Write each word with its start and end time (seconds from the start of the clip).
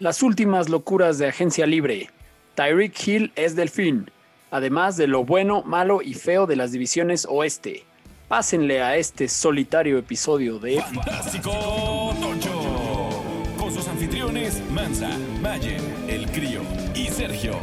Las 0.00 0.22
últimas 0.22 0.68
locuras 0.68 1.18
de 1.18 1.26
Agencia 1.26 1.66
Libre. 1.66 2.08
Tyreek 2.54 2.94
Hill 3.04 3.32
es 3.34 3.56
delfín, 3.56 4.12
además 4.52 4.96
de 4.96 5.08
lo 5.08 5.24
bueno, 5.24 5.64
malo 5.64 6.02
y 6.02 6.14
feo 6.14 6.46
de 6.46 6.54
las 6.54 6.70
divisiones 6.70 7.26
oeste. 7.28 7.84
Pásenle 8.28 8.80
a 8.80 8.96
este 8.96 9.26
solitario 9.26 9.98
episodio 9.98 10.60
de 10.60 10.80
Fantástico 10.80 12.14
Tocho. 12.20 13.24
Con 13.58 13.72
sus 13.72 13.88
anfitriones 13.88 14.62
Mansa, 14.70 15.10
Mayen, 15.42 15.82
El 16.06 16.30
Crío 16.30 16.60
y 16.94 17.08
Sergio. 17.08 17.58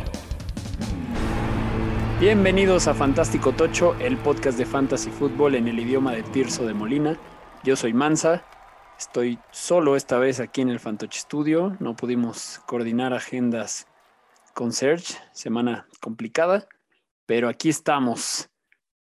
Bienvenidos 2.19 2.89
a 2.89 2.93
Fantástico 2.93 3.53
Tocho, 3.53 3.95
el 4.01 4.17
podcast 4.17 4.57
de 4.57 4.65
fantasy 4.65 5.09
fútbol 5.09 5.55
en 5.55 5.69
el 5.69 5.79
idioma 5.79 6.11
de 6.11 6.23
Tirso 6.23 6.67
de 6.67 6.73
Molina. 6.73 7.17
Yo 7.63 7.77
soy 7.77 7.93
Mansa, 7.93 8.43
estoy 8.97 9.39
solo 9.51 9.95
esta 9.95 10.17
vez 10.19 10.39
aquí 10.39 10.61
en 10.61 10.69
el 10.69 10.79
Fantoche 10.79 11.19
Studio. 11.19 11.75
No 11.79 11.95
pudimos 11.95 12.59
coordinar 12.67 13.13
agendas 13.13 13.87
con 14.53 14.71
Serge, 14.71 15.15
semana 15.33 15.87
complicada, 16.01 16.67
pero 17.25 17.49
aquí 17.49 17.69
estamos 17.69 18.49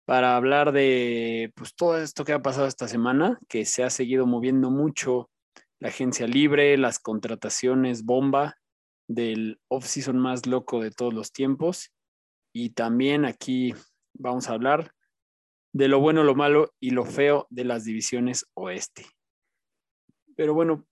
para 0.04 0.36
hablar 0.36 0.72
de 0.72 1.52
pues, 1.54 1.74
todo 1.74 1.98
esto 1.98 2.24
que 2.24 2.32
ha 2.32 2.42
pasado 2.42 2.66
esta 2.66 2.88
semana, 2.88 3.38
que 3.48 3.64
se 3.64 3.84
ha 3.84 3.90
seguido 3.90 4.26
moviendo 4.26 4.70
mucho 4.70 5.30
la 5.78 5.88
agencia 5.88 6.26
libre, 6.26 6.76
las 6.78 6.98
contrataciones 6.98 8.04
bomba 8.04 8.56
del 9.08 9.60
off-season 9.68 10.18
más 10.18 10.46
loco 10.46 10.80
de 10.80 10.90
todos 10.90 11.12
los 11.12 11.32
tiempos. 11.32 11.90
Y 12.52 12.70
también 12.70 13.24
aquí 13.24 13.74
vamos 14.14 14.48
a 14.48 14.52
hablar 14.52 14.92
de 15.72 15.88
lo 15.88 16.00
bueno, 16.00 16.22
lo 16.24 16.34
malo 16.34 16.72
y 16.80 16.90
lo 16.90 17.04
feo 17.04 17.46
de 17.50 17.64
las 17.64 17.84
divisiones 17.84 18.46
oeste. 18.54 19.06
Pero 20.42 20.54
bueno, 20.54 20.84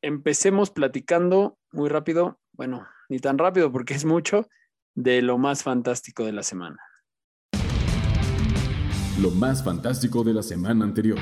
empecemos 0.00 0.70
platicando 0.70 1.58
muy 1.72 1.90
rápido, 1.90 2.40
bueno, 2.52 2.88
ni 3.10 3.18
tan 3.18 3.36
rápido 3.36 3.70
porque 3.70 3.92
es 3.92 4.06
mucho, 4.06 4.48
de 4.94 5.20
lo 5.20 5.36
más 5.36 5.62
fantástico 5.62 6.24
de 6.24 6.32
la 6.32 6.42
semana. 6.42 6.78
Lo 9.20 9.30
más 9.30 9.62
fantástico 9.62 10.24
de 10.24 10.32
la 10.32 10.42
semana 10.42 10.86
anterior. 10.86 11.18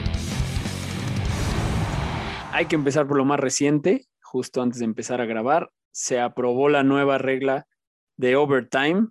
Hay 2.53 2.67
que 2.67 2.77
empezar 2.77 3.09
por 3.09 3.17
lo 3.17 3.25
más 3.25 3.41
reciente, 3.41 4.07
justo 4.23 4.63
antes 4.63 4.79
de 4.79 4.85
empezar 4.85 5.21
a 5.21 5.27
grabar, 5.27 5.73
se 5.91 6.21
aprobó 6.21 6.69
la 6.69 6.85
nueva 6.85 7.19
regla 7.19 7.67
de 8.17 8.37
overtime, 8.37 9.09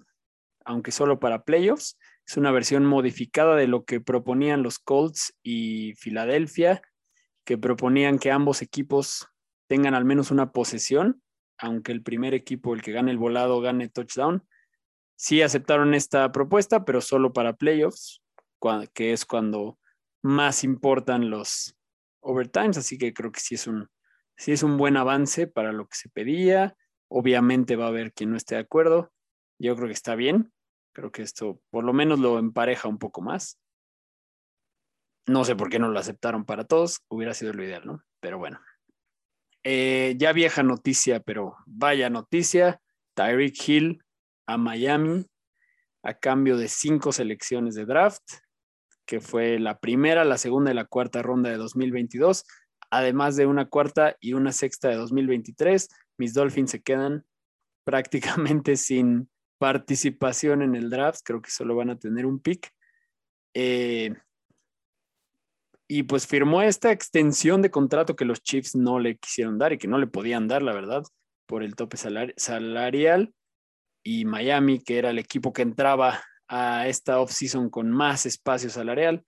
aunque 0.63 0.93
solo 0.93 1.19
para 1.19 1.43
playoffs. 1.43 1.97
Es 2.25 2.37
una 2.37 2.51
versión 2.51 2.85
modificada 2.85 3.57
de 3.57 3.67
lo 3.67 3.83
que 3.83 3.99
proponían 3.99 4.63
los 4.63 4.79
Colts 4.79 5.35
y 5.43 5.93
Filadelfia, 5.95 6.81
que 7.45 7.57
proponían 7.57 8.19
que 8.19 8.31
ambos 8.31 8.61
equipos 8.61 9.27
tengan 9.67 9.93
al 9.93 10.05
menos 10.05 10.31
una 10.31 10.51
posesión, 10.51 11.21
aunque 11.57 11.91
el 11.91 12.03
primer 12.03 12.33
equipo, 12.33 12.73
el 12.73 12.81
que 12.81 12.91
gane 12.91 13.11
el 13.11 13.17
volado, 13.17 13.61
gane 13.61 13.87
touchdown. 13.87 14.45
Sí 15.15 15.41
aceptaron 15.41 15.93
esta 15.93 16.31
propuesta, 16.31 16.83
pero 16.83 16.99
solo 17.01 17.31
para 17.31 17.55
playoffs, 17.55 18.21
que 18.93 19.13
es 19.13 19.25
cuando 19.25 19.79
más 20.21 20.63
importan 20.63 21.29
los 21.29 21.77
overtimes, 22.21 22.77
así 22.77 22.97
que 22.97 23.13
creo 23.13 23.31
que 23.31 23.39
sí 23.39 23.55
es 23.55 23.67
un, 23.67 23.87
sí 24.35 24.51
es 24.51 24.63
un 24.63 24.77
buen 24.77 24.97
avance 24.97 25.47
para 25.47 25.71
lo 25.71 25.87
que 25.87 25.95
se 25.95 26.09
pedía. 26.09 26.75
Obviamente 27.07 27.75
va 27.75 27.85
a 27.85 27.89
haber 27.89 28.11
quien 28.11 28.31
no 28.31 28.37
esté 28.37 28.55
de 28.55 28.61
acuerdo. 28.61 29.11
Yo 29.59 29.75
creo 29.75 29.87
que 29.87 29.93
está 29.93 30.15
bien. 30.15 30.51
Creo 30.93 31.11
que 31.11 31.21
esto 31.21 31.61
por 31.69 31.83
lo 31.83 31.93
menos 31.93 32.19
lo 32.19 32.39
empareja 32.39 32.87
un 32.87 32.97
poco 32.97 33.21
más. 33.21 33.59
No 35.27 35.43
sé 35.43 35.55
por 35.55 35.69
qué 35.69 35.79
no 35.79 35.89
lo 35.89 35.99
aceptaron 35.99 36.45
para 36.45 36.65
todos, 36.65 37.01
hubiera 37.07 37.33
sido 37.33 37.53
lo 37.53 37.63
ideal, 37.63 37.83
¿no? 37.85 38.03
Pero 38.19 38.37
bueno. 38.37 38.59
Eh, 39.63 40.15
ya 40.17 40.31
vieja 40.31 40.61
noticia, 40.61 41.19
pero 41.19 41.55
vaya 41.65 42.09
noticia. 42.09 42.79
Tyreek 43.15 43.67
Hill 43.67 44.03
a 44.45 44.57
Miami 44.57 45.25
a 46.03 46.13
cambio 46.13 46.55
de 46.57 46.67
cinco 46.67 47.11
selecciones 47.11 47.73
de 47.73 47.85
draft, 47.85 48.21
que 49.07 49.19
fue 49.19 49.59
la 49.59 49.79
primera, 49.79 50.23
la 50.23 50.37
segunda 50.37 50.71
y 50.71 50.75
la 50.75 50.85
cuarta 50.85 51.23
ronda 51.23 51.49
de 51.49 51.57
2022, 51.57 52.45
además 52.91 53.35
de 53.35 53.47
una 53.47 53.65
cuarta 53.65 54.15
y 54.19 54.33
una 54.33 54.51
sexta 54.51 54.89
de 54.89 54.95
2023. 54.95 55.89
Mis 56.17 56.35
Dolphins 56.35 56.71
se 56.71 56.83
quedan 56.83 57.25
prácticamente 57.83 58.77
sin 58.77 59.29
participación 59.57 60.61
en 60.61 60.75
el 60.75 60.91
draft, 60.91 61.21
creo 61.23 61.41
que 61.41 61.49
solo 61.49 61.75
van 61.75 61.89
a 61.89 61.97
tener 61.97 62.27
un 62.27 62.39
pick. 62.39 62.71
Eh, 63.55 64.13
y 65.87 66.03
pues 66.03 66.25
firmó 66.25 66.61
esta 66.61 66.91
extensión 66.91 67.61
de 67.61 67.71
contrato 67.71 68.15
que 68.15 68.25
los 68.25 68.41
Chiefs 68.41 68.75
no 68.75 68.99
le 68.99 69.17
quisieron 69.17 69.57
dar 69.57 69.73
y 69.73 69.77
que 69.77 69.87
no 69.87 69.97
le 69.97 70.07
podían 70.07 70.47
dar, 70.47 70.61
la 70.63 70.73
verdad, 70.73 71.03
por 71.45 71.63
el 71.63 71.75
tope 71.75 71.97
salarial. 71.97 73.33
Y 74.03 74.25
Miami, 74.25 74.79
que 74.79 74.97
era 74.97 75.11
el 75.11 75.19
equipo 75.19 75.53
que 75.53 75.61
entraba 75.61 76.23
a 76.47 76.87
esta 76.87 77.19
offseason 77.19 77.69
con 77.69 77.91
más 77.91 78.25
espacio 78.25 78.69
salarial, 78.69 79.23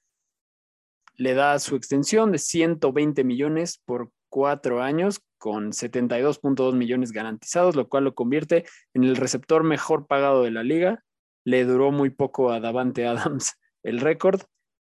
le 1.15 1.33
da 1.33 1.57
su 1.59 1.75
extensión 1.75 2.31
de 2.31 2.37
120 2.37 3.23
millones 3.23 3.81
por 3.85 4.11
cuatro 4.29 4.81
años 4.81 5.21
con 5.37 5.71
72.2 5.71 6.73
millones 6.73 7.11
garantizados, 7.11 7.75
lo 7.75 7.87
cual 7.87 8.03
lo 8.03 8.15
convierte 8.15 8.65
en 8.93 9.03
el 9.03 9.15
receptor 9.15 9.63
mejor 9.63 10.07
pagado 10.07 10.43
de 10.43 10.51
la 10.51 10.63
liga. 10.63 11.03
Le 11.43 11.65
duró 11.65 11.91
muy 11.91 12.09
poco 12.09 12.51
a 12.51 12.59
Davante 12.59 13.05
Adams 13.07 13.53
el 13.83 13.99
récord, 13.99 14.41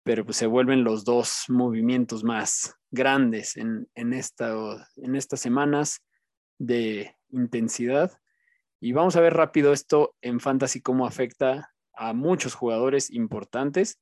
pero 0.03 0.25
pues 0.25 0.37
se 0.37 0.47
vuelven 0.47 0.83
los 0.83 1.05
dos 1.05 1.45
movimientos 1.47 2.23
más 2.23 2.75
grandes 2.89 3.57
en, 3.57 3.87
en, 3.95 4.13
esta, 4.13 4.87
en 4.95 5.15
estas 5.15 5.39
semanas 5.39 6.03
de 6.57 7.15
intensidad. 7.29 8.11
Y 8.79 8.93
vamos 8.93 9.15
a 9.15 9.21
ver 9.21 9.33
rápido 9.33 9.73
esto 9.73 10.15
en 10.21 10.39
Fantasy, 10.39 10.81
cómo 10.81 11.05
afecta 11.05 11.71
a 11.93 12.13
muchos 12.13 12.55
jugadores 12.55 13.11
importantes. 13.11 13.99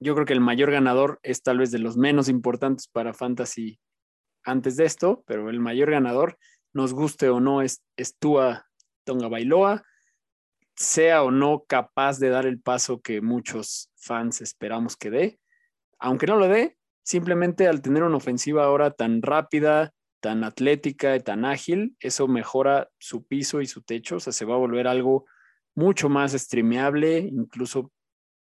Yo 0.00 0.14
creo 0.14 0.26
que 0.26 0.32
el 0.32 0.40
mayor 0.40 0.70
ganador 0.70 1.18
es 1.22 1.42
tal 1.42 1.58
vez 1.58 1.72
de 1.72 1.80
los 1.80 1.96
menos 1.96 2.28
importantes 2.28 2.86
para 2.86 3.14
Fantasy 3.14 3.80
antes 4.44 4.76
de 4.76 4.84
esto, 4.84 5.24
pero 5.26 5.50
el 5.50 5.60
mayor 5.60 5.90
ganador, 5.90 6.38
nos 6.72 6.94
guste 6.94 7.28
o 7.28 7.40
no, 7.40 7.62
es, 7.62 7.82
es 7.96 8.16
Tua 8.16 8.66
Tonga 9.04 9.28
Bailoa, 9.28 9.82
sea 10.76 11.24
o 11.24 11.30
no 11.32 11.64
capaz 11.66 12.20
de 12.20 12.28
dar 12.28 12.46
el 12.46 12.60
paso 12.60 13.00
que 13.00 13.20
muchos 13.20 13.87
fans 13.98 14.40
esperamos 14.40 14.96
que 14.96 15.10
dé. 15.10 15.40
Aunque 15.98 16.26
no 16.26 16.36
lo 16.36 16.48
dé, 16.48 16.78
simplemente 17.02 17.66
al 17.66 17.82
tener 17.82 18.02
una 18.02 18.16
ofensiva 18.16 18.64
ahora 18.64 18.90
tan 18.90 19.22
rápida, 19.22 19.92
tan 20.20 20.44
atlética 20.44 21.16
y 21.16 21.20
tan 21.20 21.44
ágil, 21.44 21.96
eso 22.00 22.28
mejora 22.28 22.90
su 22.98 23.26
piso 23.26 23.60
y 23.60 23.66
su 23.66 23.82
techo, 23.82 24.16
o 24.16 24.20
sea, 24.20 24.32
se 24.32 24.44
va 24.44 24.54
a 24.54 24.58
volver 24.58 24.86
algo 24.86 25.26
mucho 25.74 26.08
más 26.08 26.32
streameable, 26.32 27.18
incluso 27.18 27.92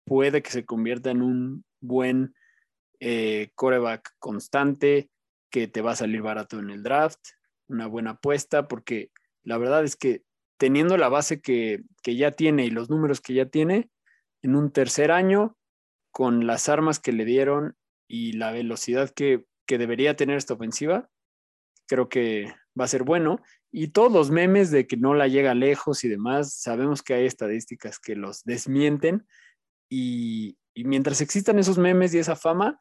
puede 0.06 0.42
que 0.42 0.52
se 0.52 0.66
convierta 0.66 1.12
en 1.12 1.22
un 1.22 1.66
buen 1.82 2.34
eh, 3.00 3.50
coreback 3.56 4.16
constante, 4.20 5.10
que 5.52 5.68
te 5.68 5.82
va 5.82 5.92
a 5.92 5.96
salir 5.96 6.22
barato 6.22 6.60
en 6.60 6.70
el 6.70 6.84
draft, 6.84 7.20
una 7.68 7.88
buena 7.88 8.12
apuesta, 8.12 8.68
porque 8.68 9.12
la 9.44 9.58
verdad 9.58 9.84
es 9.84 9.96
que 9.96 10.24
teniendo 10.58 10.98
la 10.98 11.10
base 11.10 11.42
que, 11.42 11.84
ya 12.04 12.32
tiene 12.32 12.66
y 12.66 12.70
los 12.70 12.90
números 12.90 13.22
que 13.22 13.34
ya 13.34 13.46
tiene, 13.46 13.90
en 14.46 14.56
un 14.56 14.72
tercer 14.72 15.12
año, 15.12 15.58
con 16.12 16.46
las 16.46 16.70
armas 16.70 17.00
que 17.00 17.12
le 17.12 17.26
dieron 17.26 17.76
y 18.08 18.34
la 18.34 18.52
velocidad 18.52 19.10
que, 19.10 19.48
que 19.66 19.80
debería 19.80 20.16
tener 20.16 20.38
esta 20.38 20.54
ofensiva, 20.54 21.10
creo 21.88 22.10
que 22.10 22.54
va 22.80 22.86
a 22.86 22.90
ser 22.90 23.04
bueno. 23.04 23.42
Y 23.72 23.88
todos 23.88 24.12
los 24.12 24.30
memes 24.30 24.70
de 24.70 24.86
que 24.86 24.98
no 24.98 25.16
la 25.16 25.28
llega 25.28 25.56
lejos 25.56 26.04
y 26.04 26.10
demás, 26.10 26.54
sabemos 26.54 27.02
que 27.02 27.16
hay 27.16 27.26
estadísticas 27.26 28.00
que 28.00 28.16
los 28.16 28.44
desmienten. 28.44 29.26
Y, 29.90 30.58
mientras 30.76 31.22
existan 31.22 31.58
esos 31.58 31.80
memes 31.80 32.14
y 32.14 32.20
esa 32.20 32.36
fama, 32.36 32.80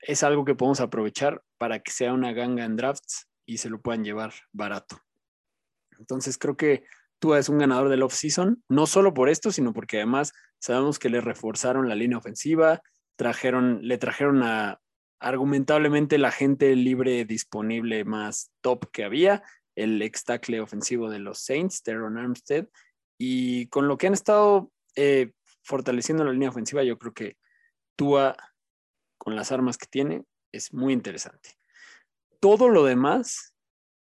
es 0.00 0.24
algo 0.24 0.44
que 0.44 0.56
podemos 0.56 0.80
aprovechar 0.80 1.42
para 1.56 1.78
que 1.78 1.92
sea 1.92 2.12
una 2.12 2.32
ganga 2.32 2.64
en 2.64 2.76
drafts 2.76 3.28
y 3.46 3.58
se 3.58 3.70
lo 3.70 3.80
puedan 3.80 4.04
llevar 4.04 4.32
barato. 4.52 5.00
Entonces 5.98 6.36
creo 6.36 6.56
que 6.56 6.84
tú 7.20 7.34
es 7.34 7.48
un 7.48 7.58
ganador 7.58 7.88
del 7.88 8.02
off-season, 8.02 8.62
no 8.68 8.86
solo 8.86 9.14
por 9.14 9.30
esto, 9.30 9.50
sino 9.50 9.72
porque 9.72 9.96
además 9.98 10.34
sabemos 10.64 10.98
que 10.98 11.10
le 11.10 11.20
reforzaron 11.20 11.90
la 11.90 11.94
línea 11.94 12.16
ofensiva, 12.16 12.80
trajeron, 13.16 13.80
le 13.82 13.98
trajeron 13.98 14.42
a 14.42 14.80
argumentablemente 15.20 16.16
la 16.16 16.30
gente 16.30 16.74
libre 16.74 17.26
disponible 17.26 18.06
más 18.06 18.50
top 18.62 18.90
que 18.90 19.04
había, 19.04 19.42
el 19.76 20.00
ex 20.00 20.24
tackle 20.24 20.62
ofensivo 20.62 21.10
de 21.10 21.18
los 21.18 21.40
Saints, 21.40 21.82
Teron 21.82 22.16
Armstead, 22.16 22.66
y 23.18 23.66
con 23.66 23.88
lo 23.88 23.98
que 23.98 24.06
han 24.06 24.14
estado 24.14 24.72
eh, 24.96 25.32
fortaleciendo 25.62 26.24
la 26.24 26.32
línea 26.32 26.48
ofensiva, 26.48 26.82
yo 26.82 26.98
creo 26.98 27.12
que 27.12 27.36
Tua 27.94 28.34
con 29.18 29.36
las 29.36 29.52
armas 29.52 29.76
que 29.76 29.86
tiene, 29.86 30.24
es 30.50 30.72
muy 30.72 30.94
interesante. 30.94 31.50
Todo 32.40 32.70
lo 32.70 32.84
demás 32.84 33.54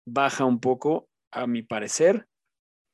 baja 0.08 0.46
un 0.46 0.60
poco, 0.60 1.10
a 1.32 1.48
mi 1.48 1.64
parecer, 1.64 2.28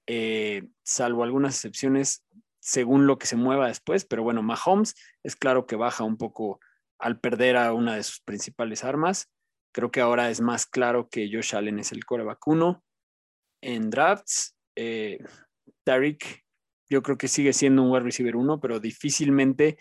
eh, 0.08 0.70
salvo 0.84 1.24
algunas 1.24 1.56
excepciones 1.56 2.24
según 2.62 3.08
lo 3.08 3.18
que 3.18 3.28
se 3.28 3.36
mueva 3.36 3.68
después, 3.68 4.06
pero 4.06 4.24
bueno, 4.24 4.44
Mahomes 4.44 4.96
es 5.24 5.36
claro 5.36 5.66
que 5.66 5.76
baja 5.76 6.04
un 6.04 6.18
poco 6.18 6.60
al 7.00 7.20
perder 7.20 7.58
a 7.58 7.74
una 7.74 7.96
de 7.96 8.04
sus 8.04 8.22
principales 8.22 8.84
armas. 8.84 9.30
Creo 9.74 9.92
que 9.92 10.00
ahora 10.00 10.30
es 10.30 10.42
más 10.42 10.68
claro 10.68 11.10
que 11.10 11.30
Josh 11.32 11.56
Allen 11.56 11.80
es 11.80 11.92
el 11.92 12.06
coreback 12.06 12.48
uno. 12.48 12.84
En 13.62 13.90
drafts, 13.90 14.56
eh, 14.76 15.20
Tariq, 15.84 16.44
yo 16.90 17.02
creo 17.02 17.18
que 17.18 17.28
sigue 17.28 17.54
siendo 17.54 17.82
un 17.82 17.92
wide 17.92 18.04
receiver 18.04 18.36
uno, 18.36 18.60
pero 18.60 18.80
difícilmente 18.80 19.78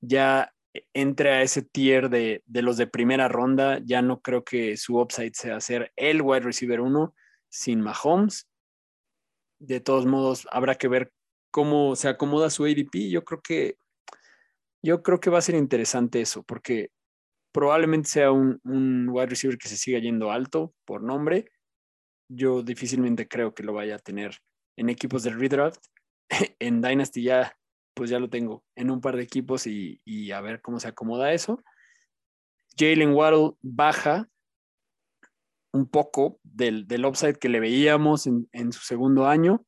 ya 0.00 0.54
entre 0.94 1.30
a 1.30 1.42
ese 1.42 1.62
tier 1.62 2.10
de, 2.10 2.44
de, 2.46 2.62
los 2.62 2.76
de 2.76 2.86
primera 2.86 3.26
ronda. 3.26 3.80
Ya 3.84 4.02
no 4.02 4.20
creo 4.20 4.44
que 4.44 4.76
su 4.76 5.00
upside 5.00 5.32
sea 5.34 5.60
ser 5.60 5.92
el 5.96 6.22
wide 6.22 6.40
receiver 6.40 6.80
uno 6.80 7.14
sin 7.48 7.80
Mahomes. 7.80 8.48
De 9.58 9.80
todos 9.80 10.06
modos, 10.06 10.46
habrá 10.52 10.76
que 10.76 10.86
ver 10.86 11.12
cómo 11.50 11.96
se 11.96 12.08
acomoda 12.08 12.50
su 12.50 12.64
ADP. 12.64 13.10
Yo 13.10 13.24
creo 13.24 13.40
que 13.40 13.76
yo 14.82 15.02
creo 15.02 15.20
que 15.20 15.30
va 15.30 15.38
a 15.38 15.42
ser 15.42 15.54
interesante 15.54 16.20
eso, 16.20 16.42
porque 16.42 16.90
probablemente 17.52 18.08
sea 18.08 18.32
un, 18.32 18.60
wide 19.10 19.26
receiver 19.26 19.58
que 19.58 19.68
se 19.68 19.76
siga 19.76 19.98
yendo 19.98 20.30
alto 20.30 20.74
por 20.84 21.02
nombre. 21.02 21.50
Yo 22.28 22.62
difícilmente 22.62 23.28
creo 23.28 23.54
que 23.54 23.62
lo 23.62 23.72
vaya 23.72 23.96
a 23.96 23.98
tener 23.98 24.36
en 24.76 24.88
equipos 24.88 25.22
del 25.22 25.38
redraft. 25.38 25.84
en 26.58 26.80
Dynasty 26.80 27.22
ya, 27.22 27.56
pues 27.94 28.08
ya 28.08 28.18
lo 28.18 28.30
tengo 28.30 28.64
en 28.76 28.90
un 28.90 29.00
par 29.00 29.16
de 29.16 29.22
equipos 29.22 29.66
y, 29.66 30.32
a 30.32 30.40
ver 30.40 30.62
cómo 30.62 30.80
se 30.80 30.88
acomoda 30.88 31.32
eso. 31.32 31.62
Jalen 32.78 33.12
Waddle 33.12 33.56
baja 33.60 34.28
un 35.72 35.88
poco 35.88 36.40
del, 36.42 36.86
upside 37.04 37.38
que 37.38 37.48
le 37.48 37.60
veíamos 37.60 38.26
en, 38.26 38.72
su 38.72 38.80
segundo 38.80 39.26
año. 39.26 39.66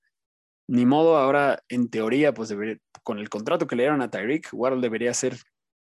Ni 0.68 0.86
modo, 0.86 1.16
ahora 1.16 1.62
en 1.68 1.88
teoría, 1.90 2.32
pues 2.32 2.54
con 3.02 3.18
el 3.18 3.28
contrato 3.28 3.66
que 3.66 3.76
le 3.76 3.82
dieron 3.84 4.02
a 4.02 4.10
Tyreek, 4.10 4.48
Waddle 4.52 4.80
debería 4.80 5.12
ser 5.12 5.36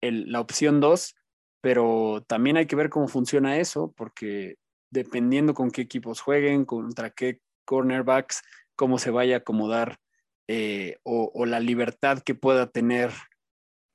el, 0.01 0.31
la 0.31 0.41
opción 0.41 0.79
2, 0.79 1.15
pero 1.61 2.23
también 2.27 2.57
hay 2.57 2.65
que 2.65 2.75
ver 2.75 2.89
cómo 2.89 3.07
funciona 3.07 3.57
eso, 3.57 3.93
porque 3.95 4.55
dependiendo 4.91 5.53
con 5.53 5.71
qué 5.71 5.81
equipos 5.81 6.21
jueguen, 6.21 6.65
contra 6.65 7.09
qué 7.09 7.39
cornerbacks, 7.65 8.41
cómo 8.75 8.97
se 8.99 9.11
vaya 9.11 9.35
a 9.35 9.39
acomodar 9.39 9.99
eh, 10.47 10.97
o, 11.03 11.31
o, 11.33 11.45
la 11.45 11.59
libertad 11.59 12.19
que 12.19 12.35
pueda 12.35 12.69
tener 12.69 13.11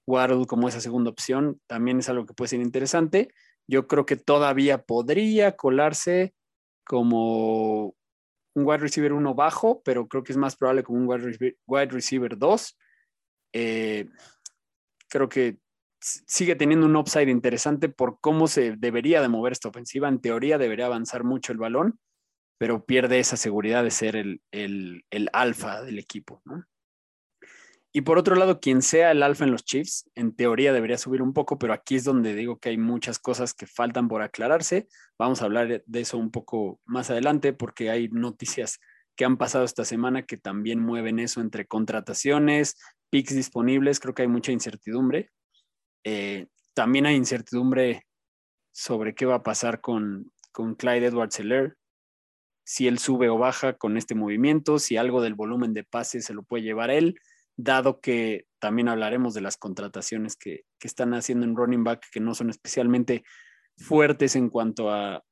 Waddle 0.06 0.46
como 0.46 0.68
esa 0.68 0.80
segunda 0.80 1.10
opción, 1.10 1.60
también 1.66 2.00
es 2.00 2.08
algo 2.08 2.26
que 2.26 2.34
puede 2.34 2.48
ser 2.48 2.60
interesante. 2.60 3.28
Yo 3.68 3.86
creo 3.86 4.04
que 4.04 4.16
todavía 4.16 4.82
podría 4.82 5.56
colarse 5.56 6.34
como 6.84 7.94
un 8.54 8.64
wide 8.64 8.78
receiver 8.78 9.12
1 9.12 9.34
bajo, 9.34 9.82
pero 9.82 10.08
creo 10.08 10.22
que 10.22 10.32
es 10.32 10.38
más 10.38 10.56
probable 10.56 10.82
como 10.82 10.98
un 10.98 11.56
wide 11.66 11.90
receiver 11.90 12.36
2. 12.36 12.78
Eh, 13.52 14.08
creo 15.08 15.28
que 15.28 15.58
sigue 16.00 16.56
teniendo 16.56 16.86
un 16.86 16.96
upside 16.96 17.30
interesante 17.30 17.88
por 17.88 18.20
cómo 18.20 18.48
se 18.48 18.76
debería 18.76 19.20
de 19.20 19.28
mover 19.28 19.52
esta 19.52 19.68
ofensiva. 19.68 20.08
En 20.08 20.20
teoría 20.20 20.58
debería 20.58 20.86
avanzar 20.86 21.24
mucho 21.24 21.52
el 21.52 21.58
balón, 21.58 21.98
pero 22.58 22.84
pierde 22.84 23.18
esa 23.18 23.36
seguridad 23.36 23.84
de 23.84 23.90
ser 23.90 24.16
el, 24.16 24.40
el, 24.50 25.04
el 25.10 25.28
alfa 25.32 25.82
del 25.82 25.98
equipo. 25.98 26.42
¿no? 26.44 26.64
Y 27.92 28.02
por 28.02 28.18
otro 28.18 28.36
lado, 28.36 28.60
quien 28.60 28.82
sea 28.82 29.10
el 29.10 29.22
alfa 29.22 29.44
en 29.44 29.50
los 29.50 29.64
Chiefs, 29.64 30.08
en 30.14 30.34
teoría 30.34 30.72
debería 30.72 30.96
subir 30.96 31.22
un 31.22 31.32
poco, 31.32 31.58
pero 31.58 31.72
aquí 31.72 31.96
es 31.96 32.04
donde 32.04 32.34
digo 32.34 32.58
que 32.58 32.68
hay 32.68 32.78
muchas 32.78 33.18
cosas 33.18 33.52
que 33.52 33.66
faltan 33.66 34.06
por 34.06 34.22
aclararse. 34.22 34.86
Vamos 35.18 35.42
a 35.42 35.46
hablar 35.46 35.82
de 35.84 36.00
eso 36.00 36.16
un 36.16 36.30
poco 36.30 36.80
más 36.84 37.10
adelante 37.10 37.52
porque 37.52 37.90
hay 37.90 38.08
noticias 38.08 38.78
que 39.16 39.24
han 39.24 39.36
pasado 39.36 39.64
esta 39.64 39.84
semana 39.84 40.22
que 40.22 40.36
también 40.36 40.78
mueven 40.78 41.18
eso 41.18 41.40
entre 41.40 41.66
contrataciones, 41.66 42.76
picks 43.10 43.34
disponibles. 43.34 43.98
Creo 43.98 44.14
que 44.14 44.22
hay 44.22 44.28
mucha 44.28 44.52
incertidumbre. 44.52 45.30
Eh, 46.04 46.46
también 46.74 47.06
hay 47.06 47.16
incertidumbre 47.16 48.06
sobre 48.70 49.16
qué 49.16 49.26
va 49.26 49.36
a 49.36 49.42
pasar 49.42 49.80
con, 49.80 50.32
con 50.52 50.76
Clyde 50.76 51.06
Edwards 51.06 51.34
Seller, 51.34 51.76
si 52.62 52.86
él 52.86 53.00
sube 53.00 53.28
o 53.28 53.36
baja 53.36 53.72
con 53.72 53.96
este 53.96 54.14
movimiento, 54.14 54.78
si 54.78 54.96
algo 54.96 55.20
del 55.20 55.34
volumen 55.34 55.74
de 55.74 55.82
pases 55.82 56.24
se 56.24 56.34
lo 56.34 56.44
puede 56.44 56.62
llevar 56.62 56.90
él 56.90 57.16
dado 57.62 58.00
que 58.00 58.46
también 58.58 58.88
hablaremos 58.88 59.34
de 59.34 59.40
las 59.40 59.56
contrataciones 59.56 60.36
que, 60.36 60.64
que, 60.78 60.86
están 60.86 61.14
haciendo 61.14 61.46
en 61.46 61.56
running 61.56 61.84
back, 61.84 62.06
que 62.12 62.20
no 62.20 62.34
son 62.34 62.50
especialmente 62.50 63.24
fuertes 63.76 64.36
en 64.36 64.48
cuanto 64.50 64.90
a, 64.90 65.22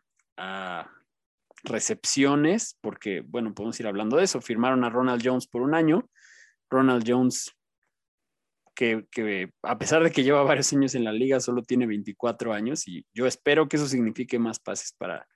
recepciones, 1.64 2.78
porque, 2.80 3.20
bueno, 3.20 3.52
podemos 3.52 3.78
ir 3.80 3.88
hablando 3.88 4.16
de 4.16 4.22
eso. 4.22 4.40
Firmaron 4.40 4.84
a 4.84 4.90
Ronald 4.90 5.20
Jones 5.25 5.48
por 5.48 5.62
un 5.62 5.75
año. 5.75 6.08
Ronald 6.70 7.02
Jones, 7.04 7.52
que, 8.76 9.08
que 9.10 9.52
a 9.62 9.76
pesar 9.76 10.04
de 10.04 10.12
que 10.12 10.22
lleva 10.22 10.44
varios 10.44 10.72
años 10.72 10.94
en 10.94 11.02
la 11.02 11.12
liga, 11.12 11.40
solo 11.40 11.62
tiene 11.62 11.88
24 11.88 12.52
años 12.52 12.86
y 12.86 13.04
yo 13.12 13.26
espero 13.26 13.69
que 13.69 13.76
eso 13.76 13.88
signifique 13.88 14.38
más 14.38 14.60
pases 14.60 14.92
para, 14.96 15.26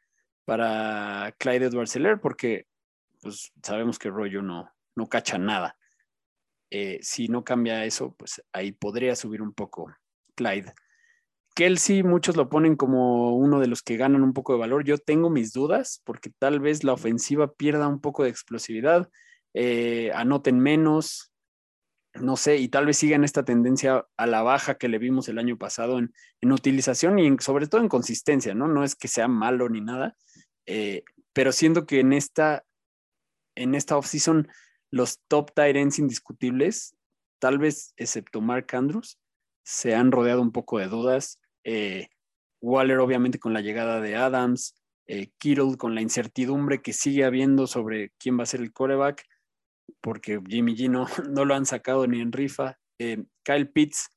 para 0.44 1.34
Clyde 1.38 1.66
Edwards 1.66 1.98
porque 2.20 2.66
pues 3.20 3.52
sabemos 3.62 3.98
que 3.98 4.10
Rollo 4.10 4.42
no, 4.42 4.70
no 4.94 5.08
cacha 5.08 5.38
nada. 5.38 5.76
Eh, 6.74 7.00
si 7.02 7.28
no 7.28 7.44
cambia 7.44 7.84
eso, 7.84 8.14
pues 8.16 8.42
ahí 8.50 8.72
podría 8.72 9.14
subir 9.14 9.42
un 9.42 9.52
poco 9.52 9.94
Clyde. 10.34 10.72
Kelsey, 11.54 12.02
muchos 12.02 12.34
lo 12.34 12.48
ponen 12.48 12.76
como 12.76 13.36
uno 13.36 13.60
de 13.60 13.66
los 13.66 13.82
que 13.82 13.98
ganan 13.98 14.22
un 14.22 14.32
poco 14.32 14.54
de 14.54 14.60
valor. 14.60 14.82
Yo 14.82 14.96
tengo 14.96 15.28
mis 15.28 15.52
dudas 15.52 16.00
porque 16.04 16.30
tal 16.30 16.60
vez 16.60 16.82
la 16.82 16.94
ofensiva 16.94 17.52
pierda 17.52 17.88
un 17.88 18.00
poco 18.00 18.22
de 18.22 18.30
explosividad, 18.30 19.10
eh, 19.52 20.12
anoten 20.14 20.60
menos, 20.60 21.34
no 22.14 22.38
sé, 22.38 22.56
y 22.56 22.68
tal 22.68 22.86
vez 22.86 22.96
sigan 22.96 23.22
esta 23.22 23.44
tendencia 23.44 24.06
a 24.16 24.26
la 24.26 24.40
baja 24.40 24.78
que 24.78 24.88
le 24.88 24.96
vimos 24.96 25.28
el 25.28 25.38
año 25.38 25.58
pasado 25.58 25.98
en, 25.98 26.14
en 26.40 26.52
utilización 26.52 27.18
y 27.18 27.36
sobre 27.40 27.66
todo 27.66 27.82
en 27.82 27.88
consistencia, 27.88 28.54
¿no? 28.54 28.66
No 28.66 28.82
es 28.82 28.94
que 28.94 29.08
sea 29.08 29.28
malo 29.28 29.68
ni 29.68 29.82
nada, 29.82 30.16
eh, 30.64 31.04
pero 31.34 31.52
siento 31.52 31.84
que 31.84 32.00
en 32.00 32.14
esta, 32.14 32.64
en 33.54 33.74
esta 33.74 33.98
offseason 33.98 34.48
los 34.92 35.20
top 35.26 35.52
tight 35.54 35.74
ends 35.74 35.98
indiscutibles, 35.98 36.94
tal 37.40 37.58
vez 37.58 37.94
excepto 37.96 38.40
Mark 38.40 38.66
Andrews, 38.72 39.18
se 39.64 39.94
han 39.94 40.12
rodeado 40.12 40.42
un 40.42 40.52
poco 40.52 40.78
de 40.78 40.86
dudas. 40.86 41.40
Eh, 41.64 42.08
Waller, 42.60 42.98
obviamente, 42.98 43.38
con 43.38 43.52
la 43.52 43.62
llegada 43.62 44.00
de 44.00 44.14
Adams, 44.14 44.74
eh, 45.06 45.30
Kittle 45.38 45.76
con 45.76 45.94
la 45.94 46.02
incertidumbre 46.02 46.82
que 46.82 46.92
sigue 46.92 47.24
habiendo 47.24 47.66
sobre 47.66 48.12
quién 48.18 48.38
va 48.38 48.44
a 48.44 48.46
ser 48.46 48.60
el 48.60 48.72
coreback, 48.72 49.24
porque 50.00 50.40
Jimmy 50.46 50.76
G 50.76 50.90
no, 50.90 51.06
no 51.30 51.44
lo 51.44 51.54
han 51.54 51.66
sacado 51.66 52.06
ni 52.06 52.20
en 52.20 52.30
rifa. 52.30 52.78
Eh, 52.98 53.24
Kyle 53.44 53.68
Pitts, 53.68 54.10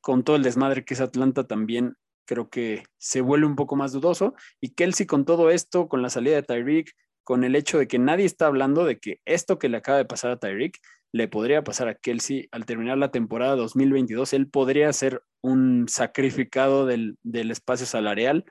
con 0.00 0.22
todo 0.22 0.36
el 0.36 0.44
desmadre 0.44 0.84
que 0.84 0.94
es 0.94 1.00
Atlanta, 1.00 1.46
también 1.46 1.96
creo 2.26 2.48
que 2.48 2.84
se 2.98 3.20
vuelve 3.20 3.46
un 3.46 3.56
poco 3.56 3.74
más 3.74 3.92
dudoso. 3.92 4.34
Y 4.60 4.70
Kelsey, 4.74 5.06
con 5.06 5.24
todo 5.24 5.50
esto, 5.50 5.88
con 5.88 6.00
la 6.00 6.10
salida 6.10 6.36
de 6.36 6.42
Tyreek, 6.44 6.94
con 7.26 7.42
el 7.42 7.56
hecho 7.56 7.78
de 7.78 7.88
que 7.88 7.98
nadie 7.98 8.24
está 8.24 8.46
hablando 8.46 8.84
de 8.84 9.00
que 9.00 9.20
esto 9.24 9.58
que 9.58 9.68
le 9.68 9.78
acaba 9.78 9.98
de 9.98 10.04
pasar 10.04 10.30
a 10.30 10.36
Tyreek 10.38 10.78
le 11.10 11.26
podría 11.26 11.64
pasar 11.64 11.88
a 11.88 11.96
Kelsey 11.96 12.48
al 12.52 12.66
terminar 12.66 12.98
la 12.98 13.10
temporada 13.10 13.56
2022. 13.56 14.32
Él 14.32 14.48
podría 14.48 14.92
ser 14.92 15.24
un 15.40 15.88
sacrificado 15.88 16.86
del, 16.86 17.18
del 17.24 17.50
espacio 17.50 17.84
salarial 17.84 18.44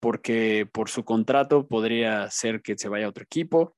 porque 0.00 0.66
por 0.72 0.88
su 0.88 1.04
contrato 1.04 1.68
podría 1.68 2.30
ser 2.30 2.62
que 2.62 2.78
se 2.78 2.88
vaya 2.88 3.04
a 3.04 3.10
otro 3.10 3.24
equipo. 3.24 3.76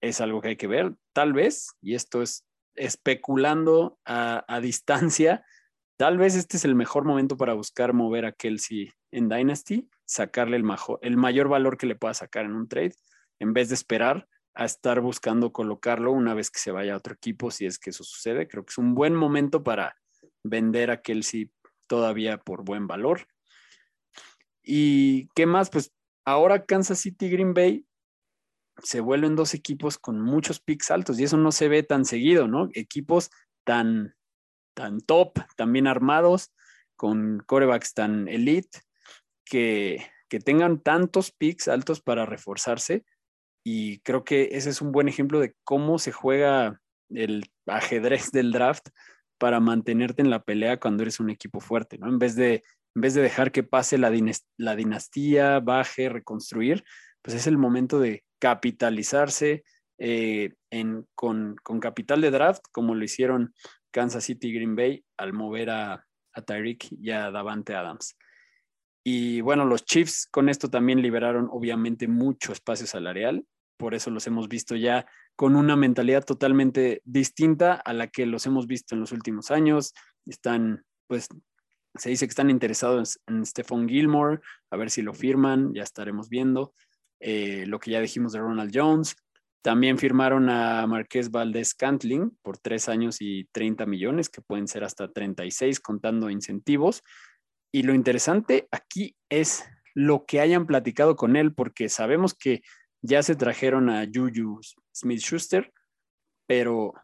Es 0.00 0.20
algo 0.20 0.40
que 0.40 0.48
hay 0.48 0.56
que 0.56 0.66
ver, 0.66 0.96
tal 1.12 1.32
vez, 1.32 1.68
y 1.80 1.94
esto 1.94 2.20
es 2.20 2.44
especulando 2.74 4.00
a, 4.04 4.58
distancia, 4.60 5.44
tal 5.96 6.18
vez 6.18 6.34
este 6.34 6.56
es 6.56 6.64
el 6.64 6.74
mejor 6.74 7.04
momento 7.04 7.36
para 7.36 7.54
buscar 7.54 7.92
mover 7.92 8.24
a 8.24 8.32
Kelsey 8.32 8.90
en 9.12 9.28
Dynasty, 9.28 9.88
sacarle 10.04 10.56
el, 10.56 10.64
majo, 10.64 10.98
el 11.00 11.16
mayor 11.16 11.48
valor 11.48 11.78
que 11.78 11.86
le 11.86 11.94
pueda 11.94 12.14
sacar 12.14 12.44
en 12.44 12.54
un 12.54 12.66
trade 12.66 12.94
en 13.38 13.52
vez 13.52 13.68
de 13.68 13.74
esperar 13.74 14.28
a 14.54 14.64
estar 14.64 15.00
buscando 15.00 15.52
colocarlo 15.52 16.10
una 16.10 16.34
vez 16.34 16.50
que 16.50 16.58
se 16.58 16.72
vaya 16.72 16.94
a 16.94 16.96
otro 16.96 17.14
equipo, 17.14 17.50
si 17.50 17.64
es 17.64 17.78
que 17.78 17.90
eso 17.90 18.02
sucede. 18.02 18.48
Creo 18.48 18.64
que 18.64 18.70
es 18.70 18.78
un 18.78 18.94
buen 18.94 19.14
momento 19.14 19.62
para 19.62 19.96
vender 20.42 20.90
a 20.90 21.00
Kelsey 21.00 21.52
todavía 21.86 22.38
por 22.38 22.64
buen 22.64 22.88
valor. 22.88 23.28
¿Y 24.62 25.28
qué 25.36 25.46
más? 25.46 25.70
Pues 25.70 25.92
ahora 26.24 26.66
Kansas 26.66 26.98
City 26.98 27.30
Green 27.30 27.54
Bay 27.54 27.86
se 28.82 29.00
vuelven 29.00 29.36
dos 29.36 29.54
equipos 29.54 29.96
con 29.96 30.20
muchos 30.20 30.60
picks 30.60 30.90
altos 30.90 31.18
y 31.18 31.24
eso 31.24 31.36
no 31.36 31.52
se 31.52 31.68
ve 31.68 31.84
tan 31.84 32.04
seguido, 32.04 32.48
¿no? 32.48 32.68
Equipos 32.74 33.30
tan, 33.64 34.16
tan 34.74 35.00
top, 35.00 35.38
tan 35.56 35.72
bien 35.72 35.86
armados, 35.86 36.52
con 36.96 37.38
corebacks 37.46 37.94
tan 37.94 38.28
elite, 38.28 38.80
que, 39.44 40.04
que 40.28 40.40
tengan 40.40 40.80
tantos 40.80 41.30
picks 41.30 41.68
altos 41.68 42.00
para 42.00 42.26
reforzarse 42.26 43.04
y 43.70 43.98
creo 43.98 44.24
que 44.24 44.48
ese 44.52 44.70
es 44.70 44.80
un 44.80 44.92
buen 44.92 45.08
ejemplo 45.08 45.40
de 45.40 45.54
cómo 45.62 45.98
se 45.98 46.10
juega 46.10 46.80
el 47.10 47.44
ajedrez 47.66 48.32
del 48.32 48.50
draft 48.50 48.88
para 49.36 49.60
mantenerte 49.60 50.22
en 50.22 50.30
la 50.30 50.42
pelea 50.42 50.80
cuando 50.80 51.02
eres 51.02 51.20
un 51.20 51.28
equipo 51.28 51.60
fuerte, 51.60 51.98
¿no? 51.98 52.08
En 52.08 52.18
vez 52.18 52.34
de, 52.34 52.62
en 52.94 53.02
vez 53.02 53.12
de 53.12 53.20
dejar 53.20 53.52
que 53.52 53.64
pase 53.64 53.98
la, 53.98 54.10
la 54.56 54.74
dinastía, 54.74 55.60
baje, 55.60 56.08
reconstruir, 56.08 56.82
pues 57.20 57.36
es 57.36 57.46
el 57.46 57.58
momento 57.58 58.00
de 58.00 58.24
capitalizarse 58.38 59.64
eh, 59.98 60.54
en, 60.70 61.06
con, 61.14 61.56
con, 61.62 61.78
capital 61.78 62.22
de 62.22 62.30
draft, 62.30 62.62
como 62.72 62.94
lo 62.94 63.04
hicieron 63.04 63.52
Kansas 63.90 64.24
City 64.24 64.48
y 64.48 64.54
Green 64.54 64.76
Bay 64.76 65.04
al 65.18 65.34
mover 65.34 65.68
a, 65.68 66.06
a 66.32 66.42
Tyreek 66.42 66.86
y 66.90 67.10
a 67.10 67.30
Davante 67.30 67.74
Adams. 67.74 68.16
Y 69.04 69.42
bueno, 69.42 69.66
los 69.66 69.84
Chiefs 69.84 70.26
con 70.30 70.48
esto 70.48 70.70
también 70.70 71.02
liberaron 71.02 71.48
obviamente 71.50 72.08
mucho 72.08 72.52
espacio 72.52 72.86
salarial, 72.86 73.44
por 73.78 73.94
eso 73.94 74.10
los 74.10 74.26
hemos 74.26 74.48
visto 74.48 74.76
ya 74.76 75.06
con 75.36 75.56
una 75.56 75.76
mentalidad 75.76 76.24
totalmente 76.24 77.00
distinta 77.04 77.74
a 77.74 77.92
la 77.94 78.08
que 78.08 78.26
los 78.26 78.44
hemos 78.44 78.66
visto 78.66 78.94
en 78.94 79.00
los 79.00 79.12
últimos 79.12 79.50
años. 79.50 79.94
Están, 80.26 80.84
pues, 81.06 81.28
se 81.94 82.10
dice 82.10 82.26
que 82.26 82.30
están 82.30 82.50
interesados 82.50 83.20
en, 83.26 83.46
Stephon 83.46 83.88
Gilmore, 83.88 84.40
a 84.70 84.76
ver 84.76 84.90
si 84.90 85.00
lo 85.00 85.14
firman, 85.14 85.72
ya 85.72 85.84
estaremos 85.84 86.28
viendo. 86.28 86.74
Eh, 87.20 87.64
lo 87.66 87.78
que 87.78 87.92
ya 87.92 88.00
dijimos 88.00 88.32
de 88.32 88.40
Ronald 88.40 88.72
Jones. 88.74 89.16
También 89.62 89.98
firmaron 89.98 90.50
a 90.50 90.86
Marqués 90.86 91.30
Valdés 91.30 91.74
Cantling 91.74 92.36
por 92.42 92.58
tres 92.58 92.88
años 92.88 93.18
y 93.20 93.48
30 93.52 93.86
millones, 93.86 94.28
que 94.28 94.40
pueden 94.40 94.68
ser 94.68 94.84
hasta 94.84 95.10
36 95.10 95.80
contando 95.80 96.30
incentivos. 96.30 97.02
Y 97.72 97.82
lo 97.82 97.94
interesante 97.94 98.68
aquí 98.70 99.16
es 99.28 99.64
lo 99.94 100.26
que 100.26 100.40
hayan 100.40 100.66
platicado 100.66 101.16
con 101.16 101.36
él, 101.36 101.54
porque 101.54 101.88
sabemos 101.88 102.34
que 102.34 102.62
ya 103.02 103.22
se 103.22 103.36
trajeron 103.36 103.90
a 103.90 104.06
Juju 104.12 104.60
Smith 104.92 105.20
Schuster, 105.20 105.72
pero 106.46 106.94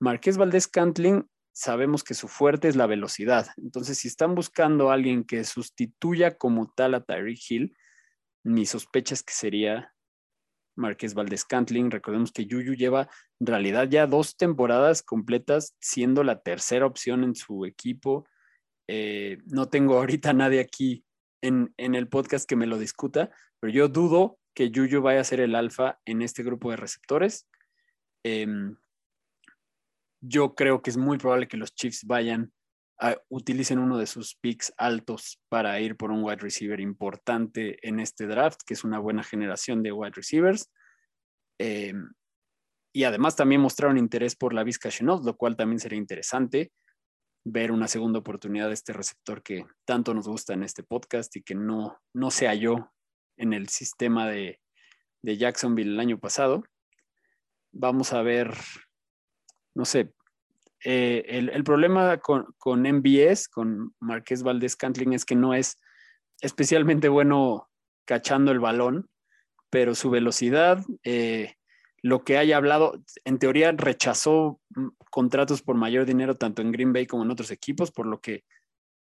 Marqués 0.00 0.36
Valdés 0.36 0.68
Cantling 0.68 1.28
sabemos 1.52 2.02
que 2.02 2.14
su 2.14 2.28
fuerte 2.28 2.68
es 2.68 2.76
la 2.76 2.86
velocidad. 2.86 3.46
Entonces, 3.56 3.98
si 3.98 4.08
están 4.08 4.34
buscando 4.34 4.90
a 4.90 4.94
alguien 4.94 5.24
que 5.24 5.44
sustituya 5.44 6.36
como 6.36 6.72
tal 6.74 6.94
a 6.94 7.04
Tyreek 7.04 7.38
Hill, 7.48 7.76
mi 8.42 8.66
sospecha 8.66 9.14
es 9.14 9.22
que 9.22 9.32
sería 9.32 9.94
Marqués 10.76 11.14
Valdés 11.14 11.44
Cantling. 11.44 11.90
Recordemos 11.90 12.32
que 12.32 12.46
Juju 12.50 12.74
lleva 12.74 13.08
en 13.40 13.46
realidad 13.46 13.88
ya 13.88 14.06
dos 14.06 14.36
temporadas 14.36 15.02
completas 15.02 15.76
siendo 15.80 16.24
la 16.24 16.42
tercera 16.42 16.86
opción 16.86 17.22
en 17.24 17.36
su 17.36 17.64
equipo. 17.64 18.26
Eh, 18.88 19.38
no 19.46 19.68
tengo 19.68 19.96
ahorita 19.96 20.32
nadie 20.32 20.60
aquí 20.60 21.04
en, 21.40 21.72
en, 21.76 21.94
el 21.94 22.08
podcast 22.08 22.48
que 22.48 22.56
me 22.56 22.66
lo 22.66 22.78
discuta, 22.78 23.30
pero 23.60 23.72
yo 23.72 23.88
dudo 23.88 24.38
que 24.54 24.70
Juju 24.74 25.02
vaya 25.02 25.20
a 25.20 25.24
ser 25.24 25.40
el 25.40 25.54
alfa 25.54 25.98
en 26.04 26.22
este 26.22 26.42
grupo 26.42 26.70
de 26.70 26.76
receptores. 26.76 27.48
Em, 28.24 28.76
yo 30.20 30.54
creo 30.54 30.80
que 30.80 30.90
es 30.90 30.96
muy 30.96 31.18
probable 31.18 31.48
que 31.48 31.56
los 31.56 31.74
Chiefs 31.74 32.04
vayan 32.06 32.52
a, 32.98 33.16
utilicen 33.28 33.78
uno 33.78 33.98
de 33.98 34.06
sus 34.06 34.36
picks 34.36 34.72
altos 34.78 35.40
para 35.48 35.78
ir 35.80 35.96
por 35.96 36.10
un 36.10 36.22
wide 36.22 36.36
receiver 36.36 36.80
importante 36.80 37.76
en 37.86 38.00
este 38.00 38.26
draft, 38.26 38.60
que 38.64 38.74
es 38.74 38.84
una 38.84 38.98
buena 38.98 39.22
generación 39.22 39.82
de 39.82 39.92
wide 39.92 40.12
receivers. 40.14 40.70
Em, 41.58 42.12
y 42.94 43.04
además 43.04 43.36
también 43.36 43.60
mostraron 43.60 43.98
interés 43.98 44.36
por 44.36 44.54
la 44.54 44.64
Vizca 44.64 44.88
Chenault, 44.88 45.24
lo 45.24 45.36
cual 45.36 45.56
también 45.56 45.80
sería 45.80 45.98
interesante 45.98 46.72
ver 47.44 47.72
una 47.72 47.88
segunda 47.88 48.20
oportunidad 48.20 48.68
de 48.68 48.74
este 48.74 48.92
receptor 48.92 49.42
que 49.42 49.66
tanto 49.84 50.14
nos 50.14 50.26
gusta 50.26 50.54
en 50.54 50.62
este 50.62 50.82
podcast 50.82 51.34
y 51.36 51.42
que 51.42 51.54
no, 51.54 51.98
no 52.14 52.30
se 52.30 52.46
halló 52.46 52.93
en 53.36 53.52
el 53.52 53.68
sistema 53.68 54.28
de, 54.28 54.60
Jacksonville 55.22 55.92
el 55.92 56.00
año 56.00 56.18
pasado. 56.18 56.64
Vamos 57.72 58.12
a 58.12 58.22
ver, 58.22 58.54
no 59.74 59.84
sé, 59.84 60.12
eh, 60.84 61.24
el, 61.28 61.64
problema 61.64 62.18
con, 62.18 62.54
con 62.58 62.82
MBS, 62.82 63.48
con 63.48 63.94
Marqués 64.00 64.42
Valdés 64.42 64.76
Cantling, 64.76 65.14
es 65.14 65.24
que 65.24 65.34
no 65.34 65.54
es 65.54 65.78
especialmente 66.40 67.08
bueno 67.08 67.70
cachando 68.04 68.52
el 68.52 68.60
balón, 68.60 69.08
pero 69.70 69.94
su 69.94 70.10
velocidad, 70.10 70.84
eh, 71.02 71.54
lo 72.02 72.22
que 72.22 72.36
haya 72.36 72.58
hablado, 72.58 73.02
en 73.24 73.38
teoría 73.38 73.72
rechazó 73.72 74.60
mm, 74.76 74.88
contratos 75.10 75.62
por 75.62 75.76
mayor 75.76 76.04
dinero 76.04 76.36
tanto 76.36 76.60
en 76.60 76.70
Green 76.70 76.92
Bay 76.92 77.06
como 77.06 77.24
en 77.24 77.30
otros 77.30 77.50
equipos, 77.50 77.90
por 77.90 78.06
lo 78.06 78.20
que 78.20 78.44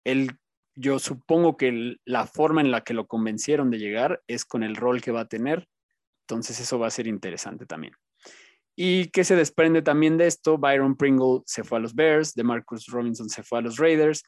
él 0.03 0.37
yo 0.75 0.99
supongo 0.99 1.57
que 1.57 1.97
la 2.05 2.27
forma 2.27 2.61
en 2.61 2.71
la 2.71 2.81
que 2.81 2.93
lo 2.93 3.07
convencieron 3.07 3.69
de 3.71 3.79
llegar 3.79 4.21
es 4.27 4.45
con 4.45 4.63
el 4.63 4.75
rol 4.75 5.01
que 5.01 5.11
va 5.11 5.21
a 5.21 5.27
tener. 5.27 5.67
Entonces 6.27 6.59
eso 6.59 6.79
va 6.79 6.87
a 6.87 6.91
ser 6.91 7.07
interesante 7.07 7.65
también. 7.65 7.93
¿Y 8.75 9.07
qué 9.11 9.23
se 9.23 9.35
desprende 9.35 9.81
también 9.81 10.17
de 10.17 10.27
esto? 10.27 10.57
Byron 10.57 10.97
Pringle 10.97 11.41
se 11.45 11.63
fue 11.63 11.77
a 11.77 11.81
los 11.81 11.95
Bears, 11.95 12.33
de 12.33 12.43
Marcus 12.43 12.87
Robinson 12.87 13.29
se 13.29 13.41
fue 13.41 13.59
a 13.59 13.61
los 13.61 13.77
Raiders. 13.77 14.23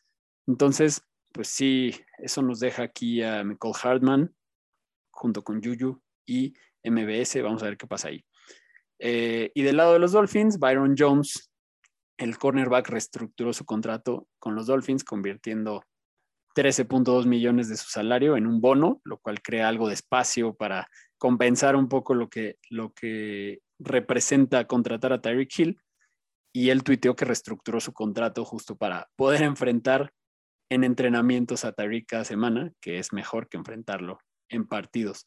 Entonces, 0.48 1.01
pues 1.34 1.50
sí, 1.50 1.94
eso 2.20 2.42
nos 2.42 2.60
deja 2.60 2.84
aquí 2.84 3.22
a 3.22 3.44
Michael 3.44 3.74
Hartman 3.82 4.36
junto 5.12 5.44
con 5.44 5.62
Juju 5.62 6.01
y 6.25 6.54
MBS. 6.84 7.42
Vamos 7.42 7.62
a 7.62 7.66
ver 7.66 7.77
qué 7.77 7.88
pasa 7.88 8.08
ahí. 8.08 8.24
Eh, 9.00 9.51
y 9.54 9.63
del 9.63 9.77
lado 9.77 9.94
de 9.94 10.00
los 10.00 10.13
Dolphins, 10.13 10.60
Byron 10.60 10.96
Jones, 10.98 11.51
el 12.18 12.38
cornerback, 12.38 12.88
reestructuró 12.88 13.51
su 13.51 13.66
contrato 13.66 14.27
con 14.39 14.56
los 14.56 14.68
Dolphins, 14.68 15.04
convirtiendo 15.04 15.84
13.2 16.58 17.28
millones 17.28 17.70
de 17.70 17.78
su 17.78 17.88
salario 17.88 18.36
en 18.36 18.48
un 18.48 18.60
bono, 18.60 19.00
lo 19.04 19.20
cual 19.20 19.44
crea 19.44 19.70
algo 19.70 19.88
de 19.88 19.94
espacio 19.94 20.56
para 20.56 20.88
compensar 21.20 21.76
un 21.76 21.88
poco 21.88 22.16
lo 22.16 22.30
que, 22.30 22.58
lo 22.72 22.94
que 22.94 23.60
representa 23.78 24.66
contratar 24.66 25.14
a 25.14 25.22
Tyreek 25.22 25.60
Hill. 25.60 25.80
Y 26.52 26.72
él 26.72 26.84
tuiteó 26.84 27.16
que 27.16 27.26
reestructuró 27.26 27.80
su 27.80 27.94
contrato 27.94 28.44
justo 28.44 28.76
para 28.76 29.08
poder 29.16 29.44
enfrentar 29.44 30.12
en 30.72 30.84
entrenamientos 30.84 31.64
a 31.64 31.74
Tyreek 31.74 32.08
cada 32.08 32.24
semana, 32.24 32.72
que 32.82 32.98
es 32.98 33.14
mejor 33.14 33.48
que 33.48 33.58
enfrentarlo 33.58 34.18
en 34.50 34.68
partidos. 34.68 35.26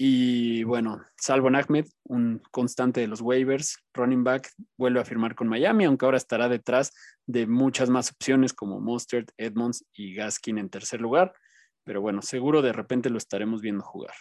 Y 0.00 0.62
bueno, 0.62 1.04
Salvo 1.16 1.48
Ahmed, 1.48 1.86
un 2.04 2.40
constante 2.52 3.00
de 3.00 3.08
los 3.08 3.20
waivers, 3.20 3.78
running 3.92 4.22
back, 4.22 4.48
vuelve 4.76 5.00
a 5.00 5.04
firmar 5.04 5.34
con 5.34 5.48
Miami, 5.48 5.86
aunque 5.86 6.04
ahora 6.04 6.18
estará 6.18 6.48
detrás 6.48 6.92
de 7.26 7.48
muchas 7.48 7.90
más 7.90 8.12
opciones 8.12 8.52
como 8.52 8.80
Mustard, 8.80 9.26
Edmonds 9.36 9.84
y 9.92 10.14
Gaskin 10.14 10.58
en 10.58 10.70
tercer 10.70 11.00
lugar. 11.00 11.34
Pero 11.82 12.00
bueno, 12.00 12.22
seguro 12.22 12.62
de 12.62 12.72
repente 12.72 13.10
lo 13.10 13.18
estaremos 13.18 13.60
viendo 13.60 13.82
jugar. 13.82 14.14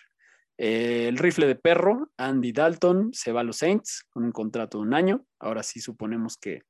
el 0.58 1.16
rifle 1.20 1.46
de 1.46 1.54
perro, 1.54 2.10
Andy 2.18 2.54
Dalton, 2.54 3.12
se 3.14 3.32
va 3.32 3.42
a 3.42 3.44
los 3.44 3.58
Saints 3.58 4.04
con 4.10 4.24
un 4.24 4.32
contrato 4.32 4.80
de 4.80 4.84
un 4.84 4.96
año. 4.96 5.28
Ahora 5.38 5.62
sí 5.62 5.80
suponemos 5.80 6.38
que, 6.38 6.64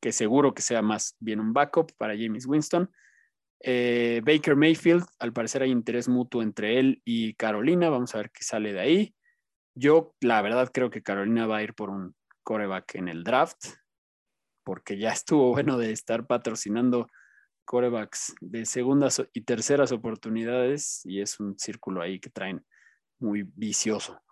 que 0.00 0.12
seguro 0.12 0.54
que 0.54 0.62
sea 0.62 0.80
más 0.80 1.14
bien 1.20 1.40
un 1.40 1.52
backup 1.52 1.92
para 1.98 2.16
James 2.16 2.46
Winston. 2.46 2.90
Eh, 3.60 4.20
Baker 4.24 4.56
Mayfield, 4.56 5.04
al 5.18 5.32
parecer 5.32 5.62
hay 5.62 5.70
interés 5.70 6.08
mutuo 6.08 6.42
entre 6.42 6.78
él 6.78 7.02
y 7.04 7.34
Carolina. 7.34 7.90
Vamos 7.90 8.14
a 8.14 8.18
ver 8.18 8.30
qué 8.30 8.42
sale 8.42 8.72
de 8.72 8.80
ahí. 8.80 9.14
Yo, 9.74 10.14
la 10.20 10.40
verdad, 10.42 10.70
creo 10.72 10.90
que 10.90 11.02
Carolina 11.02 11.46
va 11.46 11.58
a 11.58 11.62
ir 11.62 11.74
por 11.74 11.90
un 11.90 12.14
coreback 12.42 12.94
en 12.94 13.08
el 13.08 13.24
draft, 13.24 13.66
porque 14.64 14.98
ya 14.98 15.10
estuvo 15.10 15.50
bueno 15.50 15.76
de 15.78 15.92
estar 15.92 16.26
patrocinando 16.26 17.08
corebacks 17.66 18.34
de 18.40 18.64
segundas 18.64 19.22
y 19.32 19.42
terceras 19.42 19.92
oportunidades 19.92 21.02
y 21.04 21.20
es 21.20 21.40
un 21.40 21.58
círculo 21.58 22.00
ahí 22.00 22.20
que 22.20 22.30
traen 22.30 22.64
muy 23.18 23.42
vicioso. 23.42 24.22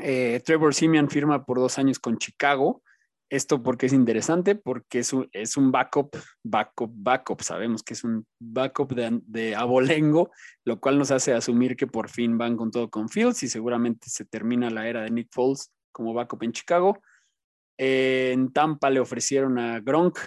Eh, 0.00 0.40
Trevor 0.44 0.74
Simeon 0.74 1.08
firma 1.08 1.44
por 1.44 1.58
dos 1.58 1.78
años 1.78 2.00
con 2.00 2.18
Chicago. 2.18 2.82
Esto 3.30 3.62
porque 3.62 3.86
es 3.86 3.92
interesante, 3.92 4.54
porque 4.54 4.98
es 5.00 5.12
un, 5.12 5.28
es 5.32 5.56
un 5.56 5.72
backup, 5.72 6.16
backup, 6.42 6.92
backup. 6.94 7.40
Sabemos 7.40 7.82
que 7.82 7.94
es 7.94 8.04
un 8.04 8.26
backup 8.38 8.94
de, 8.94 9.20
de, 9.26 9.56
abolengo, 9.56 10.30
lo 10.64 10.78
cual 10.78 10.98
nos 10.98 11.10
hace 11.10 11.32
asumir 11.32 11.76
que 11.76 11.86
por 11.86 12.10
fin 12.10 12.36
van 12.36 12.56
con 12.56 12.70
todo 12.70 12.90
con 12.90 13.08
Fields 13.08 13.42
y 13.42 13.48
seguramente 13.48 14.08
se 14.10 14.24
termina 14.24 14.70
la 14.70 14.88
era 14.88 15.02
de 15.02 15.10
Nick 15.10 15.28
Foles 15.32 15.72
como 15.90 16.12
backup 16.12 16.42
en 16.42 16.52
Chicago. 16.52 16.98
en 17.78 18.52
Tampa 18.52 18.90
le 18.90 19.00
ofrecieron 19.00 19.58
a 19.58 19.80
Gronk, 19.80 20.18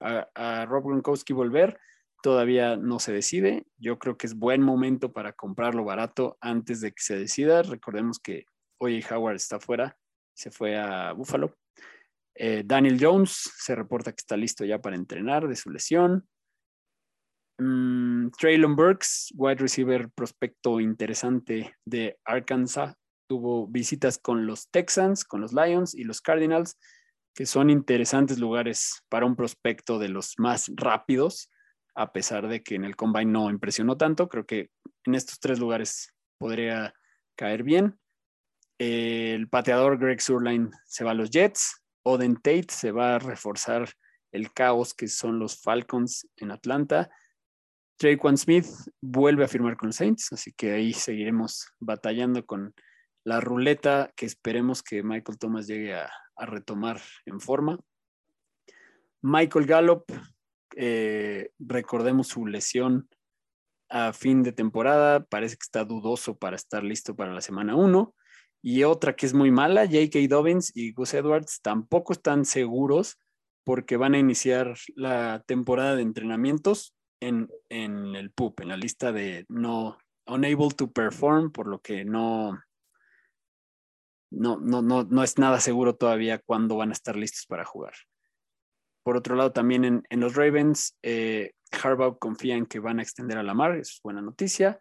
a, 0.00 0.28
a 0.34 0.66
Rob 0.66 0.84
Gronkowski 0.86 1.32
volver. 1.32 1.78
Todavía 2.22 2.76
no 2.76 2.98
se 2.98 3.12
decide. 3.12 3.66
Yo 3.76 3.98
creo 3.98 4.16
que 4.16 4.26
es 4.26 4.34
buen 4.34 4.62
momento 4.62 5.12
para 5.12 5.32
comprarlo 5.34 5.84
barato 5.84 6.38
antes 6.40 6.80
de 6.80 6.92
que 6.92 7.02
se 7.02 7.18
decida. 7.18 7.62
Recordemos 7.62 8.18
que 8.18 8.46
hoy 8.78 9.04
Howard 9.08 9.36
está 9.36 9.60
fuera, 9.60 9.96
se 10.34 10.50
fue 10.50 10.76
a 10.76 11.12
Buffalo. 11.12 11.54
Eh, 12.38 12.62
Daniel 12.64 12.98
Jones 13.00 13.50
se 13.56 13.74
reporta 13.74 14.12
que 14.12 14.20
está 14.20 14.36
listo 14.36 14.64
ya 14.64 14.78
para 14.80 14.96
entrenar 14.96 15.48
de 15.48 15.56
su 15.56 15.70
lesión. 15.70 16.28
Mm, 17.58 18.28
Traylon 18.38 18.76
Burks, 18.76 19.32
wide 19.34 19.56
receiver 19.56 20.10
prospecto 20.10 20.78
interesante 20.78 21.74
de 21.86 22.18
Arkansas, 22.24 22.94
tuvo 23.26 23.66
visitas 23.66 24.18
con 24.18 24.46
los 24.46 24.70
Texans, 24.70 25.24
con 25.24 25.40
los 25.40 25.54
Lions 25.54 25.94
y 25.94 26.04
los 26.04 26.20
Cardinals, 26.20 26.78
que 27.34 27.46
son 27.46 27.70
interesantes 27.70 28.38
lugares 28.38 29.02
para 29.08 29.26
un 29.26 29.36
prospecto 29.36 29.98
de 29.98 30.08
los 30.08 30.34
más 30.38 30.70
rápidos, 30.74 31.50
a 31.94 32.12
pesar 32.12 32.48
de 32.48 32.62
que 32.62 32.74
en 32.74 32.84
el 32.84 32.96
combine 32.96 33.32
no 33.32 33.50
impresionó 33.50 33.96
tanto. 33.96 34.28
Creo 34.28 34.44
que 34.44 34.70
en 35.04 35.14
estos 35.14 35.40
tres 35.40 35.58
lugares 35.58 36.12
podría 36.38 36.92
caer 37.36 37.62
bien. 37.62 37.98
El 38.78 39.48
pateador 39.48 39.98
Greg 39.98 40.20
Surline 40.20 40.70
se 40.84 41.04
va 41.04 41.12
a 41.12 41.14
los 41.14 41.30
Jets. 41.30 41.82
Oden 42.08 42.36
Tate 42.36 42.68
se 42.70 42.92
va 42.92 43.16
a 43.16 43.18
reforzar 43.18 43.88
el 44.30 44.52
caos 44.52 44.94
que 44.94 45.08
son 45.08 45.40
los 45.40 45.60
Falcons 45.60 46.28
en 46.36 46.52
Atlanta. 46.52 47.10
Traquan 47.96 48.38
Smith 48.38 48.66
vuelve 49.00 49.44
a 49.44 49.48
firmar 49.48 49.76
con 49.76 49.88
los 49.88 49.96
Saints, 49.96 50.32
así 50.32 50.52
que 50.52 50.70
ahí 50.70 50.92
seguiremos 50.92 51.66
batallando 51.80 52.46
con 52.46 52.74
la 53.24 53.40
ruleta 53.40 54.12
que 54.14 54.24
esperemos 54.24 54.84
que 54.84 55.02
Michael 55.02 55.38
Thomas 55.38 55.66
llegue 55.66 55.94
a, 55.94 56.08
retomar 56.38 57.00
en 57.24 57.40
forma. 57.40 57.80
Michael 59.22 59.66
Gallup, 59.66 60.04
eh, 60.76 61.50
recordemos 61.58 62.28
su 62.28 62.46
lesión 62.46 63.08
a 63.88 64.12
fin 64.12 64.44
de 64.44 64.52
temporada, 64.52 65.24
parece 65.24 65.56
que 65.56 65.64
está 65.64 65.84
dudoso 65.84 66.38
para 66.38 66.54
estar 66.54 66.84
listo 66.84 67.16
para 67.16 67.32
la 67.32 67.40
semana 67.40 67.74
1. 67.74 68.14
Y 68.68 68.82
otra 68.82 69.14
que 69.14 69.26
es 69.26 69.32
muy 69.32 69.52
mala, 69.52 69.86
J.K. 69.86 70.18
Dobbins 70.28 70.72
y 70.74 70.92
Gus 70.92 71.14
Edwards 71.14 71.60
tampoco 71.62 72.12
están 72.12 72.44
seguros 72.44 73.16
porque 73.62 73.96
van 73.96 74.14
a 74.14 74.18
iniciar 74.18 74.74
la 74.96 75.44
temporada 75.46 75.94
de 75.94 76.02
entrenamientos 76.02 76.92
en, 77.20 77.48
en 77.68 78.16
el 78.16 78.32
PUP, 78.32 78.62
en 78.62 78.70
la 78.70 78.76
lista 78.76 79.12
de 79.12 79.46
no 79.48 79.98
unable 80.26 80.70
to 80.76 80.90
perform, 80.90 81.52
por 81.52 81.68
lo 81.68 81.78
que 81.80 82.04
no, 82.04 82.60
no, 84.32 84.58
no, 84.58 84.82
no, 84.82 85.04
no 85.04 85.22
es 85.22 85.38
nada 85.38 85.60
seguro 85.60 85.94
todavía 85.94 86.40
cuándo 86.44 86.74
van 86.74 86.90
a 86.90 86.94
estar 86.94 87.14
listos 87.14 87.46
para 87.46 87.64
jugar. 87.64 87.94
Por 89.04 89.16
otro 89.16 89.36
lado, 89.36 89.52
también 89.52 89.84
en, 89.84 90.02
en 90.10 90.18
los 90.18 90.34
Ravens, 90.34 90.98
eh, 91.04 91.52
Harbaugh 91.70 92.18
confía 92.18 92.56
en 92.56 92.66
que 92.66 92.80
van 92.80 92.98
a 92.98 93.02
extender 93.02 93.38
a 93.38 93.44
la 93.44 93.54
mar, 93.54 93.76
es 93.76 94.00
buena 94.02 94.22
noticia. 94.22 94.80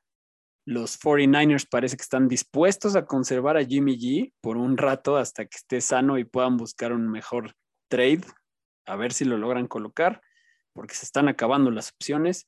Los 0.65 0.99
49ers 0.99 1.67
parece 1.69 1.95
que 1.95 2.01
están 2.01 2.27
dispuestos 2.27 2.95
a 2.95 3.05
conservar 3.05 3.55
a 3.55 3.63
Jimmy 3.63 3.97
G 3.97 4.33
por 4.41 4.57
un 4.57 4.77
rato 4.77 5.15
hasta 5.15 5.45
que 5.45 5.57
esté 5.57 5.79
sano 5.79 6.17
y 6.17 6.23
puedan 6.23 6.57
buscar 6.57 6.91
un 6.91 7.07
mejor 7.07 7.53
trade, 7.87 8.21
a 8.87 8.95
ver 8.95 9.13
si 9.13 9.25
lo 9.25 9.37
logran 9.37 9.67
colocar, 9.67 10.21
porque 10.73 10.95
se 10.95 11.05
están 11.05 11.27
acabando 11.27 11.69
las 11.69 11.91
opciones. 11.91 12.47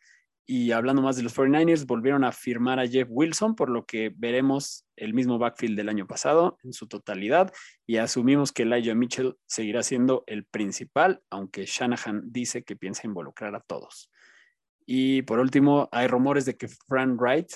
Y 0.49 0.71
hablando 0.71 1.01
más 1.01 1.17
de 1.17 1.23
los 1.23 1.35
49ers, 1.35 1.85
volvieron 1.85 2.23
a 2.23 2.31
firmar 2.31 2.79
a 2.79 2.87
Jeff 2.87 3.07
Wilson, 3.11 3.53
por 3.53 3.69
lo 3.69 3.85
que 3.85 4.13
veremos 4.15 4.85
el 4.95 5.13
mismo 5.13 5.37
backfield 5.37 5.77
del 5.77 5.89
año 5.89 6.07
pasado 6.07 6.57
en 6.63 6.73
su 6.73 6.87
totalidad. 6.87 7.53
Y 7.85 7.97
asumimos 7.97 8.51
que 8.51 8.63
Elijah 8.63 8.95
Mitchell 8.95 9.35
seguirá 9.45 9.83
siendo 9.83 10.23
el 10.25 10.45
principal, 10.45 11.21
aunque 11.29 11.65
Shanahan 11.65 12.31
dice 12.31 12.63
que 12.63 12.77
piensa 12.77 13.05
involucrar 13.05 13.53
a 13.55 13.59
todos. 13.59 14.09
Y 14.85 15.21
por 15.23 15.39
último, 15.39 15.89
hay 15.91 16.07
rumores 16.07 16.45
de 16.45 16.55
que 16.55 16.69
Fran 16.69 17.17
Wright, 17.17 17.51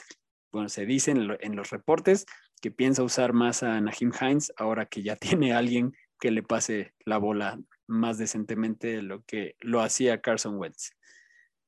bueno, 0.51 0.69
se 0.69 0.85
dice 0.85 1.11
en, 1.11 1.55
los 1.55 1.69
reportes 1.69 2.25
que 2.61 2.71
piensa 2.71 3.03
usar 3.03 3.33
más 3.33 3.63
a 3.63 3.79
Nahim 3.79 4.11
Hines 4.19 4.53
ahora 4.57 4.85
que 4.85 5.01
ya 5.01 5.15
tiene 5.17 5.53
alguien 5.53 5.95
que 6.19 6.31
le 6.31 6.43
pase 6.43 6.93
la 7.05 7.17
bola 7.17 7.59
más 7.87 8.17
decentemente 8.17 8.87
de 8.87 9.01
lo 9.01 9.23
que 9.23 9.55
lo 9.59 9.81
hacía 9.81 10.21
Carson 10.21 10.57
Wentz. 10.57 10.91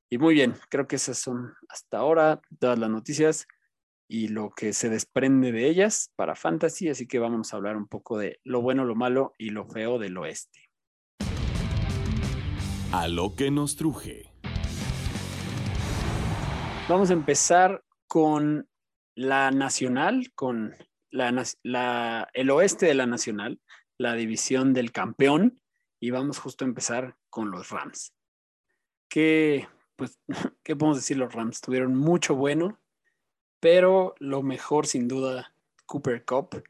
Y 0.09 0.19
muy 0.19 0.35
bien, 0.35 0.53
creo 0.69 0.87
que 0.87 0.97
esas 0.97 1.17
son 1.17 1.53
hasta 1.69 1.97
ahora 1.97 2.41
todas 2.59 2.77
las 2.77 2.89
noticias 2.89 3.47
y 4.07 4.27
lo 4.27 4.51
que 4.51 4.73
se 4.73 4.89
desprende 4.89 5.51
de 5.51 5.67
ellas 5.67 6.11
para 6.15 6.35
Fantasy, 6.35 6.89
así 6.89 7.07
que 7.07 7.17
vamos 7.17 7.51
a 7.51 7.57
hablar 7.57 7.77
un 7.77 7.87
poco 7.87 8.19
de 8.19 8.39
lo 8.43 8.61
bueno, 8.61 8.85
lo 8.85 8.95
malo 8.95 9.33
y 9.39 9.49
lo 9.49 9.65
feo 9.65 9.97
del 9.97 10.17
oeste. 10.17 10.69
A 12.91 13.07
lo 13.07 13.35
que 13.35 13.49
nos 13.49 13.75
truje. 13.75 14.31
Vamos 16.87 17.09
a 17.09 17.13
empezar 17.13 17.83
con 18.07 18.69
la 19.15 19.51
nacional, 19.51 20.31
con 20.33 20.75
la, 21.11 22.29
el 22.33 22.49
oeste 22.49 22.87
de 22.87 22.93
la 22.95 23.05
nacional, 23.05 23.59
la 23.97 24.13
división 24.13 24.73
del 24.73 24.91
campeón, 24.91 25.61
y 25.99 26.09
vamos 26.09 26.39
justo 26.39 26.65
a 26.65 26.67
empezar 26.67 27.15
con 27.29 27.51
los 27.51 27.69
Rams. 27.69 28.13
Que 29.07 29.67
pues, 29.95 30.19
¿qué 30.63 30.75
podemos 30.75 30.97
decir? 30.97 31.17
Los 31.17 31.33
Rams 31.33 31.61
tuvieron 31.61 31.95
mucho 31.95 32.35
bueno, 32.35 32.79
pero 33.59 34.15
lo 34.19 34.43
mejor 34.43 34.87
sin 34.87 35.07
duda, 35.07 35.53
Cooper 35.85 36.25
Cup. 36.25 36.63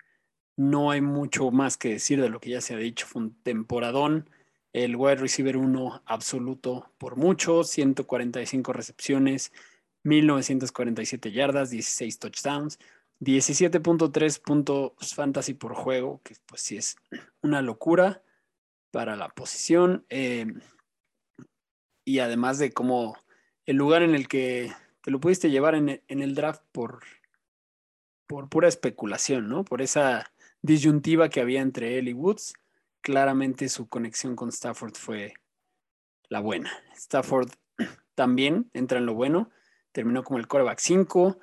No 0.55 0.91
hay 0.91 1.01
mucho 1.01 1.49
más 1.49 1.77
que 1.77 1.89
decir 1.89 2.21
de 2.21 2.29
lo 2.29 2.39
que 2.39 2.51
ya 2.51 2.61
se 2.61 2.75
ha 2.75 2.77
dicho. 2.77 3.07
Fue 3.07 3.23
un 3.23 3.41
temporadón. 3.41 4.29
El 4.71 4.95
wide 4.95 5.15
receiver 5.15 5.57
1 5.57 6.03
absoluto 6.05 6.91
por 6.97 7.15
mucho, 7.15 7.63
145 7.63 8.73
recepciones, 8.73 9.51
1947 10.03 11.31
yardas, 11.31 11.69
16 11.69 12.19
touchdowns, 12.19 12.79
17.3 13.19 14.41
puntos 14.41 15.13
fantasy 15.13 15.53
por 15.53 15.73
juego, 15.75 16.21
que 16.23 16.35
pues 16.45 16.61
sí 16.61 16.77
es 16.77 16.97
una 17.41 17.61
locura 17.61 18.21
para 18.91 19.15
la 19.15 19.29
posición. 19.29 20.05
Eh, 20.09 20.45
y 22.05 22.19
además 22.19 22.59
de 22.59 22.71
cómo 22.71 23.17
el 23.65 23.77
lugar 23.77 24.03
en 24.03 24.13
el 24.13 24.27
que 24.27 24.73
te 25.01 25.11
lo 25.11 25.19
pudiste 25.19 25.49
llevar 25.49 25.75
en, 25.75 26.01
el 26.07 26.35
draft 26.35 26.63
por, 26.71 26.99
por 28.27 28.49
pura 28.49 28.67
especulación, 28.67 29.47
¿no? 29.47 29.63
Por 29.63 29.81
esa 29.81 30.31
disyuntiva 30.61 31.29
que 31.29 31.41
había 31.41 31.61
entre 31.61 31.97
él 31.97 32.07
y 32.07 32.13
Woods, 32.13 32.53
claramente 33.01 33.69
su 33.69 33.87
conexión 33.87 34.35
con 34.35 34.49
Stafford 34.49 34.95
fue 34.95 35.33
la 36.29 36.39
buena. 36.39 36.71
Stafford 36.95 37.51
también 38.15 38.69
entra 38.73 38.99
en 38.99 39.05
lo 39.05 39.13
bueno, 39.13 39.49
terminó 39.93 40.23
como 40.23 40.39
el 40.39 40.47
coreback 40.47 40.79
5, 40.79 41.39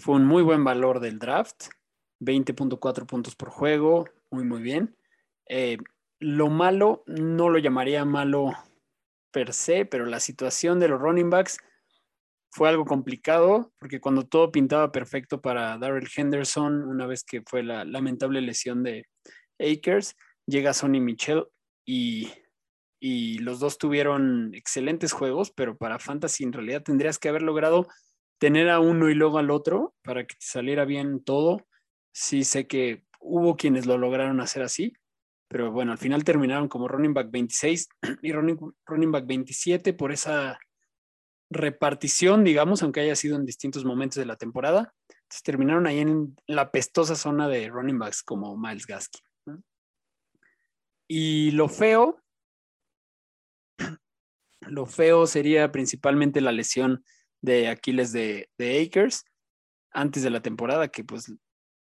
fue 0.00 0.16
un 0.16 0.24
muy 0.24 0.42
buen 0.42 0.64
valor 0.64 0.98
del 0.98 1.18
draft, 1.18 1.66
20.4 2.20 3.06
puntos 3.06 3.36
por 3.36 3.50
juego, 3.50 4.06
muy, 4.30 4.44
muy 4.44 4.62
bien. 4.62 4.96
Eh, 5.48 5.78
lo 6.18 6.48
malo, 6.48 7.04
no 7.06 7.48
lo 7.48 7.58
llamaría 7.58 8.04
malo 8.04 8.52
per 9.30 9.52
se, 9.52 9.84
pero 9.84 10.06
la 10.06 10.20
situación 10.20 10.80
de 10.80 10.88
los 10.88 11.00
running 11.00 11.30
backs 11.30 11.58
fue 12.50 12.68
algo 12.68 12.84
complicado 12.84 13.72
porque 13.78 14.00
cuando 14.00 14.26
todo 14.26 14.52
pintaba 14.52 14.92
perfecto 14.92 15.40
para 15.40 15.78
Darrell 15.78 16.08
Henderson, 16.14 16.84
una 16.84 17.06
vez 17.06 17.24
que 17.24 17.42
fue 17.42 17.62
la 17.62 17.84
lamentable 17.84 18.40
lesión 18.40 18.82
de 18.82 19.06
Akers, 19.58 20.16
llega 20.46 20.74
Sonny 20.74 21.00
Michel 21.00 21.46
y, 21.84 22.30
y 23.04 23.38
los 23.38 23.58
dos 23.58 23.78
tuvieron 23.78 24.54
excelentes 24.54 25.12
juegos, 25.12 25.50
pero 25.50 25.76
para 25.76 25.98
Fantasy 25.98 26.44
en 26.44 26.52
realidad 26.52 26.84
tendrías 26.84 27.18
que 27.18 27.28
haber 27.28 27.42
logrado 27.42 27.88
tener 28.38 28.70
a 28.70 28.78
uno 28.78 29.10
y 29.10 29.14
luego 29.14 29.38
al 29.38 29.50
otro 29.50 29.92
para 30.02 30.24
que 30.24 30.36
saliera 30.38 30.84
bien 30.84 31.20
todo. 31.24 31.66
Sí 32.12 32.44
sé 32.44 32.68
que 32.68 33.02
hubo 33.18 33.56
quienes 33.56 33.86
lo 33.86 33.98
lograron 33.98 34.40
hacer 34.40 34.62
así, 34.62 34.92
pero 35.48 35.72
bueno, 35.72 35.90
al 35.90 35.98
final 35.98 36.22
terminaron 36.22 36.68
como 36.68 36.86
running 36.86 37.12
back 37.12 37.32
26 37.32 37.88
y 38.22 38.32
running, 38.32 38.56
running 38.86 39.10
back 39.10 39.26
27 39.26 39.94
por 39.94 40.12
esa 40.12 40.60
repartición, 41.50 42.44
digamos, 42.44 42.84
aunque 42.84 43.00
haya 43.00 43.16
sido 43.16 43.34
en 43.34 43.44
distintos 43.44 43.84
momentos 43.84 44.18
de 44.18 44.26
la 44.26 44.36
temporada. 44.36 44.94
Entonces 45.08 45.42
terminaron 45.42 45.88
ahí 45.88 45.98
en 45.98 46.36
la 46.46 46.70
pestosa 46.70 47.16
zona 47.16 47.48
de 47.48 47.68
running 47.68 47.98
backs 47.98 48.22
como 48.22 48.56
Miles 48.56 48.86
Gaskin. 48.86 49.22
Y 51.08 51.50
lo 51.50 51.68
feo, 51.68 52.21
lo 54.66 54.86
feo 54.86 55.26
sería 55.26 55.72
principalmente 55.72 56.40
la 56.40 56.52
lesión 56.52 57.04
de 57.40 57.68
Aquiles 57.68 58.12
de, 58.12 58.48
Akers 58.58 59.24
antes 59.92 60.22
de 60.22 60.30
la 60.30 60.40
temporada, 60.40 60.88
que 60.88 61.04
pues 61.04 61.32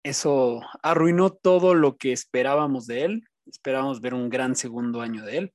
eso 0.03 0.61
arruinó 0.83 1.31
todo 1.31 1.73
lo 1.73 1.97
que 1.97 2.11
esperábamos 2.11 2.87
de 2.87 3.05
él. 3.05 3.23
Esperábamos 3.45 4.01
ver 4.01 4.13
un 4.13 4.29
gran 4.29 4.55
segundo 4.55 5.01
año 5.01 5.23
de 5.23 5.37
él. 5.37 5.53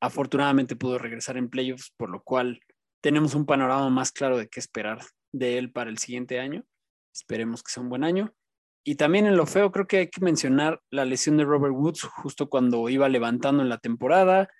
Afortunadamente 0.00 0.76
pudo 0.76 0.98
regresar 0.98 1.36
en 1.36 1.48
playoffs, 1.48 1.92
por 1.96 2.10
lo 2.10 2.22
cual 2.22 2.60
tenemos 3.02 3.34
un 3.34 3.46
panorama 3.46 3.90
más 3.90 4.12
claro 4.12 4.36
de 4.36 4.48
qué 4.48 4.60
esperar 4.60 5.00
de 5.32 5.58
él 5.58 5.72
para 5.72 5.90
el 5.90 5.98
siguiente 5.98 6.38
año. 6.38 6.64
Esperemos 7.12 7.62
que 7.62 7.72
sea 7.72 7.82
un 7.82 7.88
buen 7.88 8.04
año. 8.04 8.34
Y 8.86 8.96
también 8.96 9.26
en 9.26 9.36
lo 9.36 9.46
feo 9.46 9.72
creo 9.72 9.86
que 9.86 9.98
hay 9.98 10.08
que 10.08 10.20
mencionar 10.20 10.82
la 10.90 11.06
lesión 11.06 11.38
de 11.38 11.44
Robert 11.44 11.74
Woods 11.74 12.02
justo 12.02 12.50
cuando 12.50 12.88
iba 12.90 13.08
levantando 13.08 13.62
en 13.62 13.70
la 13.70 13.78
temporada, 13.78 14.50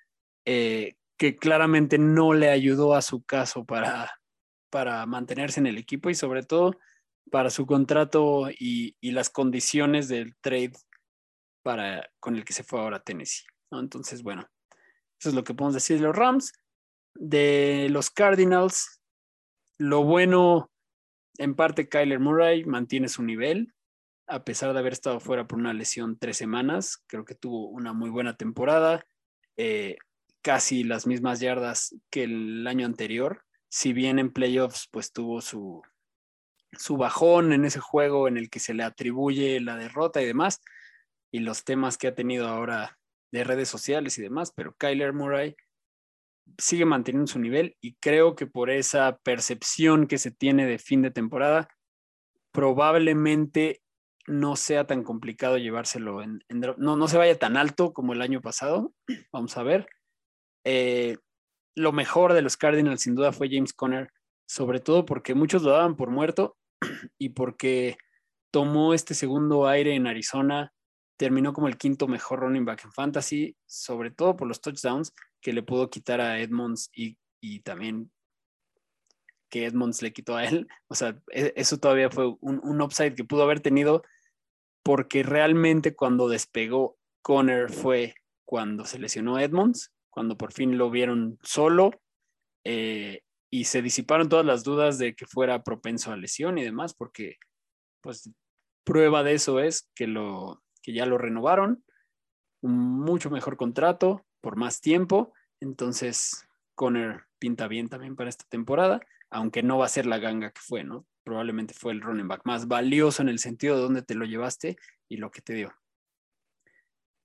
eh, 0.45 0.95
que 1.17 1.35
claramente 1.37 1.97
no 1.97 2.33
le 2.33 2.49
ayudó 2.49 2.93
a 2.93 3.01
su 3.01 3.23
caso 3.23 3.65
para, 3.65 4.11
para 4.69 5.05
mantenerse 5.05 5.59
en 5.59 5.67
el 5.67 5.77
equipo 5.77 6.09
y 6.09 6.15
sobre 6.15 6.43
todo 6.43 6.77
para 7.31 7.49
su 7.49 7.65
contrato 7.65 8.49
y, 8.51 8.95
y 9.01 9.11
las 9.11 9.29
condiciones 9.29 10.07
del 10.07 10.35
trade 10.41 10.73
para, 11.63 12.09
con 12.19 12.35
el 12.35 12.45
que 12.45 12.53
se 12.53 12.63
fue 12.63 12.79
ahora 12.79 12.97
a 12.97 13.03
Tennessee. 13.03 13.45
Entonces, 13.71 14.21
bueno, 14.21 14.47
eso 15.19 15.29
es 15.29 15.35
lo 15.35 15.43
que 15.43 15.53
podemos 15.53 15.73
decir 15.73 15.97
de 15.97 16.03
los 16.03 16.15
Rams. 16.15 16.53
De 17.15 17.87
los 17.89 18.09
Cardinals, 18.09 19.01
lo 19.77 20.03
bueno, 20.03 20.69
en 21.37 21.55
parte, 21.55 21.89
Kyler 21.89 22.19
Murray 22.19 22.65
mantiene 22.65 23.07
su 23.07 23.23
nivel, 23.23 23.73
a 24.27 24.43
pesar 24.43 24.73
de 24.73 24.79
haber 24.79 24.93
estado 24.93 25.19
fuera 25.19 25.47
por 25.47 25.57
una 25.57 25.73
lesión 25.73 26.17
tres 26.19 26.37
semanas. 26.37 27.03
Creo 27.07 27.25
que 27.25 27.35
tuvo 27.35 27.69
una 27.69 27.93
muy 27.93 28.09
buena 28.09 28.35
temporada, 28.35 29.05
eh, 29.57 29.95
casi 30.45 30.83
las 30.83 31.07
mismas 31.07 31.39
yardas 31.39 31.95
que 32.11 32.25
el 32.25 32.67
año 32.67 32.85
anterior. 32.85 33.43
Si 33.67 33.93
bien 33.93 34.19
en 34.19 34.31
playoffs, 34.31 34.87
pues 34.91 35.11
tuvo 35.11 35.41
su, 35.41 35.81
su 36.73 36.97
bajón 36.97 37.51
en 37.51 37.65
ese 37.65 37.79
juego 37.79 38.27
en 38.27 38.37
el 38.37 38.51
que 38.51 38.59
se 38.59 38.75
le 38.75 38.83
atribuye 38.83 39.59
la 39.59 39.75
derrota 39.75 40.21
y 40.21 40.25
demás 40.27 40.61
y 41.31 41.39
los 41.39 41.63
temas 41.63 41.97
que 41.97 42.09
ha 42.09 42.13
tenido 42.13 42.47
ahora 42.47 42.99
de 43.31 43.43
redes 43.43 43.69
sociales 43.69 44.19
y 44.19 44.21
demás, 44.21 44.53
pero 44.55 44.75
Kyler 44.75 45.13
Murray 45.13 45.55
sigue 46.59 46.85
manteniendo 46.85 47.25
su 47.25 47.39
nivel 47.39 47.75
y 47.81 47.95
creo 47.95 48.35
que 48.35 48.45
por 48.45 48.69
esa 48.69 49.17
percepción 49.23 50.05
que 50.05 50.19
se 50.19 50.29
tiene 50.29 50.67
de 50.67 50.77
fin 50.77 51.01
de 51.01 51.09
temporada, 51.09 51.67
probablemente 52.51 53.81
no 54.27 54.55
sea 54.55 54.85
tan 54.85 55.03
complicado 55.03 55.57
llevárselo 55.57 56.21
en, 56.21 56.39
no, 56.49 56.95
no 56.95 57.07
se 57.07 57.17
vaya 57.17 57.37
tan 57.39 57.57
alto 57.57 57.93
como 57.93 58.13
el 58.13 58.21
año 58.21 58.41
pasado. 58.41 58.93
Vamos 59.31 59.57
a 59.57 59.63
ver. 59.63 59.87
Eh, 60.65 61.17
lo 61.75 61.91
mejor 61.91 62.33
de 62.33 62.41
los 62.41 62.57
Cardinals 62.57 63.01
sin 63.01 63.15
duda 63.15 63.31
fue 63.31 63.49
James 63.49 63.73
Conner 63.73 64.11
sobre 64.47 64.79
todo 64.79 65.05
porque 65.05 65.33
muchos 65.33 65.63
lo 65.63 65.71
daban 65.71 65.95
por 65.95 66.09
muerto 66.09 66.57
y 67.17 67.29
porque 67.29 67.97
tomó 68.51 68.93
este 68.93 69.13
segundo 69.13 69.67
aire 69.67 69.95
en 69.95 70.07
Arizona, 70.07 70.73
terminó 71.17 71.53
como 71.53 71.67
el 71.67 71.77
quinto 71.77 72.07
mejor 72.07 72.39
running 72.39 72.65
back 72.65 72.85
en 72.85 72.91
fantasy, 72.91 73.57
sobre 73.65 74.11
todo 74.11 74.35
por 74.35 74.47
los 74.47 74.61
touchdowns 74.61 75.13
que 75.41 75.53
le 75.53 75.63
pudo 75.63 75.89
quitar 75.89 76.21
a 76.21 76.39
Edmonds 76.39 76.89
y, 76.93 77.17
también 77.63 78.11
que 79.51 79.65
Edmonds 79.65 80.01
le 80.01 80.11
quitó 80.11 80.35
a 80.35 80.45
él. 80.45 80.67
O 80.87 80.95
sea, 80.95 81.21
e, 81.31 81.53
eso 81.55 81.77
todavía 81.77 82.09
fue 82.09 82.35
un, 82.39 82.59
un 82.63 82.81
upside 82.81 83.13
que 83.13 83.23
pudo 83.23 83.43
haber 83.43 83.59
tenido 83.59 84.03
porque 84.83 85.21
realmente 85.21 85.95
cuando 85.95 86.27
despegó 86.27 86.97
Conner 87.21 87.71
fue 87.71 88.15
cuando 88.45 88.85
se 88.85 88.99
lesionó 88.99 89.39
Edmonds, 89.39 89.94
cuando 90.15 90.37
por 90.37 90.53
fin 90.53 90.77
lo 90.77 90.89
vieron 90.89 91.37
solo 91.43 91.91
eh, 92.63 93.21
y 93.51 93.65
se 93.65 93.81
disiparon 93.81 94.29
todas 94.29 94.45
las 94.45 94.63
dudas 94.63 94.97
de 94.97 95.13
que 95.13 95.25
fuera 95.25 95.61
propenso 95.61 96.13
a 96.13 96.15
lesión 96.15 96.57
y 96.57 96.63
demás, 96.63 96.93
porque 96.93 97.35
pues 97.99 98.31
prueba 98.85 99.23
de 99.23 99.33
eso 99.33 99.59
es 99.59 99.91
que, 99.93 100.07
lo, 100.07 100.63
que 100.81 100.93
ya 100.93 101.05
lo 101.05 101.17
renovaron, 101.17 101.83
un 102.61 103.01
mucho 103.01 103.29
mejor 103.29 103.57
contrato 103.57 104.25
por 104.39 104.55
más 104.55 104.79
tiempo, 104.79 105.33
entonces 105.59 106.47
Conner 106.75 107.25
pinta 107.37 107.67
bien 107.67 107.89
también 107.89 108.15
para 108.15 108.29
esta 108.29 108.45
temporada, 108.47 109.01
aunque 109.29 109.63
no 109.63 109.77
va 109.77 109.85
a 109.85 109.89
ser 109.89 110.05
la 110.05 110.19
ganga 110.19 110.51
que 110.51 110.61
fue, 110.61 110.85
¿no? 110.85 111.05
Probablemente 111.25 111.73
fue 111.73 111.91
el 111.91 112.01
running 112.01 112.29
back 112.29 112.43
más 112.45 112.69
valioso 112.69 113.21
en 113.21 113.27
el 113.27 113.39
sentido 113.39 113.75
de 113.75 113.81
dónde 113.81 114.01
te 114.01 114.15
lo 114.15 114.23
llevaste 114.23 114.77
y 115.09 115.17
lo 115.17 115.29
que 115.29 115.41
te 115.41 115.55
dio. 115.55 115.73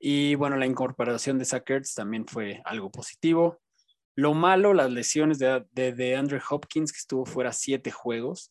Y 0.02 0.34
bueno, 0.34 0.56
la 0.56 0.64
incorporación 0.64 1.38
de 1.38 1.44
Sackers 1.44 1.94
también 1.94 2.26
fue 2.26 2.62
algo 2.64 2.90
positivo. 2.90 3.60
Lo 4.16 4.32
malo, 4.32 4.72
las 4.72 4.90
lesiones 4.90 5.38
de, 5.38 5.62
de, 5.72 6.16
Andrew 6.16 6.40
Hopkins, 6.48 6.90
que 6.90 6.98
estuvo 6.98 7.26
fuera 7.26 7.52
siete 7.52 7.90
juegos 7.90 8.50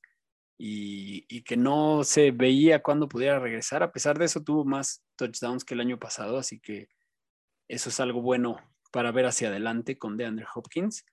y, 0.60 1.26
y, 1.28 1.42
que 1.42 1.58
no 1.58 2.04
se 2.04 2.30
veía 2.30 2.84
cuándo 2.84 3.10
pudiera 3.10 3.40
regresar. 3.40 3.82
A 3.82 3.92
pesar 3.92 4.20
de 4.20 4.26
eso, 4.26 4.44
tuvo 4.44 4.64
más 4.64 5.04
touchdowns 5.16 5.66
que 5.66 5.74
el 5.74 5.80
año 5.80 5.98
pasado, 5.98 6.38
así 6.38 6.60
que 6.60 6.88
eso 7.68 7.90
es 7.90 8.00
algo 8.00 8.22
bueno 8.22 8.58
para 8.92 9.12
ver 9.12 9.26
hacia 9.26 9.48
adelante 9.48 9.98
con 9.98 10.18
DeAndre 10.18 10.46
Hopkins. 10.54 11.04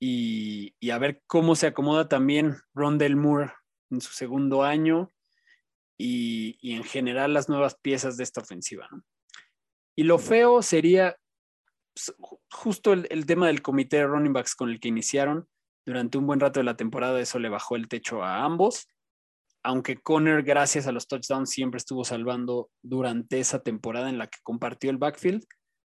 Y, 0.00 0.74
y, 0.80 0.90
a 0.90 0.98
ver 0.98 1.22
cómo 1.28 1.54
se 1.54 1.68
acomoda 1.68 2.08
también 2.08 2.56
Rondell 2.74 3.14
Moore 3.14 3.52
en 3.90 4.00
su 4.00 4.12
segundo 4.12 4.64
año 4.64 5.12
y, 5.98 6.74
en 6.74 6.84
general 6.84 7.34
las 7.34 7.48
nuevas 7.48 7.76
piezas 7.80 8.16
de 8.16 8.24
esta 8.24 8.40
ofensiva. 8.40 8.88
Y 9.96 10.04
lo 10.04 10.18
feo 10.18 10.62
sería 10.62 11.16
pues, 11.94 12.14
justo 12.50 12.92
el, 12.92 13.26
tema 13.26 13.46
del 13.46 13.62
comité 13.62 13.98
de 13.98 14.06
running 14.06 14.32
backs 14.32 14.54
con 14.54 14.70
el 14.70 14.80
que 14.80 14.88
iniciaron. 14.88 15.48
Durante 15.86 16.18
un 16.18 16.26
buen 16.26 16.40
rato 16.40 16.60
de 16.60 16.64
la 16.64 16.76
temporada 16.76 17.20
eso 17.20 17.38
le 17.38 17.48
bajó 17.48 17.76
el 17.76 17.88
techo 17.88 18.22
a 18.22 18.44
ambos. 18.44 18.88
Aunque 19.62 19.96
Conner, 19.96 20.42
gracias 20.42 20.86
a 20.86 20.92
los 20.92 21.08
touchdowns, 21.08 21.50
siempre 21.50 21.78
estuvo 21.78 22.04
salvando 22.04 22.70
durante 22.82 23.40
esa 23.40 23.62
temporada 23.62 24.08
en 24.08 24.18
la 24.18 24.28
que 24.28 24.38
compartió 24.42 24.90
el 24.90 24.98
backfield. 24.98 25.44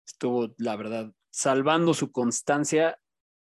Estuvo, 0.06 0.54
la 0.56 0.76
verdad, 0.76 1.12
salvando 1.30 1.92
su 1.92 2.10
constancia 2.10 2.98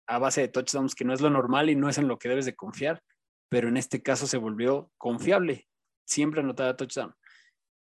a 0.06 0.18
base 0.18 0.42
de 0.42 0.48
touchdowns, 0.48 0.94
que 0.94 1.04
no 1.04 1.14
es 1.14 1.20
lo 1.20 1.30
normal 1.30 1.70
y 1.70 1.76
no 1.76 1.88
es 1.88 1.98
en 1.98 2.08
lo 2.08 2.18
que 2.18 2.28
debes 2.28 2.46
de 2.46 2.56
confiar, 2.56 3.02
pero 3.48 3.68
en 3.68 3.76
este 3.76 4.02
caso 4.02 4.26
se 4.26 4.38
volvió 4.38 4.90
confiable 4.98 5.68
siempre 6.08 6.40
anotaba 6.40 6.76
touchdown. 6.76 7.14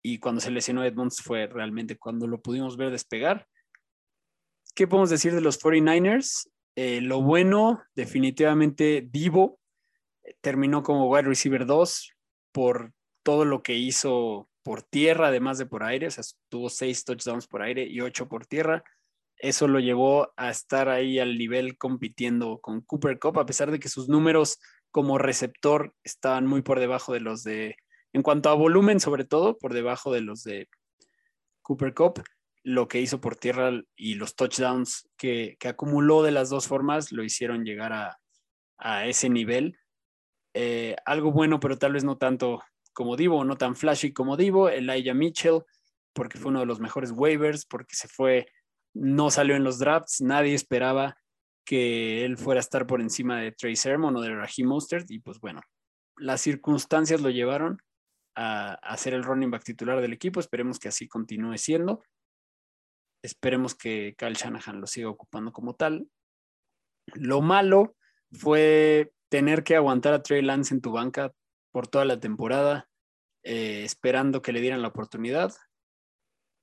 Y 0.01 0.19
cuando 0.19 0.41
se 0.41 0.51
lesionó 0.51 0.83
Edmonds 0.83 1.21
fue 1.21 1.47
realmente 1.47 1.97
cuando 1.97 2.27
lo 2.27 2.41
pudimos 2.41 2.77
ver 2.77 2.91
despegar. 2.91 3.47
¿Qué 4.75 4.87
podemos 4.87 5.09
decir 5.09 5.33
de 5.33 5.41
los 5.41 5.59
49ers? 5.61 6.49
Eh, 6.75 6.99
lo 7.01 7.21
bueno, 7.21 7.81
definitivamente 7.95 9.07
Divo 9.09 9.59
eh, 10.23 10.35
terminó 10.41 10.83
como 10.83 11.09
wide 11.09 11.23
receiver 11.23 11.65
2 11.65 12.11
por 12.51 12.91
todo 13.23 13.45
lo 13.45 13.63
que 13.63 13.73
hizo 13.73 14.49
por 14.63 14.81
tierra, 14.81 15.27
además 15.27 15.57
de 15.57 15.65
por 15.65 15.83
aire. 15.83 16.07
O 16.07 16.11
sea, 16.11 16.23
tuvo 16.49 16.69
seis 16.69 17.05
touchdowns 17.05 17.47
por 17.47 17.61
aire 17.61 17.85
y 17.85 18.01
ocho 18.01 18.27
por 18.27 18.45
tierra. 18.45 18.83
Eso 19.37 19.67
lo 19.67 19.79
llevó 19.79 20.33
a 20.37 20.49
estar 20.49 20.89
ahí 20.89 21.19
al 21.19 21.37
nivel 21.37 21.77
compitiendo 21.77 22.59
con 22.59 22.81
Cooper 22.81 23.19
Cup, 23.19 23.39
a 23.39 23.45
pesar 23.45 23.71
de 23.71 23.79
que 23.79 23.89
sus 23.89 24.09
números 24.09 24.59
como 24.91 25.17
receptor 25.17 25.93
estaban 26.03 26.47
muy 26.47 26.61
por 26.61 26.79
debajo 26.79 27.13
de 27.13 27.19
los 27.19 27.43
de 27.43 27.75
en 28.15 28.23
cuanto 28.23 28.49
a 28.49 28.53
volumen, 28.53 29.01
sobre 29.01 29.25
todo, 29.25 29.57
por 29.57 29.73
debajo 29.73 30.13
de 30.13 30.21
los 30.21 30.41
de 30.43 30.69
Cooper 31.61 31.93
Cup, 31.93 32.23
lo 32.63 32.87
que 32.87 33.01
hizo 33.01 33.19
por 33.19 33.35
tierra 33.35 33.73
y 33.93 34.13
los 34.13 34.37
touchdowns 34.37 35.09
que, 35.17 35.57
acumuló 35.65 36.23
de 36.23 36.31
las 36.31 36.49
dos 36.49 36.65
formas 36.65 37.11
lo 37.11 37.25
hicieron 37.25 37.65
llegar 37.65 37.91
a, 37.91 39.05
ese 39.05 39.29
nivel. 39.29 39.77
Eh, 40.53 40.95
algo 41.05 41.33
bueno, 41.33 41.59
pero 41.59 41.77
tal 41.77 41.91
vez 41.91 42.05
no 42.05 42.17
tanto 42.17 42.63
como 42.93 43.17
Divo, 43.17 43.43
no 43.43 43.57
tan 43.57 43.75
flashy 43.75 44.13
como 44.13 44.37
Divo, 44.37 44.69
Elijah 44.69 45.13
Mitchell, 45.13 45.63
porque 46.13 46.37
fue 46.37 46.51
uno 46.51 46.61
de 46.61 46.67
los 46.67 46.79
mejores 46.79 47.11
waivers, 47.11 47.65
porque 47.65 47.95
se 47.95 48.07
fue, 48.07 48.47
no 48.93 49.29
salió 49.29 49.57
en 49.57 49.65
los 49.65 49.77
drafts, 49.77 50.21
nadie 50.21 50.53
esperaba 50.53 51.17
que 51.65 52.23
él 52.23 52.37
fuera 52.37 52.59
a 52.59 52.63
estar 52.63 52.87
por 52.87 53.01
encima 53.01 53.41
de 53.41 53.51
Trey 53.51 53.75
Sermon 53.75 54.15
o 54.15 54.21
de 54.21 54.33
Raheem 54.33 54.69
Mostert, 54.69 55.11
y 55.11 55.19
pues 55.19 55.41
bueno, 55.41 55.59
las 56.15 56.39
circunstancias 56.39 57.19
lo 57.19 57.29
llevaron 57.29 57.81
a, 58.35 58.97
ser 58.97 59.13
el 59.13 59.23
running 59.23 59.51
back 59.51 59.63
titular 59.63 60.01
del 60.01 60.13
equipo. 60.13 60.39
Esperemos 60.39 60.79
que 60.79 60.89
así 60.89 61.07
continúe 61.07 61.57
siendo. 61.57 62.03
Esperemos 63.23 63.75
que 63.75 64.15
Kyle 64.17 64.33
Shanahan 64.33 64.81
lo 64.81 64.87
siga 64.87 65.09
ocupando 65.09 65.51
como 65.51 65.75
tal. 65.75 66.07
Lo 67.13 67.41
malo 67.41 67.95
fue 68.31 69.11
tener 69.29 69.63
que 69.63 69.75
aguantar 69.75 70.13
a 70.13 70.21
Trey 70.21 70.41
Lance 70.41 70.73
en 70.73 70.81
tu 70.81 70.91
banca 70.91 71.33
por 71.71 71.87
toda 71.87 72.05
la 72.05 72.19
temporada, 72.19 72.87
eh, 73.43 73.83
esperando 73.83 74.41
que 74.41 74.51
le 74.51 74.61
dieran 74.61 74.81
la 74.81 74.89
oportunidad. 74.89 75.53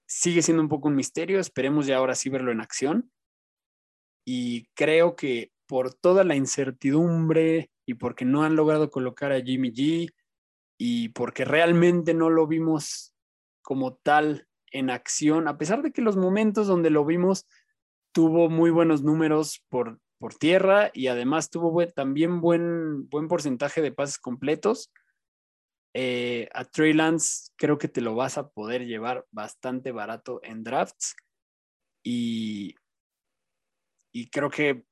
Sigue 0.07 0.43
siendo 0.43 0.63
un 0.63 0.69
poco 0.69 0.89
un 0.89 0.97
misterio, 0.97 1.41
esperemos 1.41 1.87
ya 1.87 1.97
ahora 1.97 2.15
sí 2.15 2.29
verlo 2.29 2.53
en 2.53 2.61
acción. 2.61 3.11
Y 4.25 4.67
creo 4.75 5.17
que 5.17 5.53
por 5.67 5.95
toda 5.95 6.23
la 6.23 6.37
incertidumbre 6.37 7.71
y 7.87 7.95
porque 7.95 8.25
no 8.25 8.45
han 8.45 8.57
logrado 8.57 8.91
colocar 8.91 9.33
a 9.33 9.41
Jimmy 9.41 9.73
G, 9.73 10.13
y 10.79 11.11
porque 11.11 11.45
realmente 11.45 12.15
no 12.15 12.31
lo 12.31 12.47
vimos 12.47 13.15
como 13.63 13.95
tal 13.95 14.49
en 14.73 14.91
acción, 14.91 15.49
a 15.49 15.59
pesar 15.59 15.83
de 15.83 15.93
que 15.93 16.03
los 16.03 16.17
momentos 16.17 16.67
donde 16.67 16.91
lo 16.91 17.05
vimos 17.05 17.47
tuvo 18.13 18.49
muy 18.49 18.71
buenos 18.71 19.03
números 19.03 19.65
por, 19.69 20.01
por 20.19 20.35
tierra 20.35 20.91
y 20.95 21.09
además 21.09 21.51
tuvo 21.51 21.87
también 21.89 22.41
buen, 22.41 23.09
buen 23.09 23.29
porcentaje 23.29 23.83
de 23.83 23.93
pases 23.93 24.19
completos. 24.19 24.93
Eh, 25.95 26.49
a 26.55 26.65
Trey 26.65 26.95
Lance 26.95 27.51
creo 27.57 27.77
que 27.77 27.89
te 27.89 28.01
lo 28.01 28.15
vas 28.15 28.39
a 28.39 28.49
poder 28.49 28.87
llevar 28.87 29.27
bastante 29.31 29.93
barato 29.93 30.41
en 30.43 30.65
drafts 30.65 31.15
y, 32.03 32.75
y 34.11 34.31
creo 34.31 34.49
que 34.49 34.87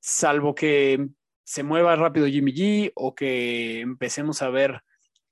salvo 0.00 0.54
que 0.54 1.08
se 1.52 1.64
mueva 1.64 1.94
rápido 1.96 2.26
Jimmy 2.26 2.54
G 2.54 2.92
o 2.94 3.14
que 3.14 3.80
empecemos 3.80 4.40
a 4.40 4.48
ver 4.48 4.80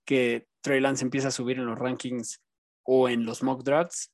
que 0.05 0.47
Trey 0.61 0.79
Lance 0.79 1.03
empieza 1.03 1.29
a 1.29 1.31
subir 1.31 1.57
en 1.57 1.65
los 1.65 1.79
rankings 1.79 2.43
o 2.83 3.09
en 3.09 3.25
los 3.25 3.43
mock 3.43 3.63
drafts, 3.63 4.13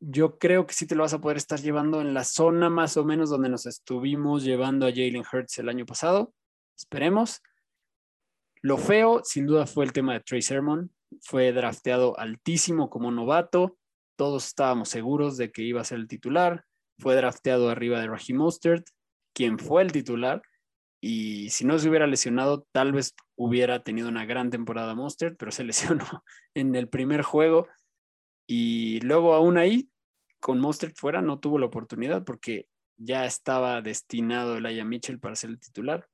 yo 0.00 0.38
creo 0.38 0.66
que 0.66 0.72
sí 0.72 0.86
te 0.86 0.94
lo 0.94 1.02
vas 1.02 1.12
a 1.12 1.20
poder 1.20 1.36
estar 1.36 1.60
llevando 1.60 2.00
en 2.00 2.14
la 2.14 2.24
zona 2.24 2.70
más 2.70 2.96
o 2.96 3.04
menos 3.04 3.28
donde 3.28 3.50
nos 3.50 3.66
estuvimos 3.66 4.44
llevando 4.44 4.86
a 4.86 4.88
Jalen 4.88 5.24
Hurts 5.30 5.58
el 5.58 5.68
año 5.68 5.84
pasado. 5.84 6.32
Esperemos. 6.74 7.42
Lo 8.62 8.78
feo, 8.78 9.20
sin 9.22 9.44
duda, 9.44 9.66
fue 9.66 9.84
el 9.84 9.92
tema 9.92 10.14
de 10.14 10.20
Trey 10.20 10.40
Sermon. 10.40 10.90
Fue 11.20 11.52
drafteado 11.52 12.18
altísimo 12.18 12.88
como 12.88 13.10
novato. 13.10 13.76
Todos 14.16 14.46
estábamos 14.46 14.88
seguros 14.88 15.36
de 15.36 15.52
que 15.52 15.60
iba 15.60 15.82
a 15.82 15.84
ser 15.84 15.98
el 15.98 16.08
titular. 16.08 16.64
Fue 16.98 17.14
drafteado 17.14 17.68
arriba 17.68 18.00
de 18.00 18.06
Raheem 18.06 18.38
Mostert, 18.38 18.86
quien 19.34 19.58
fue 19.58 19.82
el 19.82 19.92
titular 19.92 20.40
y 21.00 21.50
si 21.50 21.64
no 21.64 21.78
se 21.78 21.88
hubiera 21.88 22.06
lesionado, 22.06 22.66
tal 22.72 22.92
vez 22.92 23.14
hubiera 23.36 23.82
tenido 23.82 24.08
una 24.08 24.24
gran 24.24 24.50
temporada 24.50 24.94
Monster, 24.94 25.36
pero 25.36 25.50
se 25.52 25.64
lesionó 25.64 26.24
en 26.54 26.74
el 26.74 26.88
primer 26.88 27.22
juego. 27.22 27.68
Y 28.46 29.00
luego 29.00 29.34
aún 29.34 29.58
ahí, 29.58 29.90
con 30.40 30.60
Monster 30.60 30.92
fuera, 30.94 31.20
no 31.20 31.38
tuvo 31.38 31.58
la 31.58 31.66
oportunidad 31.66 32.24
porque 32.24 32.68
ya 32.96 33.26
estaba 33.26 33.82
destinado 33.82 34.56
el 34.56 34.66
Aya 34.66 34.84
Mitchell 34.84 35.20
para 35.20 35.36
ser 35.36 35.50
el 35.50 35.60
titular. 35.60 36.08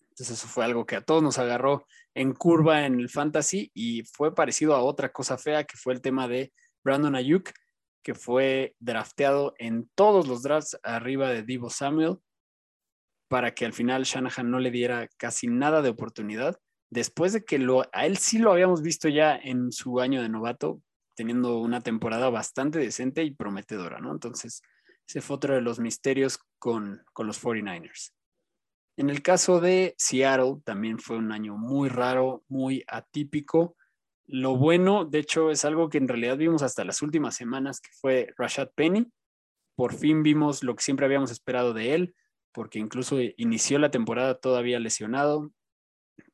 Entonces 0.00 0.38
eso 0.38 0.48
fue 0.48 0.64
algo 0.64 0.84
que 0.84 0.96
a 0.96 1.04
todos 1.04 1.22
nos 1.22 1.38
agarró 1.38 1.86
en 2.14 2.34
curva 2.34 2.84
en 2.84 3.00
el 3.00 3.08
fantasy 3.08 3.70
y 3.72 4.02
fue 4.04 4.34
parecido 4.34 4.74
a 4.74 4.82
otra 4.82 5.10
cosa 5.10 5.38
fea 5.38 5.64
que 5.64 5.76
fue 5.76 5.94
el 5.94 6.02
tema 6.02 6.28
de 6.28 6.52
Brandon 6.84 7.14
Ayuk, 7.14 7.50
que 8.02 8.14
fue 8.14 8.74
drafteado 8.78 9.54
en 9.58 9.88
todos 9.94 10.26
los 10.26 10.42
drafts 10.42 10.78
arriba 10.82 11.30
de 11.30 11.44
Divo 11.44 11.70
Samuel 11.70 12.18
para 13.32 13.54
que 13.54 13.64
al 13.64 13.72
final 13.72 14.02
Shanahan 14.02 14.50
no 14.50 14.58
le 14.58 14.70
diera 14.70 15.08
casi 15.16 15.46
nada 15.46 15.80
de 15.80 15.88
oportunidad, 15.88 16.60
después 16.90 17.32
de 17.32 17.46
que 17.46 17.58
lo, 17.58 17.80
a 17.94 18.04
él 18.04 18.18
sí 18.18 18.36
lo 18.36 18.52
habíamos 18.52 18.82
visto 18.82 19.08
ya 19.08 19.34
en 19.34 19.72
su 19.72 20.00
año 20.00 20.20
de 20.20 20.28
novato, 20.28 20.82
teniendo 21.16 21.56
una 21.56 21.80
temporada 21.80 22.28
bastante 22.28 22.78
decente 22.78 23.22
y 23.24 23.30
prometedora, 23.30 24.00
¿no? 24.00 24.12
Entonces, 24.12 24.60
ese 25.08 25.22
fue 25.22 25.36
otro 25.36 25.54
de 25.54 25.62
los 25.62 25.80
misterios 25.80 26.40
con, 26.58 27.02
con 27.14 27.26
los 27.26 27.42
49ers. 27.42 28.12
En 28.98 29.08
el 29.08 29.22
caso 29.22 29.62
de 29.62 29.94
Seattle, 29.96 30.56
también 30.62 30.98
fue 30.98 31.16
un 31.16 31.32
año 31.32 31.56
muy 31.56 31.88
raro, 31.88 32.44
muy 32.48 32.84
atípico. 32.86 33.78
Lo 34.26 34.58
bueno, 34.58 35.06
de 35.06 35.20
hecho, 35.20 35.50
es 35.50 35.64
algo 35.64 35.88
que 35.88 35.96
en 35.96 36.08
realidad 36.08 36.36
vimos 36.36 36.60
hasta 36.60 36.84
las 36.84 37.00
últimas 37.00 37.34
semanas, 37.34 37.80
que 37.80 37.92
fue 37.98 38.34
Rashad 38.36 38.68
Penny. 38.74 39.10
Por 39.74 39.94
fin 39.94 40.22
vimos 40.22 40.62
lo 40.62 40.76
que 40.76 40.84
siempre 40.84 41.06
habíamos 41.06 41.30
esperado 41.30 41.72
de 41.72 41.94
él, 41.94 42.14
porque 42.52 42.78
incluso 42.78 43.18
inició 43.36 43.78
la 43.78 43.90
temporada 43.90 44.38
todavía 44.38 44.78
lesionado, 44.78 45.52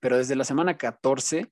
pero 0.01 0.19
desde 0.19 0.37
la 0.37 0.45
semana 0.45 0.77
14 0.77 1.51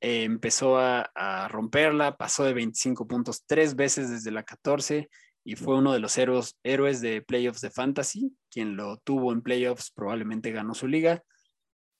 eh, 0.00 0.24
empezó 0.24 0.78
a, 0.78 1.48
romperla, 1.48 2.16
pasó 2.16 2.44
de 2.44 2.54
25 2.54 3.06
puntos 3.06 3.44
tres 3.46 3.76
veces 3.76 4.10
desde 4.10 4.30
la 4.30 4.42
14 4.42 5.08
y 5.44 5.56
fue 5.56 5.76
uno 5.76 5.92
de 5.92 6.00
los 6.00 6.18
héroes, 6.18 6.58
héroes 6.62 7.00
de 7.00 7.22
playoffs 7.22 7.60
de 7.60 7.70
fantasy, 7.70 8.36
quien 8.50 8.76
lo 8.76 8.98
tuvo 8.98 9.32
en 9.32 9.42
playoffs 9.42 9.90
probablemente 9.92 10.52
ganó 10.52 10.74
su 10.74 10.86
liga. 10.88 11.22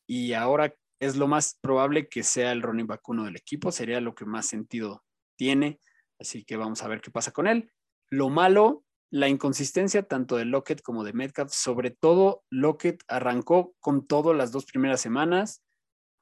Y 0.07 0.33
ahora 0.33 0.75
es 1.01 1.17
lo 1.17 1.27
más 1.27 1.59
probable 1.61 2.09
que 2.09 2.23
sea 2.23 2.53
el 2.53 2.63
running 2.63 2.87
back 2.87 3.09
uno 3.09 3.25
del 3.25 3.37
equipo, 3.37 3.73
sería 3.73 4.01
lo 4.01 4.15
que 4.15 4.25
más 4.25 4.47
sentido 4.47 5.05
tiene, 5.37 5.81
así 6.19 6.45
que 6.45 6.57
vamos 6.57 6.83
a 6.83 6.89
ver 6.89 7.01
qué 7.01 7.11
pasa 7.11 7.33
con 7.33 7.47
él. 7.47 7.73
Lo 8.11 8.29
malo, 8.31 8.85
la 9.13 9.29
inconsistencia 9.29 10.03
tanto 10.03 10.37
de 10.37 10.47
Lockett 10.47 10.81
como 10.81 11.05
de 11.05 11.13
Metcalf, 11.13 11.53
sobre 11.53 11.91
todo 11.91 12.45
Lockett 12.49 13.03
arrancó 13.09 13.75
con 13.79 14.07
todo 14.07 14.33
las 14.33 14.53
dos 14.53 14.65
primeras 14.65 15.03
semanas, 15.03 15.63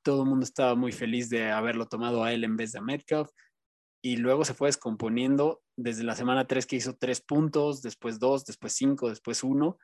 todo 0.02 0.24
el 0.24 0.28
mundo 0.28 0.44
estaba 0.44 0.74
muy 0.74 0.90
feliz 0.90 1.30
de 1.30 1.52
haberlo 1.52 1.86
tomado 1.86 2.24
a 2.24 2.32
él 2.32 2.42
en 2.42 2.56
vez 2.56 2.72
de 2.72 2.80
a 2.80 2.82
Metcalf, 2.82 3.30
y 4.02 4.16
luego 4.16 4.44
se 4.44 4.54
fue 4.54 4.68
descomponiendo 4.68 5.62
desde 5.76 6.02
la 6.02 6.16
semana 6.16 6.48
3 6.48 6.66
que 6.66 6.76
hizo 6.76 6.96
3 6.96 7.20
puntos, 7.20 7.80
después 7.80 8.18
2, 8.18 8.44
después 8.44 8.72
5, 8.72 9.08
después 9.08 9.44
1. 9.44 9.78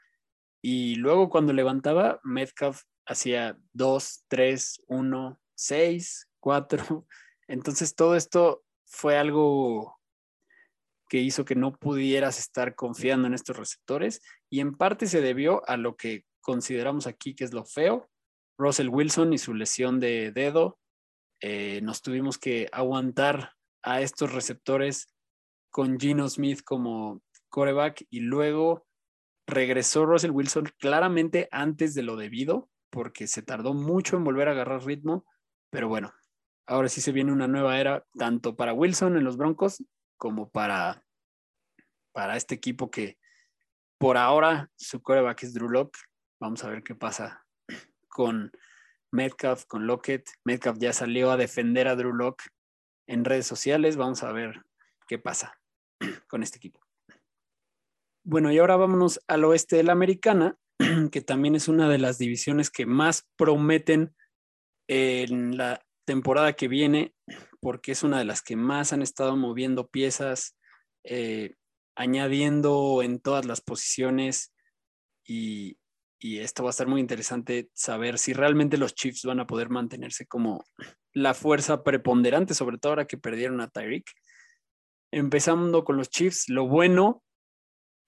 Y 0.63 0.97
luego 0.97 1.29
cuando 1.29 1.53
levantaba, 1.53 2.19
Metcalf 2.25 2.83
hacía 3.07 3.57
2, 3.75 4.25
3, 4.29 4.83
1, 4.89 5.41
6, 5.55 6.29
4. 6.41 7.07
Entonces 7.47 7.95
todo 7.95 8.17
esto 8.17 8.65
fue 8.87 9.17
algo 9.17 9.96
que 11.09 11.19
hizo 11.19 11.45
que 11.45 11.55
no 11.55 11.77
pudieras 11.77 12.39
estar 12.39 12.75
confiando 12.75 13.27
en 13.27 13.35
estos 13.35 13.57
receptores 13.57 14.21
y 14.51 14.61
en 14.61 14.77
parte 14.77 15.07
se 15.07 15.21
debió 15.21 15.63
a 15.69 15.77
lo 15.77 15.97
que 15.97 16.25
consideramos 16.41 17.07
aquí 17.07 17.35
que 17.35 17.45
es 17.45 17.53
lo 17.53 17.65
feo, 17.65 18.09
Russell 18.59 18.89
Wilson 18.89 19.33
y 19.33 19.39
su 19.39 19.55
lesión 19.55 20.01
de 20.01 20.33
dedo. 20.33 20.79
Eh, 21.41 21.81
nos 21.83 22.03
tuvimos 22.03 22.39
que 22.39 22.69
aguantar 22.73 23.53
a 23.83 24.01
estos 24.01 24.33
receptores 24.33 25.13
con 25.71 26.01
Gino 26.01 26.29
Smith 26.29 26.63
como 26.65 27.23
coreback 27.51 28.07
y 28.11 28.21
luego 28.21 28.87
regresó 29.47 30.07
Russell 30.07 30.31
Wilson 30.31 30.69
claramente 30.79 31.49
antes 31.51 31.95
de 31.95 32.03
lo 32.03 32.17
debido 32.17 32.69
porque 32.91 33.27
se 33.27 33.43
tardó 33.43 33.75
mucho 33.75 34.17
en 34.17 34.25
volver 34.25 34.49
a 34.49 34.53
agarrar 34.53 34.85
ritmo, 34.85 35.27
pero 35.71 35.89
bueno, 35.89 36.13
ahora 36.67 36.89
sí 36.89 37.01
se 37.01 37.13
viene 37.13 37.33
una 37.33 37.47
nueva 37.47 37.79
era 37.79 38.05
tanto 38.19 38.57
para 38.57 38.73
Wilson 38.73 39.17
en 39.17 39.25
los 39.25 39.37
Broncos 39.37 39.85
como 40.17 40.51
para, 40.51 41.05
para 42.13 42.37
este 42.37 42.55
equipo 42.55 42.91
que 42.91 43.19
por 43.99 44.17
ahora 44.17 44.71
su 44.77 45.01
coreback 45.03 45.43
es 45.43 45.55
Drew 45.55 45.69
Locke. 45.69 45.99
Vamos 46.41 46.65
a 46.65 46.69
ver 46.69 46.83
qué 46.83 46.95
pasa 46.95 47.47
con 48.09 48.53
Metcalf, 49.13 49.65
con 49.67 49.87
Lockett. 49.87 50.29
Metcalf 50.45 50.79
ya 50.79 50.93
salió 50.93 51.31
a 51.31 51.37
defender 51.37 51.89
a 51.89 51.97
Drew 51.97 52.13
Locke 52.13 52.45
en 53.07 53.25
redes 53.25 53.47
sociales. 53.47 53.97
Vamos 53.97 54.23
a 54.23 54.33
ver 54.33 54.63
qué 55.07 55.19
pasa 55.19 55.59
con 56.29 56.43
este 56.43 56.59
equipo. 56.59 56.81
Bueno, 58.25 58.53
y 58.53 58.59
ahora 58.59 58.77
vámonos 58.77 59.21
al 59.29 59.45
oeste 59.45 59.77
de 59.77 59.85
la 59.85 59.93
americana, 59.93 60.59
que 61.13 61.21
también 61.21 61.55
es 61.55 61.69
una 61.69 61.89
de 61.89 61.99
las 61.99 62.19
divisiones 62.19 62.71
que 62.71 62.85
más 62.85 63.29
prometen 63.37 64.15
en 64.89 65.57
la 65.57 65.81
temporada 66.05 66.55
que 66.55 66.69
viene, 66.69 67.15
porque 67.61 67.93
es 67.93 68.03
una 68.03 68.19
de 68.19 68.25
las 68.25 68.43
que 68.43 68.57
más 68.57 68.93
han 68.93 69.03
estado 69.03 69.37
moviendo 69.37 69.89
piezas, 69.89 70.57
eh, 71.05 71.55
añadiendo 71.95 73.03
en 73.03 73.21
todas 73.21 73.47
las 73.47 73.61
posiciones 73.61 74.53
y, 75.25 75.79
y 76.19 76.39
esto 76.39 76.63
va 76.63 76.71
a 76.71 76.71
estar 76.71 76.87
muy 76.87 77.01
interesante 77.01 77.71
saber 77.75 78.19
si 78.19 78.33
realmente 78.33 78.79
los 78.79 78.95
Chiefs 78.95 79.25
van 79.25 79.41
a 79.41 79.47
poder 79.47 79.69
mantenerse 79.69 80.27
como 80.27 80.65
la 81.13 81.35
fuerza 81.35 81.83
preponderante, 81.83 82.55
sobre 82.55 82.79
todo 82.79 82.93
ahora 82.93 83.07
que 83.07 83.19
perdieron 83.19 83.61
a 83.61 83.69
Tyreek. 83.69 84.11
Empezando 85.13 85.85
con 85.85 85.97
los 85.97 86.11
Chiefs, 86.11 86.49
lo 86.49 86.67
bueno, 86.67 87.23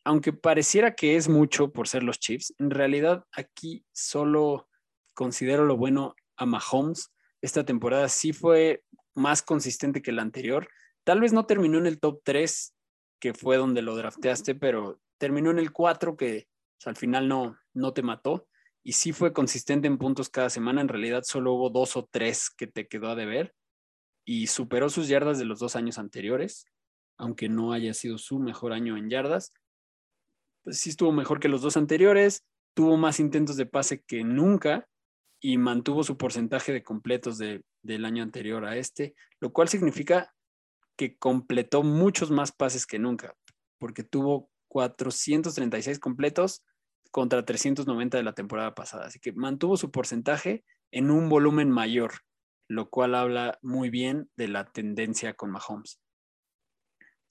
aunque 0.05 0.33
pareciera 0.33 0.95
que 0.95 1.17
es 1.17 1.29
mucho 1.29 1.73
por 1.73 1.89
ser 1.89 2.03
los 2.03 2.19
Chiefs, 2.19 2.55
en 2.59 2.71
realidad 2.71 3.25
aquí 3.33 3.85
solo 3.93 4.69
considero 5.15 5.65
lo 5.65 5.77
bueno 5.77 6.15
a 6.37 6.47
Mahomes. 6.47 7.13
Esta 7.41 7.65
temporada 7.65 8.09
sí 8.09 8.33
fue 8.33 8.83
más 9.19 9.43
consistente 9.43 10.03
que 10.03 10.13
la 10.13 10.23
anterior. 10.23 10.69
Tal 11.05 11.21
vez 11.21 11.33
no 11.33 11.47
terminó 11.47 11.79
en 11.79 11.87
el 11.87 12.01
top 12.01 12.21
3, 12.25 12.75
que 13.21 13.35
fue 13.35 13.57
donde 13.57 13.83
lo 13.83 13.97
drafteaste, 13.97 14.55
pero 14.55 15.01
terminó 15.19 15.51
en 15.51 15.59
el 15.59 15.73
4, 15.73 16.17
que 16.17 16.49
al 16.85 16.97
final 16.97 17.29
no, 17.29 17.59
no 17.75 17.93
te 17.93 18.03
mató 18.03 18.47
y 18.89 18.93
sí 18.93 19.13
fue 19.13 19.33
consistente 19.33 19.87
en 19.87 19.99
puntos 19.99 20.31
cada 20.31 20.51
semana. 20.51 20.81
En 20.81 20.89
realidad 20.89 21.23
solo 21.25 21.53
hubo 21.53 21.71
dos 21.71 21.97
o 21.97 22.09
tres 22.11 22.49
que 22.49 22.67
te 22.67 22.89
quedó 22.89 23.09
a 23.09 23.15
deber 23.15 23.55
y 24.25 24.47
superó 24.47 24.89
sus 24.89 25.09
yardas 25.09 25.39
de 25.39 25.45
los 25.45 25.59
dos 25.59 25.77
años 25.77 25.99
anteriores, 25.99 26.67
aunque 27.19 27.49
no 27.49 27.73
haya 27.73 27.93
sido 27.95 28.19
su 28.19 28.39
mejor 28.39 28.73
año 28.73 28.97
en 28.97 29.11
yardas. 29.11 29.53
Pues 30.65 30.79
sí 30.81 30.91
estuvo 30.91 31.13
mejor 31.13 31.41
que 31.41 31.49
los 31.49 31.63
dos 31.63 31.77
anteriores, 31.77 32.45
tuvo 32.75 32.97
más 32.97 33.21
intentos 33.21 33.57
de 33.57 33.67
pase 33.67 34.03
que 34.03 34.25
nunca 34.25 34.89
y 35.41 35.59
mantuvo 35.59 36.03
su 36.03 36.17
porcentaje 36.17 36.73
de 36.73 36.83
completos 36.83 37.39
del 37.83 38.05
año 38.05 38.23
anterior 38.23 38.65
a 38.65 38.77
este, 38.77 39.15
lo 39.41 39.53
cual 39.53 39.69
significa 39.69 40.35
que 40.97 41.17
completó 41.17 41.83
muchos 41.83 42.31
más 42.31 42.53
pases 42.53 42.87
que 42.87 42.99
nunca, 42.99 43.35
porque 43.79 44.03
tuvo 44.03 44.51
436 44.69 45.99
completos 45.99 46.65
contra 47.11 47.45
390 47.45 48.19
de 48.19 48.23
la 48.23 48.35
temporada 48.35 48.75
pasada. 48.75 49.07
Así 49.07 49.19
que 49.21 49.33
mantuvo 49.33 49.77
su 49.77 49.91
porcentaje 49.91 50.65
en 50.91 51.11
un 51.11 51.29
volumen 51.29 51.71
mayor, 51.71 52.13
lo 52.69 52.91
cual 52.91 53.15
habla 53.15 53.59
muy 53.63 53.91
bien 53.91 54.31
de 54.37 54.49
la 54.49 54.71
tendencia 54.71 55.35
con 55.35 55.51
Mahomes. 55.51 56.01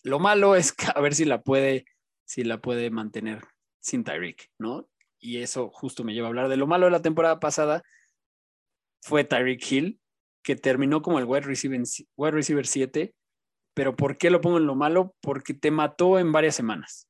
Lo 0.03 0.19
malo 0.19 0.55
es 0.55 0.73
a 0.95 1.01
ver 1.01 1.13
si 1.13 1.25
la 1.25 1.41
puede, 1.41 1.85
si 2.25 2.43
la 2.43 2.59
puede 2.61 2.89
mantener 2.89 3.43
sin 3.79 4.03
Tyreek, 4.03 4.51
¿no? 4.57 4.89
Y 5.19 5.41
eso 5.41 5.69
justo 5.69 6.03
me 6.03 6.13
lleva 6.13 6.27
a 6.27 6.29
hablar 6.29 6.49
de 6.49 6.57
lo 6.57 6.67
malo 6.67 6.85
de 6.85 6.91
la 6.91 7.01
temporada 7.01 7.39
pasada. 7.39 7.83
Fue 9.01 9.23
Tyreek 9.23 9.71
Hill, 9.71 9.99
que 10.47 10.55
terminó 10.55 11.01
como 11.01 11.19
el 11.19 11.25
wide 11.25 11.41
receiver, 11.41 11.81
wide 12.15 12.31
receiver 12.31 12.65
7. 12.65 13.13
Pero 13.73 13.97
¿por 13.97 14.17
qué 14.17 14.29
lo 14.29 14.39
pongo 14.39 14.57
en 14.57 14.65
lo 14.65 14.75
malo? 14.75 15.13
Porque 15.19 15.53
te 15.53 15.71
mató 15.71 16.19
en 16.19 16.31
varias 16.31 16.55
semanas. 16.55 17.09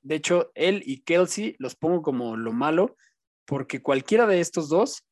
De 0.00 0.16
hecho, 0.16 0.50
él 0.56 0.82
y 0.84 1.02
Kelsey 1.02 1.54
los 1.60 1.76
pongo 1.76 2.02
como 2.02 2.36
lo 2.36 2.52
malo, 2.52 2.96
porque 3.46 3.80
cualquiera 3.82 4.26
de 4.26 4.40
estos 4.40 4.68
dos, 4.68 5.06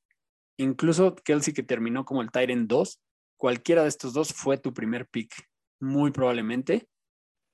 incluso 0.59 1.15
Kelsey 1.15 1.55
que 1.55 1.63
terminó 1.63 2.05
como 2.05 2.23
el 2.23 2.33
Tyrant 2.33 2.69
2, 2.69 3.01
cualquiera 3.37 3.83
de 3.83 3.89
estos 3.89 4.15
dos 4.15 4.33
fue 4.33 4.59
tu 4.59 4.75
primer 4.75 5.07
pick, 5.07 5.33
muy 5.81 6.11
probablemente. 6.11 6.89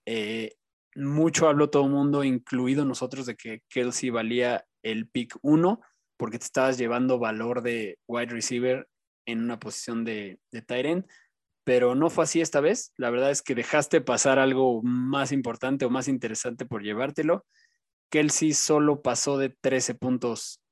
Eh, 0.07 0.55
mucho 0.95 1.47
habló 1.47 1.69
todo 1.69 1.85
el 1.85 1.91
mundo, 1.91 2.25
incluido 2.25 2.87
nosotros, 2.87 3.27
de 3.27 3.37
que 3.37 3.61
Kelsey 3.69 4.09
valía 4.09 4.65
el 4.83 5.11
pick 5.11 5.37
1 5.43 5.79
porque 6.17 6.39
te 6.39 6.47
estabas 6.47 6.79
llevando 6.79 7.19
valor 7.19 7.61
de 7.61 7.99
wide 8.09 8.33
receiver 8.33 8.89
en 9.27 9.43
una 9.43 9.59
posición 9.59 10.05
de, 10.05 10.39
de 10.51 11.05
pero 11.65 11.97
no 11.97 12.11
fue 12.11 12.25
así 12.25 12.41
esta 12.41 12.61
vez. 12.61 12.93
La 12.97 13.11
verdad 13.11 13.31
es 13.31 13.43
que 13.43 13.57
dejaste 13.57 14.01
pasar 14.01 14.39
algo 14.39 14.83
más 14.83 15.33
importante 15.33 15.85
o 15.85 15.91
más 15.91 16.07
interesante 16.07 16.65
por 16.65 16.83
llevártelo. 16.83 17.45
Kelsey 18.09 18.55
solo 18.55 19.03
pasó 19.03 19.37
de 19.37 19.51
13 19.51 19.97
puntos 19.97 20.63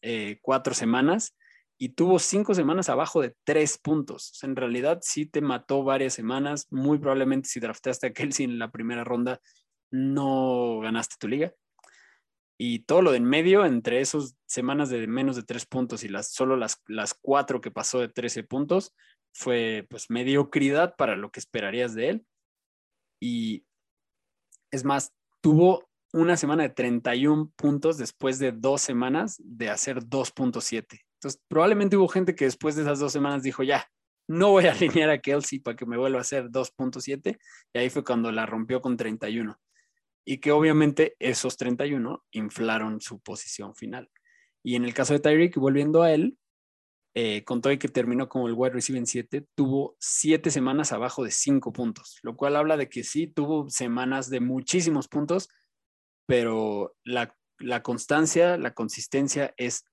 eh, 0.00 0.38
cuatro 0.42 0.74
semanas 0.74 1.34
y 1.78 1.90
tuvo 1.90 2.18
cinco 2.18 2.54
semanas 2.54 2.88
abajo 2.88 3.22
de 3.22 3.34
tres 3.44 3.78
puntos. 3.78 4.38
en 4.42 4.54
realidad 4.54 5.00
sí 5.02 5.26
te 5.26 5.40
mató 5.40 5.82
varias 5.82 6.12
semanas. 6.14 6.66
Muy 6.70 6.98
probablemente 6.98 7.48
si 7.48 7.58
drafteaste 7.60 8.08
a 8.08 8.12
Kelsey 8.12 8.44
en 8.44 8.58
la 8.58 8.70
primera 8.70 9.02
ronda, 9.02 9.40
no 9.90 10.80
ganaste 10.80 11.16
tu 11.18 11.28
liga. 11.28 11.52
Y 12.58 12.80
todo 12.80 13.02
lo 13.02 13.10
de 13.10 13.18
en 13.18 13.24
medio, 13.24 13.64
entre 13.64 14.00
esas 14.00 14.36
semanas 14.46 14.88
de 14.88 15.06
menos 15.06 15.36
de 15.36 15.42
tres 15.42 15.66
puntos 15.66 16.04
y 16.04 16.08
las, 16.08 16.32
solo 16.32 16.56
las, 16.56 16.80
las 16.86 17.14
cuatro 17.14 17.60
que 17.60 17.70
pasó 17.70 18.00
de 18.00 18.08
13 18.08 18.44
puntos, 18.44 18.94
fue 19.32 19.86
pues 19.90 20.10
mediocridad 20.10 20.94
para 20.96 21.16
lo 21.16 21.30
que 21.30 21.40
esperarías 21.40 21.94
de 21.94 22.10
él. 22.10 22.26
Y 23.20 23.64
es 24.70 24.84
más, 24.84 25.12
tuvo 25.40 25.88
una 26.12 26.36
semana 26.36 26.62
de 26.62 26.68
31 26.68 27.50
puntos 27.56 27.98
después 27.98 28.38
de 28.38 28.52
dos 28.52 28.80
semanas 28.80 29.36
de 29.42 29.70
hacer 29.70 30.04
2.7. 30.04 31.00
Entonces, 31.14 31.42
probablemente 31.48 31.96
hubo 31.96 32.06
gente 32.06 32.34
que 32.36 32.44
después 32.44 32.76
de 32.76 32.82
esas 32.82 33.00
dos 33.00 33.12
semanas 33.12 33.42
dijo, 33.42 33.64
ya, 33.64 33.88
no 34.28 34.50
voy 34.50 34.66
a 34.66 34.72
alinear 34.72 35.10
a 35.10 35.18
Kelsey 35.18 35.58
para 35.58 35.76
que 35.76 35.86
me 35.86 35.96
vuelva 35.96 36.18
a 36.18 36.22
hacer 36.22 36.50
2.7. 36.50 37.38
Y 37.72 37.78
ahí 37.78 37.90
fue 37.90 38.04
cuando 38.04 38.30
la 38.30 38.46
rompió 38.46 38.80
con 38.80 38.96
31. 38.96 39.58
Y 40.24 40.38
que 40.38 40.52
obviamente 40.52 41.16
esos 41.18 41.56
31 41.56 42.24
inflaron 42.32 43.00
su 43.00 43.20
posición 43.20 43.74
final. 43.74 44.10
Y 44.62 44.76
en 44.76 44.84
el 44.84 44.94
caso 44.94 45.12
de 45.12 45.20
Tyreek, 45.20 45.56
volviendo 45.56 46.02
a 46.02 46.12
él, 46.12 46.38
eh, 47.16 47.44
con 47.44 47.60
que 47.60 47.88
terminó 47.88 48.28
como 48.28 48.48
el 48.48 48.54
wide 48.54 48.72
receiver 48.72 48.98
en 48.98 49.06
7, 49.06 49.46
tuvo 49.54 49.96
7 50.00 50.50
semanas 50.50 50.90
abajo 50.90 51.22
de 51.22 51.30
5 51.30 51.72
puntos, 51.72 52.18
lo 52.22 52.36
cual 52.36 52.56
habla 52.56 52.76
de 52.76 52.88
que 52.88 53.04
sí 53.04 53.28
tuvo 53.28 53.70
semanas 53.70 54.30
de 54.30 54.40
muchísimos 54.40 55.06
puntos, 55.06 55.48
pero 56.26 56.96
la, 57.04 57.36
la 57.60 57.84
constancia, 57.84 58.56
la 58.56 58.74
consistencia 58.74 59.54
es 59.56 59.84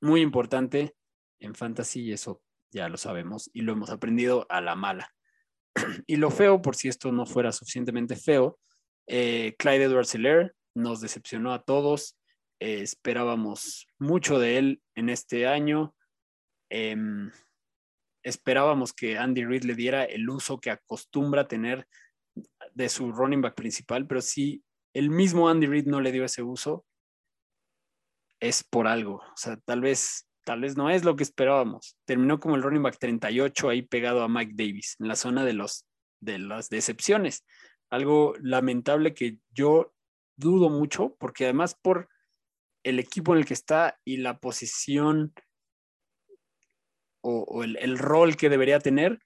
muy 0.00 0.22
importante 0.22 0.96
en 1.38 1.54
fantasy 1.54 2.00
y 2.00 2.12
eso 2.12 2.40
ya 2.72 2.88
lo 2.88 2.96
sabemos 2.96 3.50
y 3.52 3.60
lo 3.60 3.72
hemos 3.72 3.90
aprendido 3.90 4.46
a 4.48 4.62
la 4.62 4.74
mala. 4.74 5.14
y 6.06 6.16
lo 6.16 6.30
feo, 6.30 6.62
por 6.62 6.76
si 6.76 6.88
esto 6.88 7.12
no 7.12 7.26
fuera 7.26 7.52
suficientemente 7.52 8.16
feo, 8.16 8.58
eh, 9.12 9.56
Clyde 9.58 9.84
Edwards 9.84 10.14
Hilaire 10.14 10.52
nos 10.72 11.00
decepcionó 11.00 11.52
a 11.52 11.64
todos. 11.64 12.16
Eh, 12.60 12.80
esperábamos 12.82 13.88
mucho 13.98 14.38
de 14.38 14.56
él 14.56 14.82
en 14.94 15.08
este 15.08 15.48
año. 15.48 15.96
Em, 16.70 17.32
esperábamos 18.22 18.92
que 18.92 19.18
Andy 19.18 19.44
Reid 19.44 19.64
le 19.64 19.74
diera 19.74 20.04
el 20.04 20.30
uso 20.30 20.60
que 20.60 20.70
acostumbra 20.70 21.48
tener 21.48 21.88
de 22.72 22.88
su 22.88 23.10
running 23.10 23.40
back 23.40 23.56
principal, 23.56 24.06
pero 24.06 24.20
si 24.20 24.62
el 24.94 25.10
mismo 25.10 25.48
Andy 25.48 25.66
Reid 25.66 25.86
no 25.86 26.00
le 26.00 26.12
dio 26.12 26.24
ese 26.24 26.42
uso, 26.42 26.86
es 28.38 28.62
por 28.62 28.86
algo. 28.86 29.16
O 29.16 29.36
sea, 29.36 29.56
tal 29.56 29.80
vez, 29.80 30.28
tal 30.44 30.60
vez 30.60 30.76
no 30.76 30.88
es 30.88 31.02
lo 31.04 31.16
que 31.16 31.24
esperábamos. 31.24 31.96
Terminó 32.04 32.38
como 32.38 32.54
el 32.54 32.62
running 32.62 32.84
back 32.84 32.98
38 33.00 33.70
ahí 33.70 33.82
pegado 33.82 34.22
a 34.22 34.28
Mike 34.28 34.52
Davis, 34.54 34.94
en 35.00 35.08
la 35.08 35.16
zona 35.16 35.44
de, 35.44 35.54
los, 35.54 35.84
de 36.20 36.38
las 36.38 36.68
decepciones. 36.68 37.44
Algo 37.90 38.34
lamentable 38.40 39.14
que 39.14 39.38
yo 39.50 39.92
dudo 40.36 40.70
mucho, 40.70 41.16
porque 41.18 41.44
además 41.44 41.74
por 41.74 42.08
el 42.82 42.98
equipo 42.98 43.32
en 43.32 43.40
el 43.40 43.46
que 43.46 43.54
está 43.54 43.98
y 44.04 44.18
la 44.18 44.38
posición 44.38 45.34
o, 47.22 47.62
el, 47.62 47.76
el, 47.76 47.98
rol 47.98 48.36
que 48.36 48.48
debería 48.48 48.78
tener, 48.78 49.20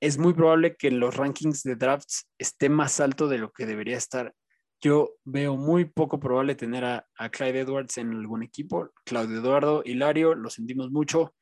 es 0.00 0.18
muy 0.18 0.32
probable 0.32 0.76
que 0.76 0.88
en 0.88 0.98
los 0.98 1.16
rankings 1.16 1.62
de 1.62 1.76
drafts 1.76 2.28
esté 2.38 2.68
más 2.68 3.00
alto 3.00 3.28
de 3.28 3.38
lo 3.38 3.52
que 3.52 3.66
debería 3.66 3.96
estar. 3.96 4.34
Yo 4.80 5.14
veo 5.24 5.56
muy 5.56 5.84
poco 5.84 6.18
probable 6.20 6.54
tener 6.54 6.84
a, 6.84 7.06
a 7.16 7.30
Clyde 7.30 7.60
Edwards 7.60 7.98
en 7.98 8.12
algún 8.12 8.42
equipo. 8.42 8.90
Claudio 9.04 9.38
Eduardo, 9.38 9.82
Hilario, 9.84 10.34
lo 10.34 10.50
sentimos 10.50 10.90
mucho, 10.90 11.34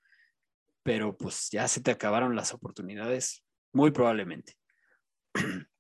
pero 0.83 1.17
pues 1.17 1.49
ya 1.51 1.67
se 1.69 1.81
te 1.81 1.91
acabaron 1.91 2.37
las 2.37 2.53
oportunidades, 2.53 3.45
muy 3.73 3.91
probablemente. 3.91 4.55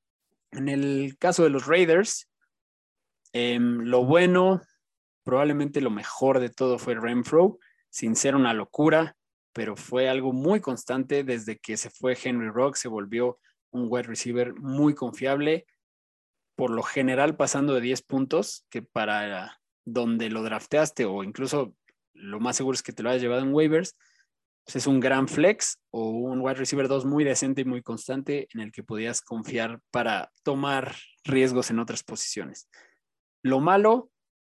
En 0.53 0.69
el 0.69 1.17
caso 1.19 1.43
de 1.43 1.51
los 1.51 1.67
Raiders, 1.67 2.31
em, 3.33 3.81
lo 3.81 4.05
bueno, 4.05 4.62
probablemente 5.25 5.81
lo 5.81 5.91
mejor 5.91 6.41
de 6.41 6.51
todo 6.51 6.79
fue 6.79 6.95
Renfro, 6.95 7.59
sin 7.88 8.17
ser 8.17 8.37
una 8.37 8.55
locura, 8.55 9.17
pero 9.53 9.77
fue 9.77 10.09
algo 10.09 10.33
muy 10.33 10.61
constante 10.61 11.25
desde 11.25 11.59
que 11.59 11.77
se 11.77 11.91
fue 11.91 12.17
Henry 12.23 12.51
Rock, 12.51 12.77
se 12.77 12.88
volvió 12.88 13.38
un 13.71 13.87
wide 13.88 14.05
receiver 14.05 14.55
muy 14.55 14.95
confiable, 14.95 15.67
por 16.55 16.71
lo 16.71 16.83
general 16.83 17.37
pasando 17.37 17.75
de 17.75 17.81
10 17.81 18.03
puntos, 18.03 18.67
que 18.71 18.83
para 18.83 19.61
donde 19.85 20.31
lo 20.31 20.43
drafteaste 20.43 21.07
o 21.07 21.25
incluso 21.25 21.75
lo 22.15 22.41
más 22.41 22.57
seguro 22.57 22.75
es 22.75 22.83
que 22.83 22.93
te 22.93 23.03
lo 23.03 23.11
hayas 23.11 23.23
llevado 23.23 23.43
en 23.43 23.55
waivers, 23.55 23.97
es 24.66 24.87
un 24.87 25.01
gran 25.01 25.29
flex 25.29 25.79
o 25.90 26.09
un 26.09 26.40
wide 26.40 26.55
receiver 26.55 26.88
2 26.88 27.05
muy 27.05 27.25
decente 27.25 27.62
y 27.62 27.64
muy 27.64 27.83
constante 27.83 28.48
en 28.55 28.61
el 28.61 28.72
que 28.72 28.83
podías 28.83 29.20
confiar 29.20 29.81
para 29.90 30.31
tomar 30.42 30.94
riesgos 31.25 31.70
en 31.70 31.79
otras 31.79 32.03
posiciones. 32.03 32.68
Lo 33.42 33.61
malo, 33.61 34.11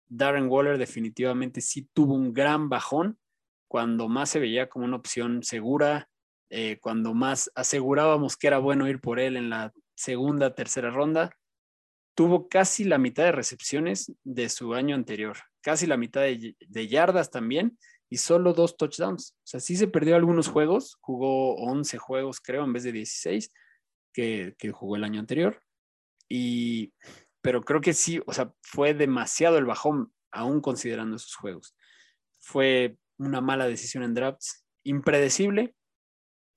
Darren 0.07 0.47
Waller 0.47 0.77
definitivamente 0.77 1.61
sí 1.61 1.89
tuvo 1.93 2.13
un 2.13 2.33
gran 2.33 2.69
bajón 2.69 3.17
cuando 3.67 4.07
más 4.07 4.29
se 4.29 4.39
veía 4.39 4.69
como 4.69 4.85
una 4.85 4.95
opción 4.95 5.43
segura, 5.43 6.07
eh, 6.49 6.77
cuando 6.79 7.13
más 7.13 7.51
asegurábamos 7.55 8.37
que 8.37 8.47
era 8.47 8.59
bueno 8.59 8.87
ir 8.87 9.01
por 9.01 9.19
él 9.19 9.35
en 9.35 9.49
la 9.49 9.73
segunda, 9.95 10.53
tercera 10.53 10.91
ronda, 10.91 11.35
tuvo 12.15 12.47
casi 12.47 12.83
la 12.83 12.99
mitad 12.99 13.23
de 13.23 13.31
recepciones 13.31 14.13
de 14.23 14.49
su 14.49 14.75
año 14.75 14.95
anterior, 14.95 15.37
casi 15.61 15.87
la 15.87 15.97
mitad 15.97 16.21
de 16.21 16.87
yardas 16.87 17.31
también, 17.31 17.77
y 18.09 18.17
solo 18.17 18.53
dos 18.53 18.77
touchdowns. 18.77 19.31
O 19.37 19.47
sea, 19.47 19.59
sí 19.59 19.75
se 19.75 19.87
perdió 19.87 20.15
algunos 20.15 20.47
juegos, 20.47 20.97
jugó 21.01 21.55
11 21.55 21.97
juegos 21.97 22.39
creo 22.39 22.63
en 22.63 22.73
vez 22.73 22.83
de 22.83 22.91
16 22.91 23.51
que, 24.13 24.55
jugó 24.71 24.95
el 24.95 25.03
año 25.03 25.19
anterior. 25.19 25.61
Y, 26.29 26.93
pero 27.41 27.61
creo 27.63 27.81
que 27.81 27.93
sí, 27.93 28.21
o 28.25 28.33
sea, 28.33 28.53
fue 28.61 28.93
demasiado 28.93 29.57
el 29.57 29.65
bajón 29.65 30.13
aún 30.31 30.61
considerando 30.61 31.15
esos 31.15 31.35
juegos. 31.35 31.75
Fue 32.39 32.97
una 33.17 33.41
mala 33.41 33.67
decisión 33.67 34.03
en 34.03 34.13
drafts, 34.13 34.65
impredecible, 34.83 35.75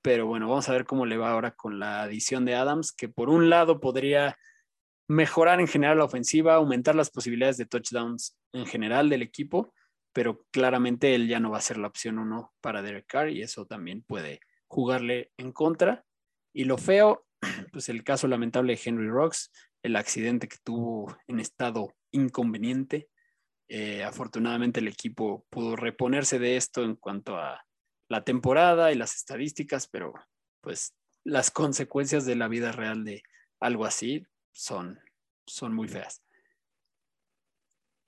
pero 0.03 0.27
bueno, 0.27 0.49
vamos 0.49 0.69
a 0.69 0.73
ver 0.73 0.85
cómo 0.85 1.07
le 1.07 1.17
va 1.17 1.31
ahora 1.31 1.53
con 1.53 1.79
la 1.79 2.03
adición 2.03 2.45
de 2.45 2.55
Adams, 2.55 2.93
que 2.93 3.09
por 3.09 3.29
un 3.29 3.51
lado 3.51 3.81
podría 3.81 4.37
mejorar 5.09 5.61
en 5.61 5.69
general 5.69 5.99
la 5.99 6.05
ofensiva, 6.05 6.55
aumentar 6.55 6.95
las 6.95 7.11
posibilidades 7.11 7.57
de 7.57 7.67
touchdowns 7.67 8.37
en 8.53 8.67
general 8.67 9.09
del 9.09 9.23
equipo, 9.23 9.73
pero 10.19 10.45
claramente 10.51 11.15
él 11.15 11.29
ya 11.29 11.39
no 11.39 11.53
va 11.53 11.59
a 11.59 11.61
ser 11.61 11.79
la 11.79 11.87
opción 11.87 12.19
uno 12.19 12.53
para 12.61 12.83
Derek 12.83 13.07
Carr 13.07 13.31
y 13.31 13.41
eso 13.41 13.67
también 13.67 14.03
puede 14.03 14.41
jugarle 14.67 15.31
en 15.37 15.53
contra. 15.53 16.05
Y 16.53 16.65
lo 16.65 16.77
feo, 16.77 17.25
pues 17.73 17.89
el 17.89 18.03
caso 18.03 18.27
lamentable 18.27 18.75
de 18.75 18.81
Henry 18.85 19.09
Rocks, 19.09 19.53
el 19.81 19.95
accidente 19.95 20.49
que 20.49 20.57
tuvo 20.65 21.17
en 21.29 21.39
estado 21.39 21.95
inconveniente. 22.11 23.09
Eh, 23.69 24.03
afortunadamente 24.03 24.81
el 24.81 24.89
equipo 24.89 25.47
pudo 25.51 25.77
reponerse 25.77 26.41
de 26.41 26.57
esto 26.57 26.83
en 26.83 26.97
cuanto 26.97 27.37
a 27.37 27.65
la 28.09 28.25
temporada 28.25 28.91
y 28.91 28.97
las 28.97 29.15
estadísticas, 29.15 29.87
pero 29.87 30.15
pues 30.61 30.97
las 31.23 31.53
consecuencias 31.53 32.27
de 32.27 32.35
la 32.35 32.49
vida 32.49 32.73
real 32.73 33.05
de 33.05 33.23
algo 33.61 33.85
así 33.85 34.27
son, 34.51 34.99
son 35.47 35.75
muy 35.75 35.87
feas. 35.87 36.25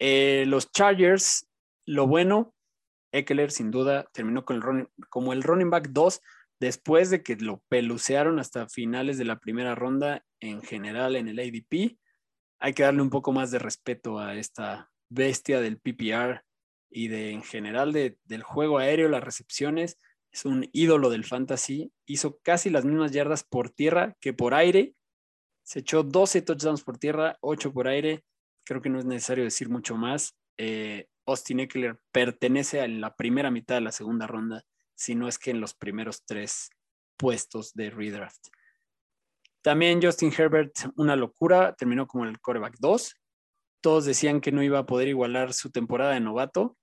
Eh, 0.00 0.44
los 0.48 0.72
Chargers 0.72 1.46
lo 1.90 2.06
bueno, 2.06 2.54
Eckler 3.12 3.50
sin 3.50 3.72
duda 3.72 4.08
terminó 4.12 4.44
con 4.44 4.56
el 4.56 4.88
como 5.08 5.32
el 5.32 5.42
running 5.42 5.70
back 5.70 5.88
2 5.88 6.20
después 6.60 7.10
de 7.10 7.24
que 7.24 7.34
lo 7.34 7.64
pelucearon 7.68 8.38
hasta 8.38 8.68
finales 8.68 9.18
de 9.18 9.24
la 9.24 9.40
primera 9.40 9.74
ronda 9.74 10.24
en 10.38 10.62
general 10.62 11.16
en 11.16 11.26
el 11.26 11.40
ADP. 11.40 11.98
Hay 12.60 12.74
que 12.74 12.84
darle 12.84 13.02
un 13.02 13.10
poco 13.10 13.32
más 13.32 13.50
de 13.50 13.58
respeto 13.58 14.20
a 14.20 14.36
esta 14.36 14.92
bestia 15.08 15.60
del 15.60 15.80
PPR 15.80 16.44
y 16.90 17.08
de 17.08 17.32
en 17.32 17.42
general 17.42 17.92
del 17.92 18.42
juego 18.44 18.78
aéreo, 18.78 19.08
las 19.08 19.24
recepciones. 19.24 19.98
Es 20.30 20.44
un 20.44 20.68
ídolo 20.72 21.10
del 21.10 21.24
fantasy. 21.24 21.92
Hizo 22.06 22.38
casi 22.44 22.70
las 22.70 22.84
mismas 22.84 23.10
yardas 23.10 23.42
por 23.42 23.68
tierra 23.68 24.14
que 24.20 24.32
por 24.32 24.54
aire. 24.54 24.94
Se 25.64 25.80
echó 25.80 26.04
12 26.04 26.42
touchdowns 26.42 26.84
por 26.84 26.98
tierra, 26.98 27.36
8 27.40 27.72
por 27.72 27.88
aire. 27.88 28.22
Creo 28.64 28.80
que 28.80 28.90
no 28.90 29.00
es 29.00 29.06
necesario 29.06 29.42
decir 29.42 29.68
mucho 29.68 29.96
más. 29.96 30.36
Eh, 30.56 31.08
Austin 31.30 31.60
Eckler 31.60 32.00
pertenece 32.12 32.80
a 32.80 32.88
la 32.88 33.14
primera 33.14 33.50
mitad 33.50 33.76
de 33.76 33.80
la 33.82 33.92
segunda 33.92 34.26
ronda, 34.26 34.64
si 34.94 35.14
no 35.14 35.28
es 35.28 35.38
que 35.38 35.50
en 35.50 35.60
los 35.60 35.74
primeros 35.74 36.24
tres 36.24 36.70
puestos 37.16 37.72
de 37.74 37.90
redraft. 37.90 38.48
También 39.62 40.02
Justin 40.02 40.32
Herbert, 40.36 40.72
una 40.96 41.16
locura, 41.16 41.74
terminó 41.74 42.06
como 42.06 42.24
el 42.24 42.40
coreback 42.40 42.76
2. 42.80 43.14
Todos 43.82 44.04
decían 44.06 44.40
que 44.40 44.52
no 44.52 44.62
iba 44.62 44.78
a 44.78 44.86
poder 44.86 45.08
igualar 45.08 45.52
su 45.52 45.70
temporada 45.70 46.14
de 46.14 46.20
novato 46.20 46.76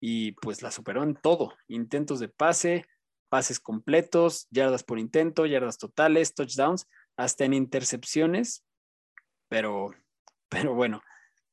y 0.00 0.32
pues 0.32 0.62
la 0.62 0.70
superó 0.70 1.02
en 1.02 1.14
todo. 1.16 1.54
Intentos 1.68 2.20
de 2.20 2.28
pase, 2.28 2.86
pases 3.28 3.60
completos, 3.60 4.46
yardas 4.50 4.84
por 4.84 4.98
intento, 4.98 5.44
yardas 5.44 5.78
totales, 5.78 6.34
touchdowns, 6.34 6.86
hasta 7.16 7.44
en 7.44 7.54
intercepciones. 7.54 8.64
Pero, 9.48 9.90
pero 10.48 10.74
bueno, 10.74 11.02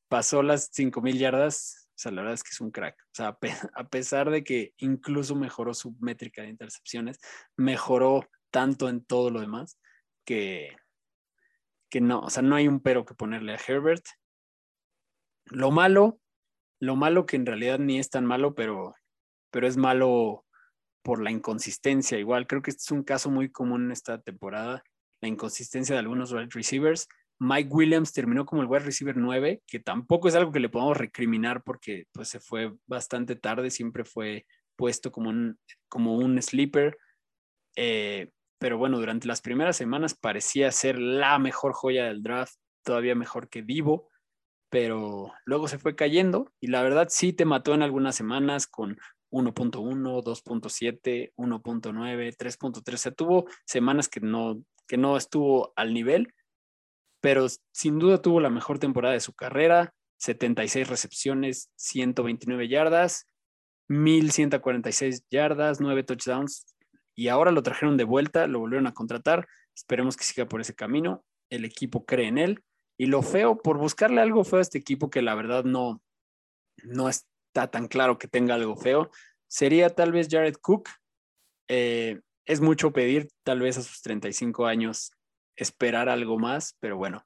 pasó 0.07 0.43
las 0.43 0.71
5.000 0.71 1.17
yardas 1.17 1.86
sea, 1.99 2.11
la 2.11 2.21
verdad 2.21 2.35
es 2.35 2.43
que 2.43 2.51
es 2.51 2.61
un 2.61 2.71
crack. 2.71 2.95
O 3.01 3.13
sea, 3.13 3.37
a 3.75 3.87
pesar 3.87 4.29
de 4.29 4.43
que 4.43 4.73
incluso 4.77 5.35
mejoró 5.35 5.73
su 5.73 5.95
métrica 5.99 6.41
de 6.41 6.49
intercepciones, 6.49 7.19
mejoró 7.55 8.27
tanto 8.51 8.89
en 8.89 9.03
todo 9.03 9.29
lo 9.29 9.41
demás 9.41 9.79
que, 10.25 10.75
que 11.89 12.01
no, 12.01 12.21
o 12.21 12.29
sea, 12.29 12.43
no 12.43 12.55
hay 12.55 12.67
un 12.67 12.79
pero 12.81 13.05
que 13.05 13.15
ponerle 13.15 13.53
a 13.53 13.59
Herbert. 13.65 14.05
Lo 15.45 15.71
malo, 15.71 16.19
lo 16.79 16.95
malo 16.95 17.25
que 17.25 17.37
en 17.37 17.45
realidad 17.45 17.79
ni 17.79 17.99
es 17.99 18.09
tan 18.09 18.25
malo, 18.25 18.53
pero, 18.53 18.95
pero 19.51 19.67
es 19.67 19.77
malo 19.77 20.45
por 21.01 21.21
la 21.21 21.31
inconsistencia. 21.31 22.19
Igual, 22.19 22.47
creo 22.47 22.61
que 22.61 22.71
este 22.71 22.83
es 22.83 22.91
un 22.91 23.03
caso 23.03 23.31
muy 23.31 23.49
común 23.49 23.91
esta 23.91 24.21
temporada, 24.21 24.83
la 25.21 25.29
inconsistencia 25.29 25.95
de 25.95 25.99
algunos 25.99 26.31
wide 26.31 26.49
receivers 26.51 27.07
Mike 27.39 27.69
Williams 27.71 28.13
terminó 28.13 28.45
como 28.45 28.61
el 28.61 28.67
wide 28.67 28.85
receiver 28.85 29.15
9, 29.15 29.61
que 29.67 29.79
tampoco 29.79 30.27
es 30.27 30.35
algo 30.35 30.51
que 30.51 30.59
le 30.59 30.69
podamos 30.69 30.97
recriminar 30.97 31.63
porque 31.63 32.05
pues, 32.11 32.29
se 32.29 32.39
fue 32.39 32.73
bastante 32.87 33.35
tarde, 33.35 33.69
siempre 33.69 34.03
fue 34.03 34.45
puesto 34.75 35.11
como 35.11 35.29
un, 35.29 35.59
como 35.87 36.15
un 36.17 36.41
sleeper. 36.41 36.97
Eh, 37.75 38.31
pero 38.59 38.77
bueno, 38.77 38.97
durante 38.99 39.27
las 39.27 39.41
primeras 39.41 39.77
semanas 39.77 40.15
parecía 40.15 40.71
ser 40.71 40.97
la 40.97 41.37
mejor 41.37 41.73
joya 41.73 42.05
del 42.05 42.23
draft, 42.23 42.55
todavía 42.83 43.13
mejor 43.15 43.49
que 43.49 43.61
Divo. 43.61 44.09
pero 44.69 45.31
luego 45.45 45.67
se 45.67 45.77
fue 45.77 45.95
cayendo 45.95 46.51
y 46.59 46.67
la 46.67 46.81
verdad 46.81 47.07
sí 47.09 47.33
te 47.33 47.45
mató 47.45 47.73
en 47.73 47.83
algunas 47.83 48.15
semanas 48.15 48.67
con 48.67 48.97
1.1, 49.31 50.23
2.7, 50.23 51.33
1.9, 51.35 52.35
3.3. 52.35 52.93
O 52.93 52.97
sea, 52.97 53.11
tuvo 53.11 53.45
semanas 53.65 54.09
que 54.09 54.21
no, 54.21 54.61
que 54.87 54.97
no 54.97 55.17
estuvo 55.17 55.73
al 55.75 55.93
nivel, 55.93 56.33
pero 57.27 57.45
sin 57.73 57.99
duda 57.99 58.21
tuvo 58.21 58.39
la 58.39 58.49
mejor 58.49 58.79
temporada 58.79 59.13
de 59.13 59.19
su 59.19 59.33
carrera, 59.33 59.93
76 60.15 60.87
recepciones, 60.87 61.69
129 61.75 62.69
yardas, 62.69 63.25
1146 63.89 65.25
yardas, 65.29 65.81
9 65.81 66.03
touchdowns 66.03 66.73
y 67.15 67.27
ahora 67.27 67.51
lo 67.51 67.63
trajeron 67.63 67.97
de 67.97 68.05
vuelta, 68.05 68.47
lo 68.47 68.59
volvieron 68.59 68.87
a 68.87 68.93
contratar. 68.93 69.45
Esperemos 69.75 70.15
que 70.15 70.23
siga 70.23 70.47
por 70.47 70.61
ese 70.61 70.73
camino. 70.73 71.25
El 71.49 71.65
equipo 71.65 72.05
cree 72.05 72.29
en 72.29 72.37
él. 72.37 72.63
Y 72.97 73.07
lo 73.07 73.21
feo, 73.21 73.57
por 73.57 73.77
buscarle 73.77 74.21
algo 74.21 74.45
feo 74.45 74.59
a 74.59 74.61
este 74.61 74.77
equipo 74.77 75.09
que 75.09 75.21
la 75.21 75.35
verdad 75.35 75.65
no, 75.65 76.01
no 76.85 77.09
está 77.09 77.69
tan 77.69 77.89
claro 77.89 78.17
que 78.17 78.29
tenga 78.29 78.55
algo 78.55 78.77
feo, 78.77 79.11
sería 79.47 79.89
tal 79.89 80.13
vez 80.13 80.29
Jared 80.31 80.55
Cook. 80.61 80.87
Eh, 81.67 82.21
es 82.45 82.61
mucho 82.61 82.93
pedir, 82.93 83.27
tal 83.43 83.59
vez 83.59 83.77
a 83.77 83.81
sus 83.81 84.01
35 84.01 84.65
años, 84.65 85.11
esperar 85.57 86.07
algo 86.07 86.39
más, 86.39 86.77
pero 86.79 86.95
bueno, 86.97 87.25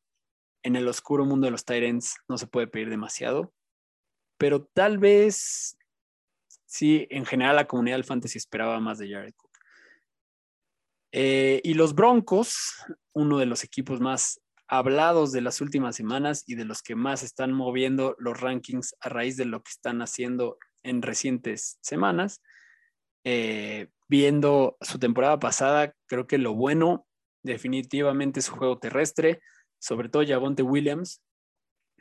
en 0.63 0.75
el 0.75 0.87
oscuro 0.87 1.25
mundo 1.25 1.45
de 1.45 1.51
los 1.51 1.65
Tyrants 1.65 2.15
no 2.27 2.37
se 2.37 2.47
puede 2.47 2.67
pedir 2.67 2.89
demasiado. 2.89 3.53
Pero 4.37 4.65
tal 4.73 4.97
vez, 4.97 5.77
sí, 6.65 7.07
en 7.11 7.25
general 7.25 7.57
la 7.57 7.67
comunidad 7.67 7.97
del 7.97 8.05
fantasy 8.05 8.37
esperaba 8.37 8.79
más 8.79 8.97
de 8.97 9.11
Jared 9.11 9.33
Cook. 9.35 9.51
Eh, 11.13 11.61
y 11.63 11.73
los 11.73 11.93
Broncos, 11.93 12.85
uno 13.13 13.37
de 13.37 13.45
los 13.45 13.63
equipos 13.63 13.99
más 13.99 14.41
hablados 14.67 15.33
de 15.33 15.41
las 15.41 15.59
últimas 15.59 15.97
semanas 15.97 16.43
y 16.47 16.55
de 16.55 16.63
los 16.63 16.81
que 16.81 16.95
más 16.95 17.23
están 17.23 17.51
moviendo 17.51 18.15
los 18.17 18.39
rankings 18.39 18.95
a 19.01 19.09
raíz 19.09 19.35
de 19.35 19.43
lo 19.43 19.61
que 19.61 19.71
están 19.71 20.01
haciendo 20.01 20.57
en 20.83 21.01
recientes 21.01 21.77
semanas. 21.81 22.41
Eh, 23.25 23.89
viendo 24.07 24.77
su 24.79 24.97
temporada 24.97 25.39
pasada, 25.39 25.93
creo 26.07 26.25
que 26.25 26.37
lo 26.37 26.53
bueno 26.53 27.05
definitivamente 27.43 28.41
su 28.41 28.53
juego 28.53 28.79
terrestre, 28.79 29.41
sobre 29.79 30.09
todo 30.09 30.25
Javonte 30.25 30.63
Williams. 30.63 31.21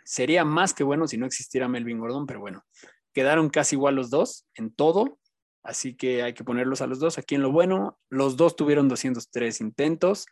Sería 0.05 0.45
más 0.45 0.74
que 0.74 0.84
bueno 0.84 1.07
si 1.07 1.18
no 1.18 1.26
existiera 1.26 1.68
Melvin 1.68 1.99
Gordon, 1.99 2.26
pero 2.26 2.41
bueno, 2.41 2.64
quedaron 3.12 3.51
casi 3.51 3.76
igual 3.76 3.95
los 3.95 4.11
dos 4.11 4.47
en 4.55 4.72
todo, 4.72 5.18
así 5.62 5.95
que 5.95 6.22
hay 6.22 6.34
que 6.34 6.45
ponerlos 6.45 6.80
a 6.80 6.86
los 6.86 6.99
dos. 6.99 7.18
Aquí 7.18 7.34
en 7.34 7.43
lo 7.43 7.53
bueno, 7.53 7.99
los 8.09 8.36
dos 8.36 8.57
tuvieron 8.57 8.88
203 8.88 9.61
intentos, 9.61 10.26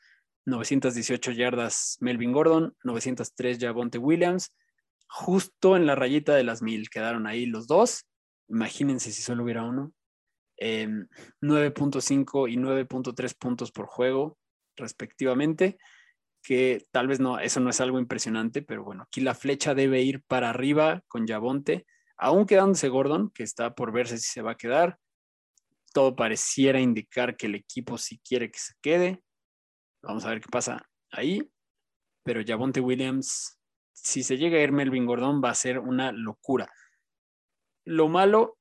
918 0.46 1.32
yardas 1.32 1.96
Melvin 2.00 2.32
Gordon, 2.32 2.76
903 2.82 3.58
Javonte 3.60 3.98
Williams, 3.98 4.54
justo 5.08 5.76
en 5.76 5.86
la 5.86 5.94
rayita 5.94 6.34
de 6.34 6.44
las 6.44 6.62
mil 6.62 6.90
quedaron 6.90 7.26
ahí 7.26 7.46
los 7.46 7.66
dos. 7.66 8.06
Imagínense 8.48 9.12
si 9.12 9.22
solo 9.22 9.44
hubiera 9.44 9.64
uno. 9.64 9.92
9.5 10.60 12.48
em, 12.48 12.52
y 12.52 12.56
9.3 12.56 13.34
puntos 13.38 13.70
por 13.70 13.86
juego, 13.86 14.38
respectivamente, 14.78 15.78
que 16.42 16.84
tal 16.90 17.08
vez 17.08 17.20
no, 17.20 17.38
eso 17.38 17.60
no 17.60 17.70
es 17.70 17.80
algo 17.80 17.98
impresionante, 17.98 18.62
pero 18.62 18.84
bueno, 18.84 19.02
aquí 19.02 19.20
la 19.20 19.34
flecha 19.34 19.74
debe 19.74 20.02
ir 20.02 20.22
para 20.22 20.50
arriba 20.50 21.02
con 21.08 21.26
Javonte, 21.26 21.86
aún 22.16 22.46
quedándose 22.46 22.88
Gordon, 22.88 23.30
que 23.30 23.42
está 23.42 23.74
por 23.74 23.92
verse 23.92 24.18
si 24.18 24.30
se 24.30 24.42
va 24.42 24.52
a 24.52 24.56
quedar. 24.56 24.98
Todo 25.92 26.16
pareciera 26.16 26.80
indicar 26.80 27.36
que 27.36 27.46
el 27.46 27.54
equipo 27.54 27.98
sí 27.98 28.20
quiere 28.26 28.50
que 28.50 28.58
se 28.58 28.74
quede. 28.80 29.22
Vamos 30.02 30.24
a 30.24 30.30
ver 30.30 30.40
qué 30.40 30.48
pasa 30.50 30.86
ahí. 31.10 31.50
Pero 32.24 32.42
Javonte 32.46 32.80
Williams, 32.80 33.58
si 33.92 34.22
se 34.22 34.36
llega 34.36 34.58
a 34.58 34.62
ir 34.62 34.72
Melvin 34.72 35.06
Gordon, 35.06 35.42
va 35.42 35.50
a 35.50 35.54
ser 35.54 35.78
una 35.78 36.12
locura. 36.12 36.70
Lo 37.84 38.08
malo 38.08 38.58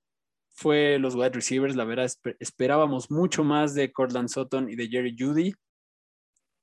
fue 0.50 0.98
los 1.00 1.16
wide 1.16 1.32
receivers. 1.32 1.76
La 1.76 1.84
verdad, 1.84 2.10
esperábamos 2.40 3.12
mucho 3.12 3.44
más 3.44 3.74
de 3.74 3.92
Cortland 3.92 4.30
Sutton 4.30 4.70
y 4.70 4.76
de 4.76 4.88
Jerry 4.88 5.16
Judy, 5.18 5.54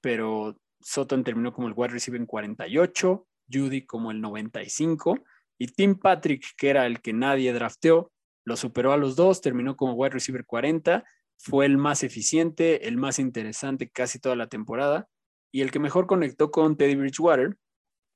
pero 0.04 0.60
Sutton 0.80 1.24
terminó 1.24 1.54
como 1.54 1.66
el 1.66 1.72
wide 1.74 1.94
receiver 1.94 2.20
en 2.20 2.26
48, 2.26 3.26
Judy 3.50 3.86
como 3.86 4.10
el 4.10 4.20
95, 4.20 5.18
y 5.58 5.68
Tim 5.68 5.98
Patrick, 5.98 6.44
que 6.58 6.68
era 6.68 6.84
el 6.84 7.00
que 7.00 7.14
nadie 7.14 7.54
drafteó, 7.54 8.12
lo 8.44 8.54
superó 8.58 8.92
a 8.92 8.98
los 8.98 9.16
dos, 9.16 9.40
terminó 9.40 9.78
como 9.78 9.94
wide 9.94 10.10
receiver 10.10 10.44
40 10.44 11.04
fue 11.38 11.64
el 11.64 11.78
más 11.78 12.02
eficiente, 12.02 12.86
el 12.86 12.98
más 12.98 13.18
interesante 13.18 13.90
casi 13.90 14.18
toda 14.18 14.36
la 14.36 14.48
temporada 14.48 15.08
y 15.50 15.62
el 15.62 15.70
que 15.70 15.78
mejor 15.78 16.06
conectó 16.06 16.50
con 16.50 16.76
Teddy 16.76 16.96
Bridgewater. 16.96 17.56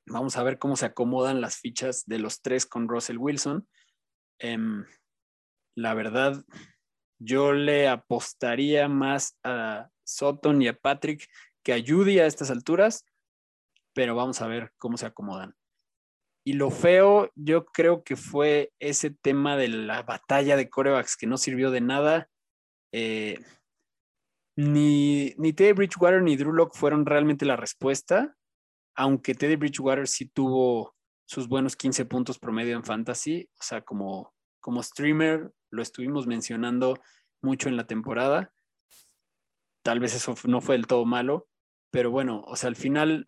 Vamos 0.07 0.37
a 0.37 0.43
ver 0.43 0.59
cómo 0.59 0.77
se 0.77 0.87
acomodan 0.87 1.41
las 1.41 1.57
fichas 1.57 2.05
de 2.07 2.19
los 2.19 2.43
tres 2.43 2.67
con 2.67 2.87
Russell 2.87 3.19
Wilson. 3.19 3.67
Em, 4.39 4.85
la 5.75 5.95
verdad, 5.95 6.45
yo 7.19 7.55
le 7.55 7.89
apostaría 7.89 8.89
más 8.89 9.39
a 9.43 9.89
Sutton 10.05 10.63
y 10.63 10.69
a 10.69 10.75
Patrick 10.77 11.29
que 11.69 11.75
a 11.75 11.85
Judy 11.87 12.19
a 12.19 12.25
estas 12.25 12.51
alturas, 12.51 13.05
pero 13.93 14.15
vamos 14.15 14.41
a 14.41 14.47
ver 14.47 14.73
cómo 14.79 14.97
se 14.97 15.05
acomodan. 15.05 15.55
Y 16.43 16.55
lo 16.55 16.71
feo, 16.71 17.31
yo 17.35 17.67
creo 17.67 18.03
que 18.05 18.17
fue 18.17 18.73
ese 18.79 19.11
tema 19.11 19.55
de 19.59 19.69
la 19.69 20.03
batalla 20.03 20.57
de 20.57 20.71
corebacks 20.71 21.15
que 21.15 21.27
no 21.27 21.37
sirvió 21.37 21.71
de 21.71 21.83
nada 21.83 22.31
eh, 22.91 23.45
ni, 24.57 25.35
ni 25.37 25.53
Teddy 25.53 25.73
Bridgewater 25.73 26.23
ni 26.23 26.37
Drew 26.37 26.55
Locke 26.55 26.75
fueron 26.75 27.05
realmente 27.05 27.45
la 27.45 27.57
respuesta, 27.57 28.35
aunque 28.97 29.35
Teddy 29.35 29.57
Bridgewater 29.57 30.09
sí 30.09 30.25
tuvo 30.25 30.97
sus 31.27 31.49
buenos 31.49 31.77
15 31.77 32.07
puntos 32.07 32.39
promedio 32.39 32.77
en 32.77 32.85
fantasy, 32.85 33.47
o 33.61 33.63
sea, 33.63 33.83
como, 33.83 34.33
como 34.61 34.83
streamer 34.83 35.53
lo 35.69 35.83
estuvimos 35.83 36.27
mencionando 36.27 36.99
mucho 37.43 37.69
en 37.69 37.77
la 37.77 37.87
temporada. 37.87 38.55
Tal 39.83 40.01
vez 40.01 40.15
eso 40.15 40.35
no 40.45 40.63
fue 40.63 40.77
del 40.77 40.87
todo 40.87 41.05
malo, 41.05 41.47
pero 41.91 42.11
bueno, 42.11 42.43
o 42.47 42.57
sea, 42.57 42.69
al 42.69 42.77
final 42.77 43.25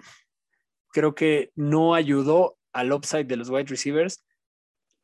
creo 0.92 1.14
que 1.14 1.52
no 1.54 1.94
ayudó 1.94 2.58
al 2.72 2.92
upside 2.92 3.24
de 3.24 3.36
los 3.36 3.50
wide 3.50 3.64
receivers 3.64 4.24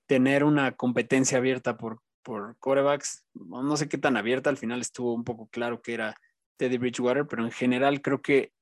tener 0.07 0.45
una 0.45 0.73
competencia 0.73 1.39
abierta 1.39 1.77
por, 1.77 2.01
por 2.23 2.57
corebacks. 2.59 3.25
No 3.35 3.77
sé 3.77 3.89
qué 3.89 3.99
tan 3.99 4.17
abierta, 4.17 4.51
al 4.51 4.57
final 4.57 4.81
estuvo 4.81 5.15
un 5.15 5.25
poco 5.25 5.49
claro 5.49 5.83
que 5.83 5.95
era 5.95 6.17
Teddy 6.57 6.79
Bridgewater, 6.79 7.27
pero 7.27 7.45
en 7.45 7.53
general 7.53 8.03
creo 8.03 8.23
que 8.23 8.53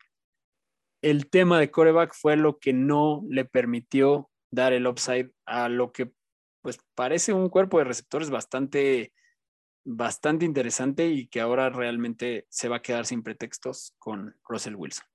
el 1.02 1.28
tema 1.28 1.58
de 1.60 1.70
coreback 1.70 2.14
fue 2.14 2.36
lo 2.36 2.58
que 2.58 2.72
no 2.72 3.22
le 3.28 3.44
permitió 3.44 4.30
dar 4.50 4.72
el 4.72 4.86
upside 4.86 5.30
a 5.44 5.68
lo 5.68 5.92
que 5.92 6.12
pues 6.62 6.78
parece 6.94 7.34
un 7.34 7.50
cuerpo 7.50 7.78
de 7.78 7.84
receptores 7.84 8.30
bastante 8.30 9.12
bastante 9.84 10.44
interesante 10.44 11.08
y 11.08 11.26
que 11.26 11.40
ahora 11.40 11.68
realmente 11.70 12.46
se 12.48 12.68
va 12.68 12.76
a 12.76 12.82
quedar 12.82 13.06
sin 13.06 13.22
pretextos 13.22 13.94
con 13.98 14.36
Russell 14.48 14.76
Wilson. 14.76 15.06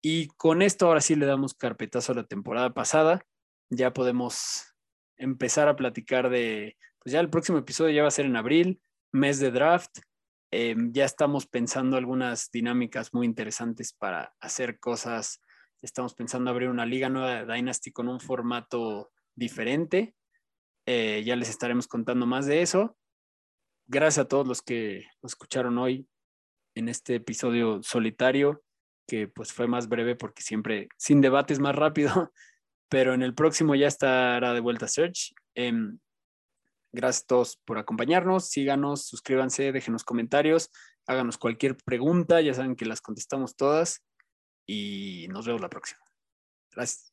Y 0.00 0.28
con 0.28 0.62
esto 0.62 0.86
ahora 0.86 1.00
sí 1.00 1.14
le 1.14 1.26
damos 1.26 1.54
carpetazo 1.54 2.12
a 2.12 2.16
la 2.16 2.24
temporada 2.24 2.74
pasada. 2.74 3.24
Ya 3.70 3.92
podemos 3.92 4.74
empezar 5.16 5.68
a 5.68 5.76
platicar 5.76 6.30
de 6.30 6.76
pues 6.98 7.12
ya 7.12 7.20
el 7.20 7.30
próximo 7.30 7.58
episodio 7.58 7.94
ya 7.94 8.02
va 8.02 8.08
a 8.08 8.12
ser 8.12 8.26
en 8.26 8.36
abril, 8.36 8.80
mes 9.10 9.40
de 9.40 9.50
draft. 9.50 9.98
Em, 10.52 10.92
ya 10.92 11.04
estamos 11.04 11.46
pensando 11.46 11.96
algunas 11.96 12.50
dinámicas 12.52 13.12
muy 13.12 13.26
interesantes 13.26 13.92
para 13.92 14.34
hacer 14.40 14.78
cosas. 14.78 15.40
Estamos 15.80 16.14
pensando 16.14 16.50
abrir 16.50 16.68
una 16.68 16.86
liga 16.86 17.08
nueva 17.08 17.44
de 17.44 17.52
Dynasty 17.52 17.90
con 17.90 18.08
un 18.08 18.20
formato 18.20 19.10
diferente. 19.34 20.14
Eh, 20.86 21.22
ya 21.24 21.34
les 21.34 21.48
estaremos 21.48 21.88
contando 21.88 22.26
más 22.26 22.46
de 22.46 22.62
eso. 22.62 22.96
Gracias 23.92 24.24
a 24.24 24.28
todos 24.28 24.48
los 24.48 24.62
que 24.62 25.04
nos 25.20 25.32
escucharon 25.32 25.76
hoy 25.76 26.08
en 26.74 26.88
este 26.88 27.16
episodio 27.16 27.82
solitario, 27.82 28.62
que 29.06 29.28
pues 29.28 29.52
fue 29.52 29.66
más 29.66 29.86
breve 29.86 30.16
porque 30.16 30.40
siempre 30.42 30.88
sin 30.96 31.20
debate 31.20 31.52
es 31.52 31.58
más 31.60 31.76
rápido, 31.76 32.32
pero 32.88 33.12
en 33.12 33.20
el 33.20 33.34
próximo 33.34 33.74
ya 33.74 33.88
estará 33.88 34.54
de 34.54 34.60
vuelta 34.60 34.88
Search. 34.88 35.34
Em, 35.54 35.98
Gracias 36.94 37.24
a 37.24 37.26
todos 37.26 37.56
por 37.66 37.76
acompañarnos. 37.78 38.48
Síganos, 38.48 39.06
suscríbanse, 39.06 39.72
déjenos 39.72 40.04
comentarios, 40.04 40.70
háganos 41.06 41.36
cualquier 41.36 41.76
pregunta. 41.76 42.40
Ya 42.40 42.54
saben 42.54 42.76
que 42.76 42.86
las 42.86 43.02
contestamos 43.02 43.56
todas. 43.56 44.02
Y 44.66 45.26
nos 45.28 45.46
vemos 45.46 45.60
la 45.60 45.68
próxima. 45.68 46.00
Gracias. 46.70 47.12